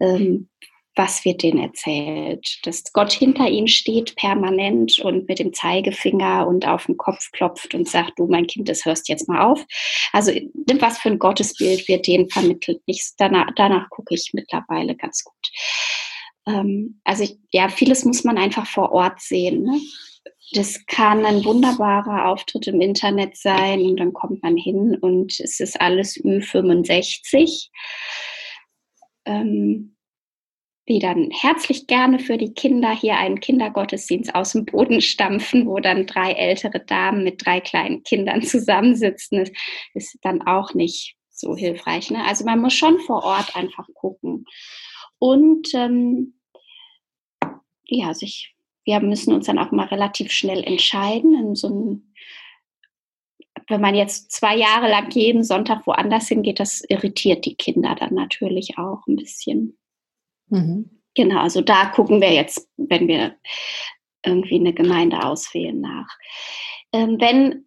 Ähm, 0.01 0.49
was 0.95 1.25
wird 1.25 1.43
denen 1.43 1.61
erzählt? 1.63 2.59
Dass 2.65 2.93
Gott 2.93 3.13
hinter 3.13 3.49
ihnen 3.49 3.69
steht 3.69 4.17
permanent 4.17 4.99
und 4.99 5.29
mit 5.29 5.39
dem 5.39 5.55
Zeigefinger 5.55 6.47
und 6.47 6.67
auf 6.67 6.87
den 6.87 6.99
Kopf 6.99 7.31
klopft 7.33 7.75
und 7.75 7.89
sagt, 7.89 8.19
du 8.19 8.27
mein 8.27 8.47
Kind, 8.47 8.69
das 8.69 8.85
hörst 8.85 9.09
jetzt 9.09 9.29
mal 9.29 9.41
auf. 9.41 9.65
Also 10.13 10.33
was 10.79 10.99
für 10.99 11.09
ein 11.09 11.19
Gottesbild 11.19 11.89
wird 11.89 12.07
denen 12.07 12.29
vermittelt? 12.29 12.83
Ich, 12.85 13.13
danach, 13.17 13.49
danach 13.57 13.89
gucke 13.89 14.15
ich 14.15 14.33
mittlerweile 14.35 14.95
ganz 14.97 15.25
gut. 15.25 15.51
Ähm, 16.51 17.01
also 17.05 17.25
ich, 17.25 17.39
ja, 17.53 17.69
vieles 17.69 18.05
muss 18.05 18.25
man 18.25 18.39
einfach 18.39 18.67
vor 18.67 18.93
Ort 18.93 19.21
sehen. 19.21 19.63
Ne? 19.63 19.81
Das 20.53 20.85
kann 20.87 21.25
ein 21.25 21.45
wunderbarer 21.45 22.29
Auftritt 22.29 22.67
im 22.67 22.81
Internet 22.81 23.37
sein 23.37 23.83
und 23.83 23.99
dann 23.99 24.13
kommt 24.13 24.43
man 24.43 24.57
hin 24.57 24.97
und 25.01 25.39
es 25.39 25.61
ist 25.61 25.81
alles 25.81 26.17
Ü65. 26.17 27.69
Ähm, 29.27 29.97
die 30.91 30.99
dann 30.99 31.31
herzlich 31.31 31.87
gerne 31.87 32.19
für 32.19 32.37
die 32.37 32.53
Kinder 32.53 32.91
hier 32.91 33.17
einen 33.17 33.39
Kindergottesdienst 33.39 34.35
aus 34.35 34.53
dem 34.53 34.65
Boden 34.65 35.01
stampfen, 35.01 35.69
wo 35.69 35.79
dann 35.79 36.07
drei 36.07 36.33
ältere 36.33 36.81
Damen 36.81 37.23
mit 37.23 37.47
drei 37.47 37.61
kleinen 37.61 38.03
Kindern 38.03 38.43
zusammensitzen. 38.43 39.39
Das 39.39 39.55
ist 39.95 40.19
dann 40.23 40.43
auch 40.43 40.75
nicht 40.75 41.15
so 41.31 41.55
hilfreich. 41.55 42.11
Ne? 42.11 42.25
Also 42.25 42.45
man 42.45 42.59
muss 42.59 42.75
schon 42.75 42.99
vor 43.01 43.23
Ort 43.23 43.55
einfach 43.55 43.87
gucken. 43.95 44.47
Und 45.21 45.73
ähm, 45.75 46.40
ja, 47.91 48.15
sich, 48.15 48.55
wir 48.85 49.01
müssen 49.01 49.35
uns 49.35 49.47
dann 49.47 49.59
auch 49.59 49.71
mal 49.73 49.87
relativ 49.87 50.33
schnell 50.33 50.63
entscheiden. 50.65 51.55
So 51.55 51.69
einem, 51.69 52.13
wenn 53.69 53.81
man 53.81 53.95
jetzt 53.95 54.33
zwei 54.33 54.57
Jahre 54.57 54.89
lang 54.89 55.11
jeden 55.11 55.45
Sonntag 55.45 55.87
woanders 55.87 56.29
hingeht, 56.29 56.61
das 56.61 56.83
irritiert 56.89 57.45
die 57.45 57.57
Kinder 57.57 57.95
dann 57.95 58.15
natürlich 58.15 58.79
auch 58.79 59.07
ein 59.07 59.17
bisschen. 59.17 59.79
Mhm. 60.49 60.91
Genau, 61.15 61.41
also 61.41 61.61
da 61.61 61.87
gucken 61.87 62.21
wir 62.21 62.33
jetzt, 62.33 62.69
wenn 62.77 63.09
wir 63.09 63.37
irgendwie 64.25 64.57
eine 64.57 64.73
Gemeinde 64.73 65.25
auswählen 65.25 65.81
nach. 65.81 66.09
Ähm, 66.93 67.21
wenn 67.21 67.67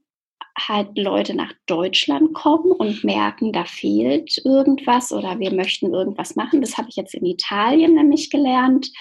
halt 0.58 0.98
Leute 0.98 1.36
nach 1.36 1.52
Deutschland 1.66 2.34
kommen 2.34 2.72
und 2.72 3.04
merken, 3.04 3.52
da 3.52 3.66
fehlt 3.66 4.38
irgendwas 4.46 5.12
oder 5.12 5.40
wir 5.40 5.52
möchten 5.52 5.94
irgendwas 5.94 6.36
machen, 6.36 6.62
das 6.62 6.78
habe 6.78 6.90
ich 6.90 6.96
jetzt 6.96 7.16
in 7.16 7.26
Italien 7.26 7.96
nämlich 7.96 8.30
gelernt. 8.30 8.92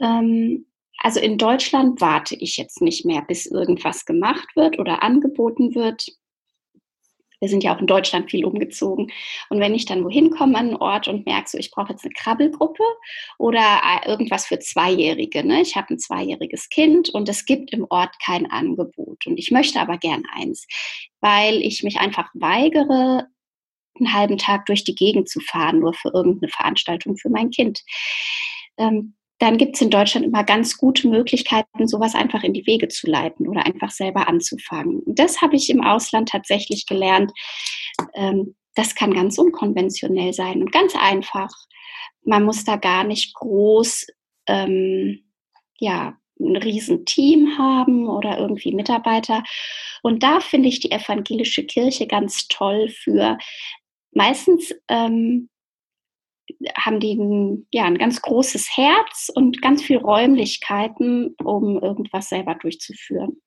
Ähm, 0.00 0.66
also 0.98 1.20
in 1.20 1.38
Deutschland 1.38 2.00
warte 2.00 2.34
ich 2.34 2.56
jetzt 2.56 2.82
nicht 2.82 3.04
mehr, 3.04 3.22
bis 3.22 3.46
irgendwas 3.46 4.04
gemacht 4.04 4.48
wird 4.56 4.78
oder 4.78 5.02
angeboten 5.02 5.74
wird 5.74 6.18
wir 7.40 7.48
sind 7.48 7.62
ja 7.62 7.74
auch 7.74 7.80
in 7.80 7.86
Deutschland 7.86 8.30
viel 8.30 8.44
umgezogen. 8.44 9.10
Und 9.48 9.60
wenn 9.60 9.74
ich 9.74 9.84
dann 9.84 10.04
wohin 10.04 10.30
komme 10.30 10.58
an 10.58 10.68
einen 10.68 10.76
Ort 10.76 11.08
und 11.08 11.26
merke, 11.26 11.48
so 11.48 11.58
ich 11.58 11.70
brauche 11.70 11.92
jetzt 11.92 12.04
eine 12.04 12.12
Krabbelgruppe 12.14 12.82
oder 13.38 13.80
äh, 13.84 14.08
irgendwas 14.08 14.46
für 14.46 14.58
Zweijährige. 14.58 15.44
Ne? 15.46 15.62
Ich 15.62 15.76
habe 15.76 15.94
ein 15.94 15.98
zweijähriges 15.98 16.68
Kind 16.68 17.08
und 17.10 17.28
es 17.28 17.44
gibt 17.44 17.72
im 17.72 17.86
Ort 17.90 18.14
kein 18.24 18.50
Angebot. 18.50 19.26
Und 19.26 19.38
ich 19.38 19.50
möchte 19.50 19.80
aber 19.80 19.98
gern 19.98 20.24
eins, 20.34 20.66
weil 21.20 21.62
ich 21.62 21.82
mich 21.82 21.98
einfach 21.98 22.28
weigere, 22.34 23.26
einen 23.94 24.12
halben 24.12 24.38
Tag 24.38 24.66
durch 24.66 24.84
die 24.84 24.94
Gegend 24.94 25.28
zu 25.28 25.40
fahren, 25.40 25.80
nur 25.80 25.92
für 25.92 26.10
irgendeine 26.12 26.50
Veranstaltung 26.50 27.16
für 27.16 27.30
mein 27.30 27.50
Kind. 27.50 27.82
Ähm, 28.76 29.14
dann 29.38 29.56
gibt 29.56 29.76
es 29.76 29.82
in 29.82 29.90
Deutschland 29.90 30.26
immer 30.26 30.42
ganz 30.42 30.76
gute 30.76 31.08
Möglichkeiten, 31.08 31.86
sowas 31.86 32.14
einfach 32.14 32.42
in 32.42 32.54
die 32.54 32.66
Wege 32.66 32.88
zu 32.88 33.08
leiten 33.08 33.46
oder 33.46 33.64
einfach 33.66 33.90
selber 33.90 34.28
anzufangen. 34.28 35.02
Das 35.06 35.40
habe 35.40 35.56
ich 35.56 35.70
im 35.70 35.82
Ausland 35.82 36.28
tatsächlich 36.28 36.86
gelernt. 36.86 37.32
Ähm, 38.14 38.56
das 38.74 38.94
kann 38.94 39.14
ganz 39.14 39.38
unkonventionell 39.38 40.32
sein 40.32 40.60
und 40.60 40.72
ganz 40.72 40.94
einfach. 40.96 41.50
Man 42.24 42.44
muss 42.44 42.64
da 42.64 42.76
gar 42.76 43.04
nicht 43.04 43.34
groß, 43.34 44.06
ähm, 44.46 45.24
ja, 45.78 46.16
ein 46.40 46.56
Riesenteam 46.56 47.58
haben 47.58 48.08
oder 48.08 48.38
irgendwie 48.38 48.72
Mitarbeiter. 48.72 49.42
Und 50.02 50.22
da 50.22 50.40
finde 50.40 50.68
ich 50.68 50.80
die 50.80 50.92
evangelische 50.92 51.64
Kirche 51.64 52.06
ganz 52.06 52.46
toll 52.48 52.88
für 52.88 53.38
meistens 54.12 54.72
ähm, 54.88 55.48
haben 56.76 57.00
die 57.00 57.14
ein, 57.14 57.66
ja, 57.72 57.84
ein 57.84 57.98
ganz 57.98 58.20
großes 58.22 58.76
Herz 58.76 59.30
und 59.34 59.62
ganz 59.62 59.82
viel 59.82 59.98
Räumlichkeiten, 59.98 61.34
um 61.42 61.80
irgendwas 61.80 62.28
selber 62.28 62.54
durchzuführen. 62.54 63.40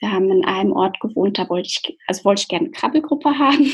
Wir 0.00 0.12
haben 0.12 0.30
in 0.30 0.44
einem 0.44 0.72
Ort 0.72 0.98
gewohnt, 1.00 1.38
da 1.38 1.48
wollte 1.50 1.68
ich, 1.68 1.98
also 2.06 2.24
wollte 2.24 2.42
ich 2.42 2.48
gerne 2.48 2.66
eine 2.66 2.72
Krabbelgruppe 2.72 3.38
haben. 3.38 3.70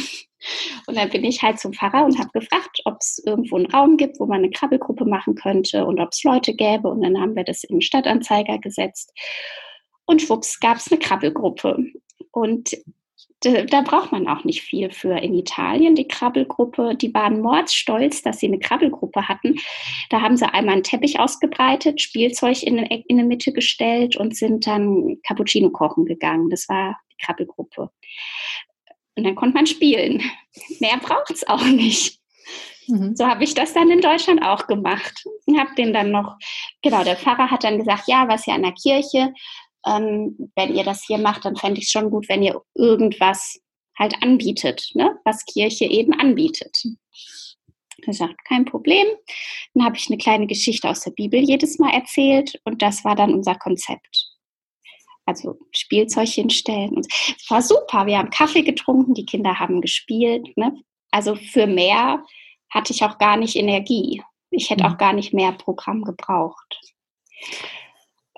Und 0.86 0.96
dann 0.96 1.08
bin 1.08 1.24
ich 1.24 1.42
halt 1.42 1.58
zum 1.58 1.72
Pfarrer 1.72 2.04
und 2.04 2.18
habe 2.18 2.30
gefragt, 2.32 2.80
ob 2.84 2.98
es 3.00 3.22
irgendwo 3.24 3.56
einen 3.56 3.66
Raum 3.66 3.96
gibt, 3.96 4.20
wo 4.20 4.26
man 4.26 4.38
eine 4.38 4.50
Krabbelgruppe 4.50 5.04
machen 5.04 5.34
könnte 5.34 5.86
und 5.86 5.98
ob 5.98 6.10
es 6.12 6.22
Leute 6.24 6.54
gäbe. 6.54 6.88
Und 6.88 7.02
dann 7.02 7.20
haben 7.20 7.34
wir 7.34 7.44
das 7.44 7.62
den 7.62 7.80
Stadtanzeiger 7.80 8.58
gesetzt. 8.58 9.12
Und 10.04 10.22
schwupps 10.22 10.60
gab 10.60 10.76
es 10.76 10.90
eine 10.90 11.00
Krabbelgruppe. 11.00 11.78
Und 12.32 12.76
da 13.66 13.80
braucht 13.82 14.12
man 14.12 14.28
auch 14.28 14.44
nicht 14.44 14.62
viel 14.62 14.90
für. 14.90 15.18
In 15.18 15.34
Italien, 15.34 15.94
die 15.94 16.08
Krabbelgruppe, 16.08 16.94
die 16.94 17.12
waren 17.14 17.40
mordsstolz, 17.40 18.22
dass 18.22 18.40
sie 18.40 18.46
eine 18.46 18.58
Krabbelgruppe 18.58 19.28
hatten. 19.28 19.56
Da 20.10 20.20
haben 20.20 20.36
sie 20.36 20.52
einmal 20.52 20.74
einen 20.74 20.82
Teppich 20.82 21.18
ausgebreitet, 21.18 22.00
Spielzeug 22.00 22.62
in, 22.62 22.78
in 22.78 23.16
die 23.16 23.24
Mitte 23.24 23.52
gestellt 23.52 24.16
und 24.16 24.36
sind 24.36 24.66
dann 24.66 25.18
Cappuccino 25.26 25.70
kochen 25.70 26.04
gegangen. 26.04 26.50
Das 26.50 26.68
war 26.68 26.98
die 27.12 27.24
Krabbelgruppe. 27.24 27.90
Und 29.16 29.24
dann 29.24 29.34
konnte 29.34 29.54
man 29.54 29.66
spielen. 29.66 30.22
Mehr 30.80 30.98
braucht 30.98 31.30
es 31.30 31.46
auch 31.46 31.64
nicht. 31.64 32.18
Mhm. 32.88 33.16
So 33.16 33.26
habe 33.26 33.44
ich 33.44 33.54
das 33.54 33.72
dann 33.72 33.90
in 33.90 34.00
Deutschland 34.00 34.42
auch 34.42 34.66
gemacht. 34.66 35.24
Und 35.46 35.58
habe 35.58 35.74
den 35.76 35.92
dann 35.92 36.10
noch, 36.10 36.36
genau, 36.82 37.02
der 37.04 37.16
Pfarrer 37.16 37.50
hat 37.50 37.64
dann 37.64 37.78
gesagt, 37.78 38.04
ja, 38.06 38.28
was 38.28 38.46
ja 38.46 38.54
an 38.54 38.62
der 38.62 38.72
Kirche, 38.72 39.32
ähm, 39.86 40.50
wenn 40.56 40.74
ihr 40.74 40.84
das 40.84 41.04
hier 41.04 41.18
macht, 41.18 41.44
dann 41.44 41.56
fände 41.56 41.80
ich 41.80 41.86
es 41.86 41.92
schon 41.92 42.10
gut, 42.10 42.28
wenn 42.28 42.42
ihr 42.42 42.60
irgendwas 42.74 43.58
halt 43.98 44.14
anbietet, 44.22 44.90
ne? 44.94 45.18
was 45.24 45.44
Kirche 45.46 45.84
eben 45.84 46.12
anbietet. 46.12 46.84
Er 48.06 48.12
sagt, 48.12 48.44
kein 48.44 48.66
Problem. 48.66 49.06
Dann 49.72 49.84
habe 49.84 49.96
ich 49.96 50.08
eine 50.08 50.18
kleine 50.18 50.46
Geschichte 50.46 50.88
aus 50.88 51.00
der 51.00 51.12
Bibel 51.12 51.40
jedes 51.40 51.78
Mal 51.78 51.94
erzählt 51.94 52.60
und 52.64 52.82
das 52.82 53.04
war 53.04 53.16
dann 53.16 53.32
unser 53.32 53.54
Konzept. 53.54 54.32
Also 55.24 55.58
Spielzeug 55.72 56.28
hinstellen. 56.28 56.90
Und 56.90 57.06
es 57.10 57.50
war 57.50 57.62
super. 57.62 58.06
Wir 58.06 58.18
haben 58.18 58.30
Kaffee 58.30 58.62
getrunken, 58.62 59.14
die 59.14 59.26
Kinder 59.26 59.58
haben 59.58 59.80
gespielt. 59.80 60.56
Ne? 60.56 60.76
Also 61.10 61.34
für 61.34 61.66
mehr 61.66 62.22
hatte 62.70 62.92
ich 62.92 63.02
auch 63.02 63.18
gar 63.18 63.36
nicht 63.36 63.56
Energie. 63.56 64.22
Ich 64.50 64.70
hätte 64.70 64.84
mhm. 64.84 64.92
auch 64.92 64.98
gar 64.98 65.12
nicht 65.12 65.32
mehr 65.32 65.52
Programm 65.52 66.04
gebraucht. 66.04 66.80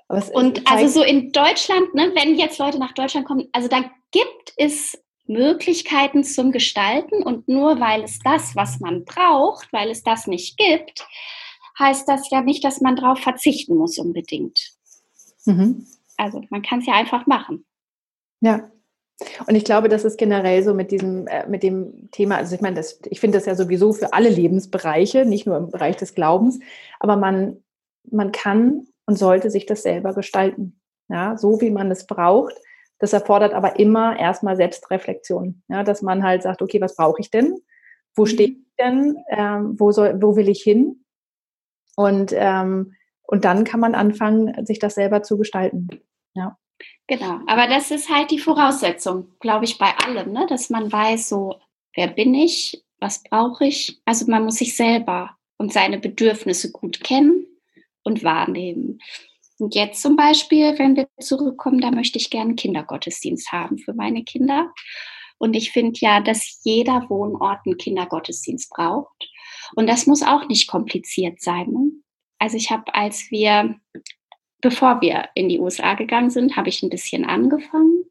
Und 0.08 0.70
also 0.70 1.00
so 1.00 1.02
in 1.04 1.32
Deutschland, 1.32 1.94
ne, 1.94 2.12
wenn 2.14 2.36
jetzt 2.36 2.58
Leute 2.58 2.78
nach 2.78 2.92
Deutschland 2.92 3.26
kommen, 3.26 3.48
also 3.52 3.68
da 3.68 3.84
gibt 4.10 4.54
es 4.56 4.98
Möglichkeiten 5.26 6.24
zum 6.24 6.50
Gestalten 6.50 7.22
und 7.22 7.46
nur 7.48 7.78
weil 7.78 8.02
es 8.02 8.18
das, 8.20 8.56
was 8.56 8.80
man 8.80 9.04
braucht, 9.04 9.70
weil 9.72 9.90
es 9.90 10.02
das 10.02 10.26
nicht 10.26 10.56
gibt, 10.56 11.06
heißt 11.78 12.08
das 12.08 12.30
ja 12.30 12.40
nicht, 12.40 12.64
dass 12.64 12.80
man 12.80 12.96
darauf 12.96 13.18
verzichten 13.18 13.76
muss 13.76 13.98
unbedingt. 13.98 14.72
Mhm. 15.44 15.86
Also 16.16 16.42
man 16.48 16.62
kann 16.62 16.80
es 16.80 16.86
ja 16.86 16.94
einfach 16.94 17.26
machen. 17.26 17.66
Ja. 18.40 18.70
Und 19.46 19.56
ich 19.56 19.64
glaube, 19.64 19.88
das 19.88 20.04
ist 20.04 20.16
generell 20.16 20.62
so 20.62 20.74
mit 20.74 20.90
diesem, 20.90 21.26
äh, 21.26 21.46
mit 21.48 21.62
dem 21.62 22.08
Thema, 22.12 22.36
also 22.36 22.54
ich 22.54 22.60
meine, 22.60 22.76
das, 22.76 23.00
ich 23.10 23.20
finde 23.20 23.38
das 23.38 23.46
ja 23.46 23.56
sowieso 23.56 23.92
für 23.92 24.12
alle 24.12 24.28
Lebensbereiche, 24.28 25.26
nicht 25.26 25.46
nur 25.46 25.56
im 25.56 25.70
Bereich 25.70 25.96
des 25.96 26.14
Glaubens, 26.14 26.60
aber 27.00 27.16
man, 27.16 27.62
man 28.10 28.32
kann 28.32 28.86
und 29.08 29.16
sollte 29.16 29.50
sich 29.50 29.64
das 29.64 29.82
selber 29.82 30.12
gestalten. 30.12 30.78
Ja, 31.08 31.38
so 31.38 31.62
wie 31.62 31.70
man 31.70 31.90
es 31.90 32.06
braucht. 32.06 32.54
Das 32.98 33.14
erfordert 33.14 33.54
aber 33.54 33.78
immer 33.78 34.18
erstmal 34.18 34.54
Selbstreflexion. 34.54 35.62
Ja, 35.68 35.82
dass 35.82 36.02
man 36.02 36.22
halt 36.22 36.42
sagt, 36.42 36.60
okay, 36.60 36.78
was 36.82 36.94
brauche 36.94 37.18
ich 37.18 37.30
denn? 37.30 37.56
Wo 38.14 38.22
mhm. 38.22 38.26
stehe 38.26 38.48
ich 38.50 38.58
denn? 38.78 39.16
Ähm, 39.30 39.80
wo, 39.80 39.92
soll, 39.92 40.20
wo 40.20 40.36
will 40.36 40.50
ich 40.50 40.62
hin? 40.62 41.06
Und, 41.96 42.34
ähm, 42.36 42.96
und 43.22 43.46
dann 43.46 43.64
kann 43.64 43.80
man 43.80 43.94
anfangen, 43.94 44.66
sich 44.66 44.78
das 44.78 44.96
selber 44.96 45.22
zu 45.22 45.38
gestalten. 45.38 45.88
Ja. 46.34 46.58
Genau, 47.06 47.40
aber 47.46 47.66
das 47.66 47.90
ist 47.90 48.10
halt 48.10 48.30
die 48.30 48.38
Voraussetzung, 48.38 49.32
glaube 49.40 49.64
ich, 49.64 49.78
bei 49.78 49.90
allem, 50.04 50.32
ne? 50.32 50.46
dass 50.50 50.68
man 50.68 50.92
weiß, 50.92 51.30
so, 51.30 51.56
wer 51.94 52.08
bin 52.08 52.34
ich, 52.34 52.84
was 53.00 53.22
brauche 53.22 53.64
ich. 53.64 54.02
Also 54.04 54.30
man 54.30 54.44
muss 54.44 54.56
sich 54.56 54.76
selber 54.76 55.30
und 55.56 55.72
seine 55.72 55.98
Bedürfnisse 55.98 56.70
gut 56.72 57.02
kennen 57.02 57.47
und 58.02 58.24
wahrnehmen. 58.24 59.00
Und 59.58 59.74
jetzt 59.74 60.02
zum 60.02 60.16
Beispiel, 60.16 60.78
wenn 60.78 60.96
wir 60.96 61.08
zurückkommen, 61.20 61.80
da 61.80 61.90
möchte 61.90 62.18
ich 62.18 62.30
gerne 62.30 62.54
Kindergottesdienst 62.54 63.50
haben 63.50 63.78
für 63.78 63.92
meine 63.92 64.22
Kinder. 64.24 64.72
Und 65.38 65.54
ich 65.54 65.72
finde 65.72 65.98
ja, 66.00 66.20
dass 66.20 66.60
jeder 66.64 67.08
Wohnort 67.08 67.60
einen 67.64 67.76
Kindergottesdienst 67.76 68.70
braucht. 68.70 69.28
Und 69.74 69.88
das 69.88 70.06
muss 70.06 70.22
auch 70.22 70.46
nicht 70.48 70.68
kompliziert 70.68 71.40
sein. 71.40 72.02
Also 72.38 72.56
ich 72.56 72.70
habe, 72.70 72.94
als 72.94 73.30
wir 73.30 73.80
bevor 74.60 75.00
wir 75.00 75.28
in 75.34 75.48
die 75.48 75.58
USA 75.58 75.94
gegangen 75.94 76.30
sind, 76.30 76.56
habe 76.56 76.68
ich 76.68 76.82
ein 76.82 76.90
bisschen 76.90 77.24
angefangen. 77.24 78.04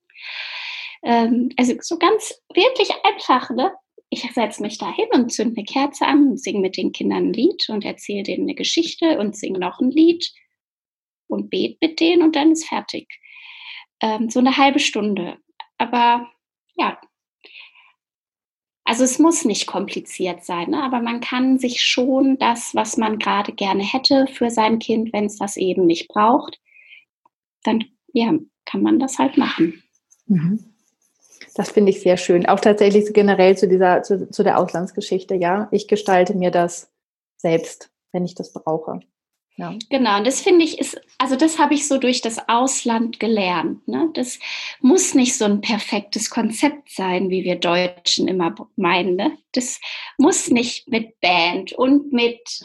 Ähm, 1.03 1.49
also 1.57 1.73
so 1.81 1.97
ganz 1.97 2.41
wirklich 2.53 2.89
einfach, 3.03 3.49
ne? 3.51 3.73
Ich 4.09 4.21
setze 4.33 4.61
mich 4.61 4.77
da 4.77 4.93
hin 4.93 5.07
und 5.13 5.31
zünde 5.31 5.57
eine 5.57 5.65
Kerze 5.65 6.05
an 6.05 6.29
und 6.29 6.41
singe 6.41 6.59
mit 6.59 6.77
den 6.77 6.91
Kindern 6.91 7.27
ein 7.27 7.33
Lied 7.33 7.67
und 7.69 7.83
erzähle 7.83 8.23
denen 8.23 8.43
eine 8.43 8.55
Geschichte 8.55 9.19
und 9.19 9.35
singe 9.35 9.59
noch 9.59 9.79
ein 9.79 9.91
Lied 9.91 10.31
und 11.27 11.49
bete 11.49 11.77
mit 11.81 11.99
denen 11.99 12.23
und 12.23 12.35
dann 12.35 12.53
ist 12.53 12.67
fertig. 12.67 13.07
Ähm, 14.01 14.29
so 14.29 14.39
eine 14.39 14.55
halbe 14.57 14.79
Stunde. 14.79 15.37
Aber 15.77 16.31
ja, 16.75 16.99
also 18.87 19.03
es 19.03 19.19
muss 19.19 19.43
nicht 19.43 19.67
kompliziert 19.67 20.45
sein, 20.45 20.69
ne? 20.69 20.81
aber 20.81 21.01
man 21.01 21.19
kann 21.19 21.59
sich 21.59 21.81
schon 21.81 22.37
das, 22.37 22.73
was 22.73 22.95
man 22.95 23.19
gerade 23.19 23.51
gerne 23.51 23.83
hätte 23.83 24.27
für 24.27 24.49
sein 24.49 24.79
Kind, 24.79 25.11
wenn 25.11 25.25
es 25.25 25.37
das 25.37 25.57
eben 25.57 25.85
nicht 25.85 26.07
braucht, 26.07 26.61
dann 27.63 27.83
ja, 28.13 28.33
kann 28.63 28.81
man 28.81 28.97
das 28.97 29.19
halt 29.19 29.37
machen. 29.37 29.83
Mhm. 30.27 30.76
Das 31.57 31.71
finde 31.71 31.89
ich 31.89 32.01
sehr 32.01 32.17
schön. 32.17 32.45
Auch 32.45 32.59
tatsächlich 32.59 33.11
generell 33.13 33.57
zu 33.57 33.67
dieser, 33.67 34.03
zu, 34.03 34.29
zu 34.29 34.43
der 34.43 34.59
Auslandsgeschichte, 34.59 35.33
ja. 35.33 35.67
Ich 35.71 35.87
gestalte 35.87 36.35
mir 36.35 36.51
das 36.51 36.91
selbst, 37.35 37.89
wenn 38.11 38.23
ich 38.25 38.35
das 38.35 38.53
brauche. 38.53 38.99
Ja. 39.55 39.73
Genau, 39.89 40.21
das 40.23 40.39
finde 40.41 40.63
ich 40.63 40.77
ist, 40.77 41.01
also 41.17 41.35
das 41.35 41.57
habe 41.57 41.73
ich 41.73 41.87
so 41.87 41.97
durch 41.97 42.21
das 42.21 42.47
Ausland 42.47 43.19
gelernt. 43.19 43.87
Ne? 43.87 44.11
Das 44.13 44.37
muss 44.81 45.15
nicht 45.15 45.35
so 45.35 45.45
ein 45.45 45.61
perfektes 45.61 46.29
Konzept 46.29 46.91
sein, 46.91 47.31
wie 47.31 47.43
wir 47.43 47.55
Deutschen 47.55 48.27
immer 48.27 48.53
meinen. 48.75 49.15
Ne? 49.15 49.35
Das 49.53 49.79
muss 50.19 50.51
nicht 50.51 50.87
mit 50.87 51.19
Band 51.21 51.73
und 51.73 52.13
mit 52.13 52.61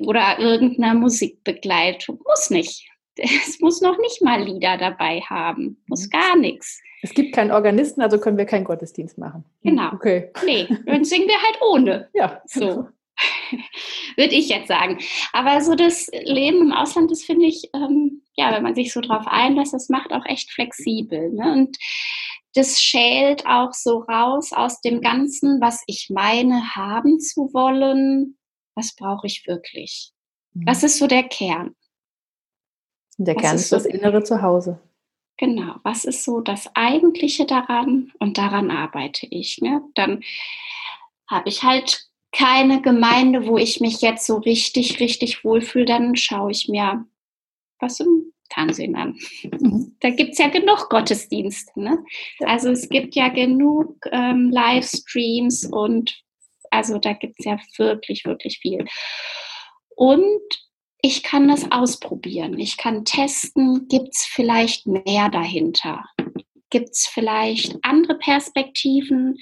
oder 0.00 0.40
irgendeiner 0.40 0.94
Musikbegleitung, 0.94 2.18
muss 2.26 2.50
nicht. 2.50 2.90
Es 3.16 3.60
muss 3.60 3.80
noch 3.80 3.98
nicht 3.98 4.22
mal 4.22 4.42
Lieder 4.42 4.76
dabei 4.76 5.20
haben, 5.20 5.82
muss 5.86 6.06
mhm. 6.06 6.10
gar 6.10 6.36
nichts. 6.36 6.80
Es 7.02 7.12
gibt 7.12 7.34
keinen 7.34 7.50
Organisten, 7.50 8.00
also 8.00 8.18
können 8.18 8.38
wir 8.38 8.46
keinen 8.46 8.64
Gottesdienst 8.64 9.18
machen. 9.18 9.44
Genau. 9.62 9.92
Okay. 9.92 10.30
Nee, 10.44 10.66
dann 10.86 11.04
singen 11.04 11.28
wir 11.28 11.40
halt 11.40 11.58
ohne. 11.60 12.08
Ja. 12.14 12.40
So. 12.46 12.88
würde 14.16 14.34
ich 14.34 14.48
jetzt 14.48 14.68
sagen. 14.68 14.98
Aber 15.32 15.60
so 15.60 15.74
das 15.74 16.08
Leben 16.12 16.62
im 16.62 16.72
Ausland, 16.72 17.10
das 17.10 17.22
finde 17.22 17.46
ich, 17.46 17.70
ähm, 17.74 18.22
ja, 18.36 18.52
wenn 18.52 18.62
man 18.62 18.74
sich 18.74 18.92
so 18.92 19.00
drauf 19.00 19.26
einlässt, 19.26 19.74
das 19.74 19.88
macht 19.88 20.12
auch 20.12 20.24
echt 20.26 20.50
flexibel. 20.50 21.30
Ne? 21.30 21.52
Und 21.52 21.76
das 22.54 22.80
schält 22.80 23.46
auch 23.46 23.72
so 23.72 23.98
raus 23.98 24.52
aus 24.52 24.80
dem 24.80 25.00
Ganzen, 25.00 25.60
was 25.60 25.82
ich 25.86 26.08
meine, 26.10 26.74
haben 26.74 27.20
zu 27.20 27.52
wollen. 27.52 28.38
Was 28.74 28.94
brauche 28.94 29.26
ich 29.26 29.44
wirklich? 29.46 30.12
Mhm. 30.54 30.66
Was 30.66 30.82
ist 30.82 30.98
so 30.98 31.06
der 31.06 31.24
Kern? 31.24 31.74
Der 33.18 33.34
Kern 33.34 33.56
ist, 33.56 33.62
ist 33.62 33.68
so 33.70 33.76
das 33.76 33.86
innere 33.86 34.22
Zuhause. 34.24 34.80
Genau, 35.36 35.76
was 35.82 36.04
ist 36.04 36.24
so 36.24 36.40
das 36.40 36.70
Eigentliche 36.74 37.44
daran? 37.44 38.12
Und 38.18 38.38
daran 38.38 38.70
arbeite 38.70 39.26
ich. 39.30 39.58
Ne? 39.60 39.82
Dann 39.94 40.22
habe 41.28 41.48
ich 41.48 41.62
halt 41.62 42.06
keine 42.32 42.82
Gemeinde, 42.82 43.46
wo 43.46 43.58
ich 43.58 43.80
mich 43.80 44.00
jetzt 44.00 44.26
so 44.26 44.36
richtig, 44.38 45.00
richtig 45.00 45.44
wohlfühle, 45.44 45.84
dann 45.84 46.16
schaue 46.16 46.50
ich 46.50 46.68
mir 46.68 47.04
was 47.78 48.00
im 48.00 48.32
Fernsehen 48.52 48.96
an. 48.96 49.18
Mhm. 49.42 49.96
Da 50.00 50.10
gibt 50.10 50.32
es 50.32 50.38
ja 50.38 50.48
genug 50.48 50.88
Gottesdienste. 50.90 51.80
Ne? 51.80 52.04
Also 52.40 52.70
es 52.70 52.88
gibt 52.88 53.14
ja 53.14 53.28
genug 53.28 53.96
ähm, 54.10 54.50
Livestreams 54.50 55.66
und 55.66 56.20
also 56.70 56.98
da 56.98 57.12
gibt 57.12 57.36
es 57.38 57.44
ja 57.44 57.58
wirklich, 57.78 58.24
wirklich 58.24 58.58
viel. 58.58 58.84
Und 59.96 60.42
ich 61.04 61.22
kann 61.22 61.48
das 61.48 61.70
ausprobieren. 61.70 62.58
Ich 62.58 62.78
kann 62.78 63.04
testen, 63.04 63.88
gibt 63.88 64.14
es 64.14 64.24
vielleicht 64.24 64.86
mehr 64.86 65.28
dahinter? 65.28 66.06
Gibt 66.70 66.92
es 66.92 67.06
vielleicht 67.06 67.76
andere 67.82 68.16
Perspektiven, 68.16 69.36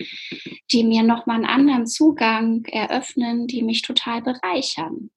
die 0.72 0.82
mir 0.82 1.04
nochmal 1.04 1.36
einen 1.36 1.44
anderen 1.44 1.86
Zugang 1.86 2.64
eröffnen, 2.64 3.46
die 3.46 3.62
mich 3.62 3.82
total 3.82 4.22
bereichern? 4.22 5.10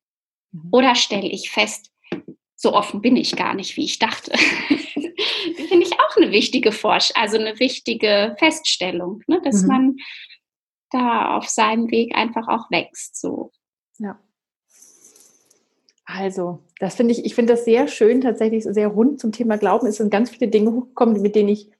Mhm. 0.51 0.69
Oder 0.71 0.93
stelle 0.93 1.27
ich 1.27 1.49
fest, 1.49 1.91
so 2.55 2.73
offen 2.73 3.01
bin 3.01 3.15
ich 3.15 3.35
gar 3.35 3.55
nicht, 3.55 3.75
wie 3.75 3.85
ich 3.85 3.97
dachte. 3.97 4.37
Finde 4.77 5.81
ich 5.81 5.99
auch 5.99 6.15
eine 6.15 6.29
wichtige 6.29 6.71
Forsch, 6.71 7.09
also 7.15 7.39
eine 7.39 7.59
wichtige 7.59 8.35
Feststellung, 8.37 9.23
ne? 9.25 9.41
dass 9.43 9.63
mhm. 9.63 9.67
man 9.67 9.95
da 10.91 11.37
auf 11.37 11.49
seinem 11.49 11.89
Weg 11.89 12.15
einfach 12.15 12.47
auch 12.47 12.69
wächst. 12.69 13.19
So. 13.19 13.51
Ja. 13.97 14.19
Also, 16.05 16.59
das 16.79 16.95
finde 16.95 17.13
ich, 17.13 17.25
ich 17.25 17.33
finde 17.33 17.53
das 17.53 17.65
sehr 17.65 17.87
schön, 17.87 18.21
tatsächlich 18.21 18.63
sehr 18.63 18.87
rund 18.87 19.19
zum 19.19 19.31
Thema 19.31 19.57
Glauben. 19.57 19.87
Es 19.87 19.97
sind 19.97 20.11
ganz 20.11 20.29
viele 20.29 20.49
Dinge 20.49 20.71
hochgekommen, 20.71 21.21
mit 21.21 21.35
denen 21.35 21.49
ich 21.49 21.71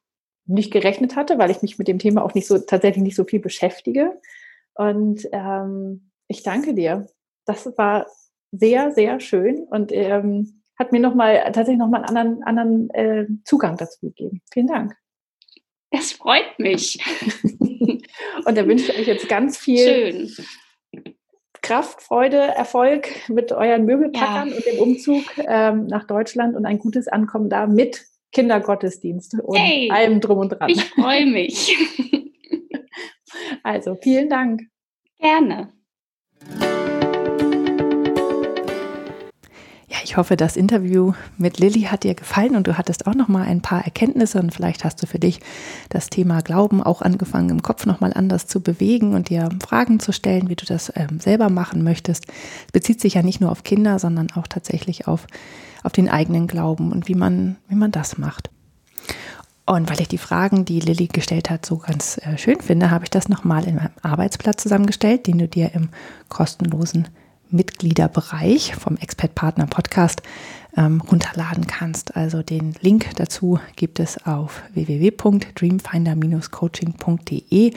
nicht 0.48 0.72
gerechnet 0.72 1.16
hatte, 1.16 1.38
weil 1.38 1.52
ich 1.52 1.62
mich 1.62 1.78
mit 1.78 1.88
dem 1.88 2.00
Thema 2.00 2.24
auch 2.24 2.34
nicht 2.34 2.48
so 2.48 2.58
tatsächlich 2.58 3.04
nicht 3.04 3.16
so 3.16 3.24
viel 3.24 3.40
beschäftige. 3.40 4.20
Und 4.74 5.28
ähm, 5.32 6.12
ich 6.28 6.44
danke 6.44 6.74
dir. 6.74 7.08
Das 7.46 7.66
war 7.78 8.08
sehr, 8.52 8.92
sehr 8.92 9.20
schön 9.20 9.64
und 9.70 9.92
ähm, 9.92 10.64
hat 10.78 10.92
mir 10.92 11.00
noch 11.00 11.16
mal 11.16 11.44
tatsächlich 11.46 11.78
nochmal 11.78 12.04
einen 12.04 12.18
anderen, 12.18 12.44
anderen 12.44 12.90
äh, 12.92 13.28
Zugang 13.44 13.78
dazu 13.78 14.00
gegeben. 14.02 14.42
Vielen 14.52 14.68
Dank. 14.68 14.96
Das 15.92 16.12
freut 16.12 16.58
mich. 16.58 17.00
und 17.60 18.58
da 18.58 18.68
wünsche 18.68 18.92
ich 18.92 19.00
euch 19.00 19.08
jetzt 19.08 19.30
ganz 19.30 19.58
viel 19.58 19.78
Schön. 19.78 20.46
Kraft, 21.66 22.04
Freude, 22.04 22.38
Erfolg 22.38 23.10
mit 23.28 23.52
euren 23.52 23.86
Möbelpackern 23.86 24.50
ja. 24.50 24.56
und 24.56 24.66
dem 24.68 24.80
Umzug 24.80 25.24
ähm, 25.38 25.88
nach 25.88 26.06
Deutschland 26.06 26.56
und 26.56 26.68
ein 26.68 26.78
gutes 26.78 27.08
Ankommen 27.08 27.50
da 27.50 27.66
mit 27.66 28.06
Kindergottesdienst 28.32 29.40
und 29.42 29.58
hey, 29.58 29.90
allem 29.92 30.22
drum 30.22 30.38
und 30.38 30.50
dran. 30.50 30.70
Ich 30.70 30.84
freue 30.86 31.26
mich. 31.26 31.76
Also, 33.64 33.96
vielen 33.96 34.30
Dank. 34.30 34.62
Gerne. 35.20 35.74
Ich 40.16 40.18
hoffe, 40.18 40.38
das 40.38 40.56
Interview 40.56 41.12
mit 41.38 41.60
Lilly 41.60 41.82
hat 41.82 42.06
dir 42.06 42.16
gefallen 42.16 42.56
und 42.56 42.68
du 42.68 42.78
hattest 42.78 43.06
auch 43.06 43.16
noch 43.16 43.28
mal 43.28 43.42
ein 43.42 43.60
paar 43.60 43.84
Erkenntnisse 43.84 44.40
und 44.40 44.54
vielleicht 44.54 44.86
hast 44.86 45.04
du 45.04 45.08
für 45.08 45.20
dich 45.20 45.42
das 45.90 46.10
Thema 46.10 46.42
Glauben 46.42 46.82
auch 46.82 47.02
angefangen 47.02 47.50
im 47.50 47.62
Kopf 47.62 47.86
noch 47.86 48.00
mal 48.00 48.14
anders 48.14 48.48
zu 48.48 48.62
bewegen 48.62 49.14
und 49.14 49.28
dir 49.28 49.50
Fragen 49.62 50.00
zu 50.00 50.14
stellen, 50.14 50.48
wie 50.48 50.56
du 50.56 50.66
das 50.66 50.90
ähm, 50.96 51.20
selber 51.20 51.50
machen 51.50 51.84
möchtest. 51.84 52.28
Es 52.30 52.72
bezieht 52.72 53.02
sich 53.02 53.16
ja 53.16 53.24
nicht 53.24 53.42
nur 53.42 53.52
auf 53.52 53.64
Kinder, 53.64 54.00
sondern 54.00 54.32
auch 54.32 54.48
tatsächlich 54.48 55.06
auf 55.06 55.28
auf 55.84 55.92
den 55.92 56.08
eigenen 56.08 56.48
Glauben 56.48 56.94
und 56.94 57.10
wie 57.10 57.16
man 57.16 57.58
wie 57.68 57.76
man 57.76 57.92
das 57.92 58.18
macht. 58.18 58.50
Und 59.66 59.90
weil 59.90 60.00
ich 60.00 60.08
die 60.08 60.18
Fragen, 60.18 60.64
die 60.64 60.80
Lilly 60.80 61.08
gestellt 61.08 61.50
hat, 61.50 61.66
so 61.66 61.76
ganz 61.80 62.20
äh, 62.20 62.38
schön 62.38 62.62
finde, 62.62 62.90
habe 62.90 63.04
ich 63.04 63.10
das 63.10 63.28
nochmal 63.28 63.68
in 63.68 63.76
meinem 63.76 63.90
Arbeitsplatz 64.02 64.64
zusammengestellt, 64.64 65.28
den 65.28 65.40
du 65.40 65.50
dir 65.50 65.72
im 65.74 65.90
kostenlosen 66.30 67.10
Mitgliederbereich 67.50 68.76
vom 68.76 68.98
Expert 68.98 69.36
Partner 69.36 69.68
Podcast 69.68 70.22
ähm, 70.78 71.02
runterladen 71.02 71.68
kannst. 71.68 72.16
Also 72.16 72.42
den 72.42 72.74
Link 72.82 73.10
dazu 73.16 73.60
gibt 73.76 74.00
es 74.00 74.26
auf 74.26 74.64
www.dreamfinder-coaching.de 74.74 77.74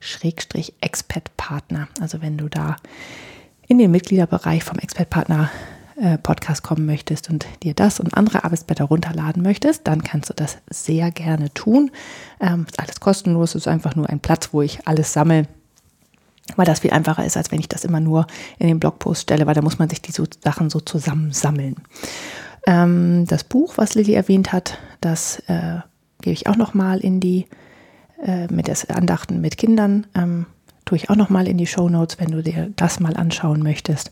Schrägstrich 0.00 0.74
Expert 0.80 1.36
Partner. 1.36 1.88
Also 2.00 2.22
wenn 2.22 2.38
du 2.38 2.48
da 2.48 2.76
in 3.66 3.78
den 3.78 3.90
Mitgliederbereich 3.90 4.62
vom 4.64 4.78
Expert 4.78 5.10
Partner 5.10 5.50
äh, 6.00 6.18
Podcast 6.18 6.62
kommen 6.62 6.86
möchtest 6.86 7.28
und 7.28 7.46
dir 7.62 7.74
das 7.74 8.00
und 8.00 8.16
andere 8.16 8.44
Arbeitsblätter 8.44 8.84
runterladen 8.84 9.42
möchtest, 9.42 9.86
dann 9.86 10.02
kannst 10.02 10.30
du 10.30 10.34
das 10.34 10.58
sehr 10.70 11.10
gerne 11.10 11.52
tun. 11.52 11.90
Ähm, 12.40 12.66
alles 12.78 13.00
kostenlos, 13.00 13.54
ist 13.54 13.68
einfach 13.68 13.94
nur 13.94 14.08
ein 14.08 14.20
Platz, 14.20 14.50
wo 14.52 14.62
ich 14.62 14.86
alles 14.88 15.12
sammle, 15.12 15.46
weil 16.56 16.66
das 16.66 16.80
viel 16.80 16.90
einfacher 16.90 17.24
ist, 17.24 17.36
als 17.36 17.50
wenn 17.50 17.60
ich 17.60 17.68
das 17.68 17.84
immer 17.84 18.00
nur 18.00 18.26
in 18.58 18.68
den 18.68 18.80
Blogpost 18.80 19.22
stelle, 19.22 19.46
weil 19.46 19.54
da 19.54 19.62
muss 19.62 19.78
man 19.78 19.88
sich 19.88 20.02
die 20.02 20.12
so 20.12 20.24
Sachen 20.42 20.70
so 20.70 20.80
zusammensammeln. 20.80 21.76
Ähm, 22.66 23.24
das 23.26 23.44
Buch, 23.44 23.74
was 23.76 23.94
Lilly 23.94 24.14
erwähnt 24.14 24.52
hat, 24.52 24.78
das 25.00 25.40
äh, 25.46 25.78
gebe 26.20 26.34
ich 26.34 26.46
auch 26.46 26.56
noch 26.56 26.74
mal 26.74 27.00
in 27.00 27.20
die 27.20 27.46
äh, 28.22 28.46
mit 28.52 28.68
des 28.68 28.88
Andachten 28.90 29.40
mit 29.40 29.56
Kindern 29.56 30.06
ähm, 30.14 30.46
tue 30.84 30.96
ich 30.96 31.08
auch 31.08 31.16
noch 31.16 31.30
mal 31.30 31.46
in 31.46 31.56
die 31.56 31.66
Show 31.66 31.88
Notes, 31.88 32.18
wenn 32.18 32.32
du 32.32 32.42
dir 32.42 32.70
das 32.76 33.00
mal 33.00 33.16
anschauen 33.16 33.62
möchtest. 33.62 34.10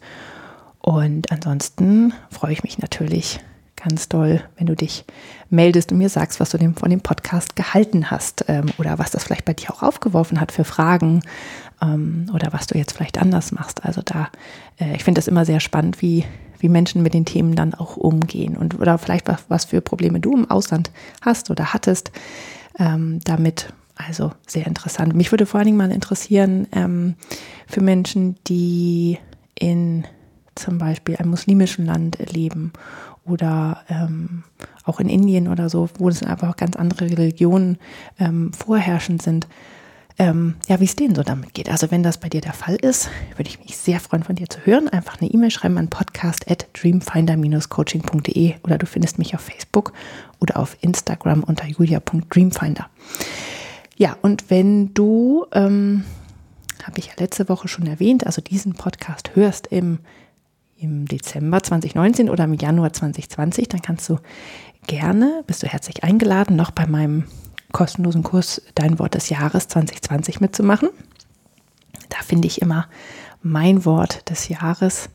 Und 0.81 1.33
ansonsten 1.33 2.15
freue 2.31 2.53
ich 2.53 2.63
mich 2.63 2.79
natürlich 2.79 3.41
ganz 3.77 4.09
doll, 4.09 4.41
wenn 4.57 4.67
du 4.67 4.75
dich 4.75 5.05
meldest 5.51 5.93
und 5.93 5.99
mir 5.99 6.09
sagst, 6.09 6.41
was 6.41 6.51
du 6.51 6.59
dem, 6.59 6.75
von 6.75 6.91
dem 6.91 7.01
Podcast 7.01 7.57
gehalten 7.57 8.11
hast 8.11 8.45
ähm, 8.49 8.67
oder 8.79 8.99
was 8.99 9.11
das 9.11 9.25
vielleicht 9.25 9.45
bei 9.45 9.55
dir 9.55 9.71
auch 9.73 9.83
aufgeworfen 9.83 10.41
hat 10.41 10.53
für 10.53 10.65
Fragen 10.65 11.23
oder 11.81 12.53
was 12.53 12.67
du 12.67 12.77
jetzt 12.77 12.93
vielleicht 12.93 13.19
anders 13.19 13.53
machst. 13.53 13.85
Also 13.85 14.03
da, 14.05 14.29
äh, 14.79 14.95
ich 14.97 15.05
finde 15.05 15.19
das 15.19 15.29
immer 15.29 15.45
sehr 15.45 15.61
spannend, 15.61 16.03
wie, 16.03 16.25
wie 16.59 16.69
Menschen 16.69 17.03
mit 17.03 17.15
den 17.15 17.25
Themen 17.25 17.55
dann 17.55 17.75
auch 17.75 17.97
umgehen 17.97 18.57
und 18.57 18.79
oder 18.79 18.99
vielleicht 18.99 19.29
was, 19.29 19.45
was 19.49 19.67
für 19.67 19.81
Probleme 19.81 20.21
du 20.21 20.33
im 20.35 20.51
Ausland 20.51 20.91
hast 21.21 21.51
oder 21.51 21.73
hattest 21.73 22.11
ähm, 22.79 23.21
damit. 23.25 23.73
Also 23.97 24.33
sehr 24.47 24.67
interessant. 24.67 25.15
Mich 25.15 25.33
würde 25.33 25.47
vor 25.47 25.59
allen 25.59 25.67
Dingen 25.67 25.79
mal 25.79 25.91
interessieren 25.91 26.69
ähm, 26.73 27.15
für 27.67 27.81
Menschen, 27.81 28.37
die 28.47 29.19
in 29.59 30.05
zum 30.55 30.79
Beispiel 30.79 31.17
einem 31.17 31.31
muslimischen 31.31 31.87
Land 31.87 32.19
leben 32.33 32.73
oder 33.25 33.83
ähm, 33.89 34.45
auch 34.85 35.01
in 35.01 35.09
Indien 35.09 35.49
oder 35.49 35.69
so, 35.69 35.89
wo 35.99 36.09
es 36.09 36.23
einfach 36.23 36.57
ganz 36.57 36.77
andere 36.77 37.07
Religionen 37.07 37.79
ähm, 38.19 38.53
vorherrschend 38.53 39.23
sind, 39.23 39.47
ähm, 40.19 40.57
ja, 40.69 40.81
wie 40.81 40.85
es 40.85 40.97
denen 40.97 41.15
so 41.15 41.23
damit 41.23 41.55
geht. 41.55 41.71
Also 41.71 41.91
wenn 41.91 42.03
das 42.03 42.19
bei 42.19 42.29
dir 42.29 42.41
der 42.41 42.53
Fall 42.53 42.75
ist, 42.75 43.09
würde 43.37 43.49
ich 43.49 43.61
mich 43.61 43.77
sehr 43.77 44.01
freuen, 44.01 44.25
von 44.25 44.35
dir 44.35 44.49
zu 44.49 44.61
hören. 44.65 44.89
Einfach 44.89 45.21
eine 45.21 45.31
E-Mail 45.31 45.51
schreiben 45.51 45.79
an 45.79 45.89
podcast 45.89 46.51
at 46.51 46.67
dreamfinder-coaching.de 46.75 48.55
oder 48.65 48.79
du 48.79 48.87
findest 48.87 49.19
mich 49.19 49.35
auf 49.35 49.43
Facebook 49.43 49.93
oder 50.41 50.57
auf 50.57 50.77
Instagram 50.81 51.45
unter 51.45 51.67
julia.dreamfinder. 51.67 52.89
Ja, 53.97 54.17
und 54.23 54.51
wenn 54.51 54.93
du, 54.93 55.47
ähm, 55.53 56.05
habe 56.83 56.99
ich 56.99 57.07
ja 57.07 57.13
letzte 57.19 57.49
Woche 57.49 57.69
schon 57.69 57.87
erwähnt, 57.87 58.27
also 58.27 58.41
diesen 58.41 58.75
Podcast 58.75 59.35
hörst 59.35 59.69
im 59.69 60.01
im 60.81 61.07
Dezember 61.07 61.61
2019 61.61 62.31
oder 62.31 62.45
im 62.45 62.55
Januar 62.55 62.93
2020, 62.93 63.69
dann 63.69 63.83
kannst 63.83 64.09
du 64.09 64.19
gerne, 64.87 65.43
bist 65.47 65.63
du 65.63 65.67
herzlich 65.67 66.05
eingeladen, 66.05 66.55
noch 66.55 66.71
bei 66.71 66.87
meinem 66.87 67.25
kostenlosen 67.73 68.23
Kurs 68.23 68.63
Dein 68.75 68.99
Wort 68.99 69.15
des 69.15 69.29
Jahres 69.29 69.69
2020 69.69 70.41
mitzumachen. 70.41 70.89
Da 72.09 72.19
finde 72.25 72.49
ich 72.49 72.63
immer 72.63 72.87
mein 73.43 73.85
Wort 73.85 74.29
des 74.31 74.49
Jahres 74.49 75.11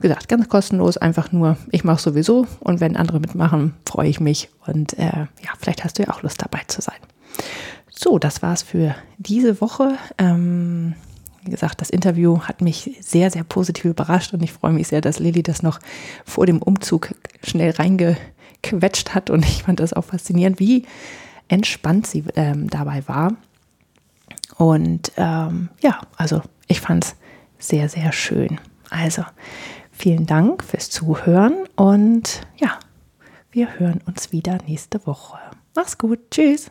gesagt, 0.00 0.28
ganz 0.28 0.48
kostenlos, 0.48 0.96
einfach 0.96 1.30
nur, 1.30 1.56
ich 1.70 1.84
mache 1.84 2.02
sowieso 2.02 2.48
und 2.58 2.80
wenn 2.80 2.96
andere 2.96 3.20
mitmachen, 3.20 3.74
freue 3.86 4.08
ich 4.08 4.18
mich 4.18 4.48
und 4.66 4.98
äh, 4.98 5.04
ja, 5.04 5.28
vielleicht 5.60 5.84
hast 5.84 5.98
du 5.98 6.02
ja 6.02 6.10
auch 6.10 6.22
Lust 6.22 6.42
dabei 6.42 6.62
zu 6.66 6.82
sein. 6.82 6.98
So, 7.88 8.18
das 8.18 8.42
war's 8.42 8.62
für 8.62 8.96
diese 9.18 9.60
Woche. 9.60 9.96
Ähm, 10.18 10.96
gesagt, 11.52 11.80
das 11.80 11.90
Interview 11.90 12.40
hat 12.40 12.60
mich 12.60 12.98
sehr, 13.00 13.30
sehr 13.30 13.44
positiv 13.44 13.84
überrascht 13.84 14.34
und 14.34 14.42
ich 14.42 14.52
freue 14.52 14.72
mich 14.72 14.88
sehr, 14.88 15.00
dass 15.00 15.20
Lilly 15.20 15.44
das 15.44 15.62
noch 15.62 15.78
vor 16.24 16.46
dem 16.46 16.60
Umzug 16.60 17.14
schnell 17.44 17.70
reingequetscht 17.70 19.14
hat 19.14 19.30
und 19.30 19.44
ich 19.44 19.62
fand 19.62 19.78
das 19.78 19.92
auch 19.92 20.04
faszinierend, 20.04 20.58
wie 20.58 20.84
entspannt 21.48 22.06
sie 22.06 22.24
ähm, 22.34 22.68
dabei 22.68 23.06
war 23.06 23.36
und 24.56 25.12
ähm, 25.16 25.68
ja, 25.80 26.00
also 26.16 26.42
ich 26.68 26.80
fand 26.80 27.04
es 27.04 27.16
sehr, 27.58 27.88
sehr 27.88 28.12
schön. 28.12 28.60
Also 28.90 29.24
vielen 29.90 30.26
Dank 30.26 30.62
fürs 30.62 30.90
Zuhören 30.90 31.64
und 31.76 32.42
ja, 32.56 32.78
wir 33.50 33.78
hören 33.78 34.00
uns 34.06 34.32
wieder 34.32 34.58
nächste 34.66 35.06
Woche. 35.06 35.38
Mach's 35.74 35.98
gut. 35.98 36.18
Tschüss. 36.30 36.70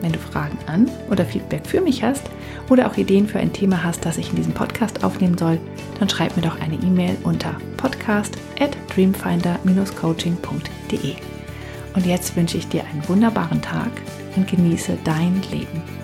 Wenn 0.00 0.12
du 0.12 0.18
Fragen 0.18 0.58
an 0.66 0.90
oder 1.10 1.24
Feedback 1.24 1.66
für 1.66 1.80
mich 1.80 2.02
hast 2.02 2.24
oder 2.68 2.86
auch 2.86 2.96
Ideen 2.96 3.28
für 3.28 3.38
ein 3.38 3.52
Thema 3.52 3.84
hast, 3.84 4.04
das 4.06 4.18
ich 4.18 4.30
in 4.30 4.36
diesem 4.36 4.54
Podcast 4.54 5.04
aufnehmen 5.04 5.36
soll, 5.36 5.58
dann 5.98 6.08
schreib 6.08 6.36
mir 6.36 6.42
doch 6.42 6.60
eine 6.60 6.76
E-Mail 6.76 7.16
unter 7.22 7.56
podcast 7.76 8.38
at 8.58 8.70
dreamfinder-coaching.de. 8.94 11.16
Und 11.94 12.06
jetzt 12.06 12.36
wünsche 12.36 12.56
ich 12.56 12.68
dir 12.68 12.84
einen 12.84 13.06
wunderbaren 13.08 13.60
Tag 13.60 13.90
und 14.36 14.48
genieße 14.48 14.96
dein 15.04 15.42
Leben. 15.50 15.99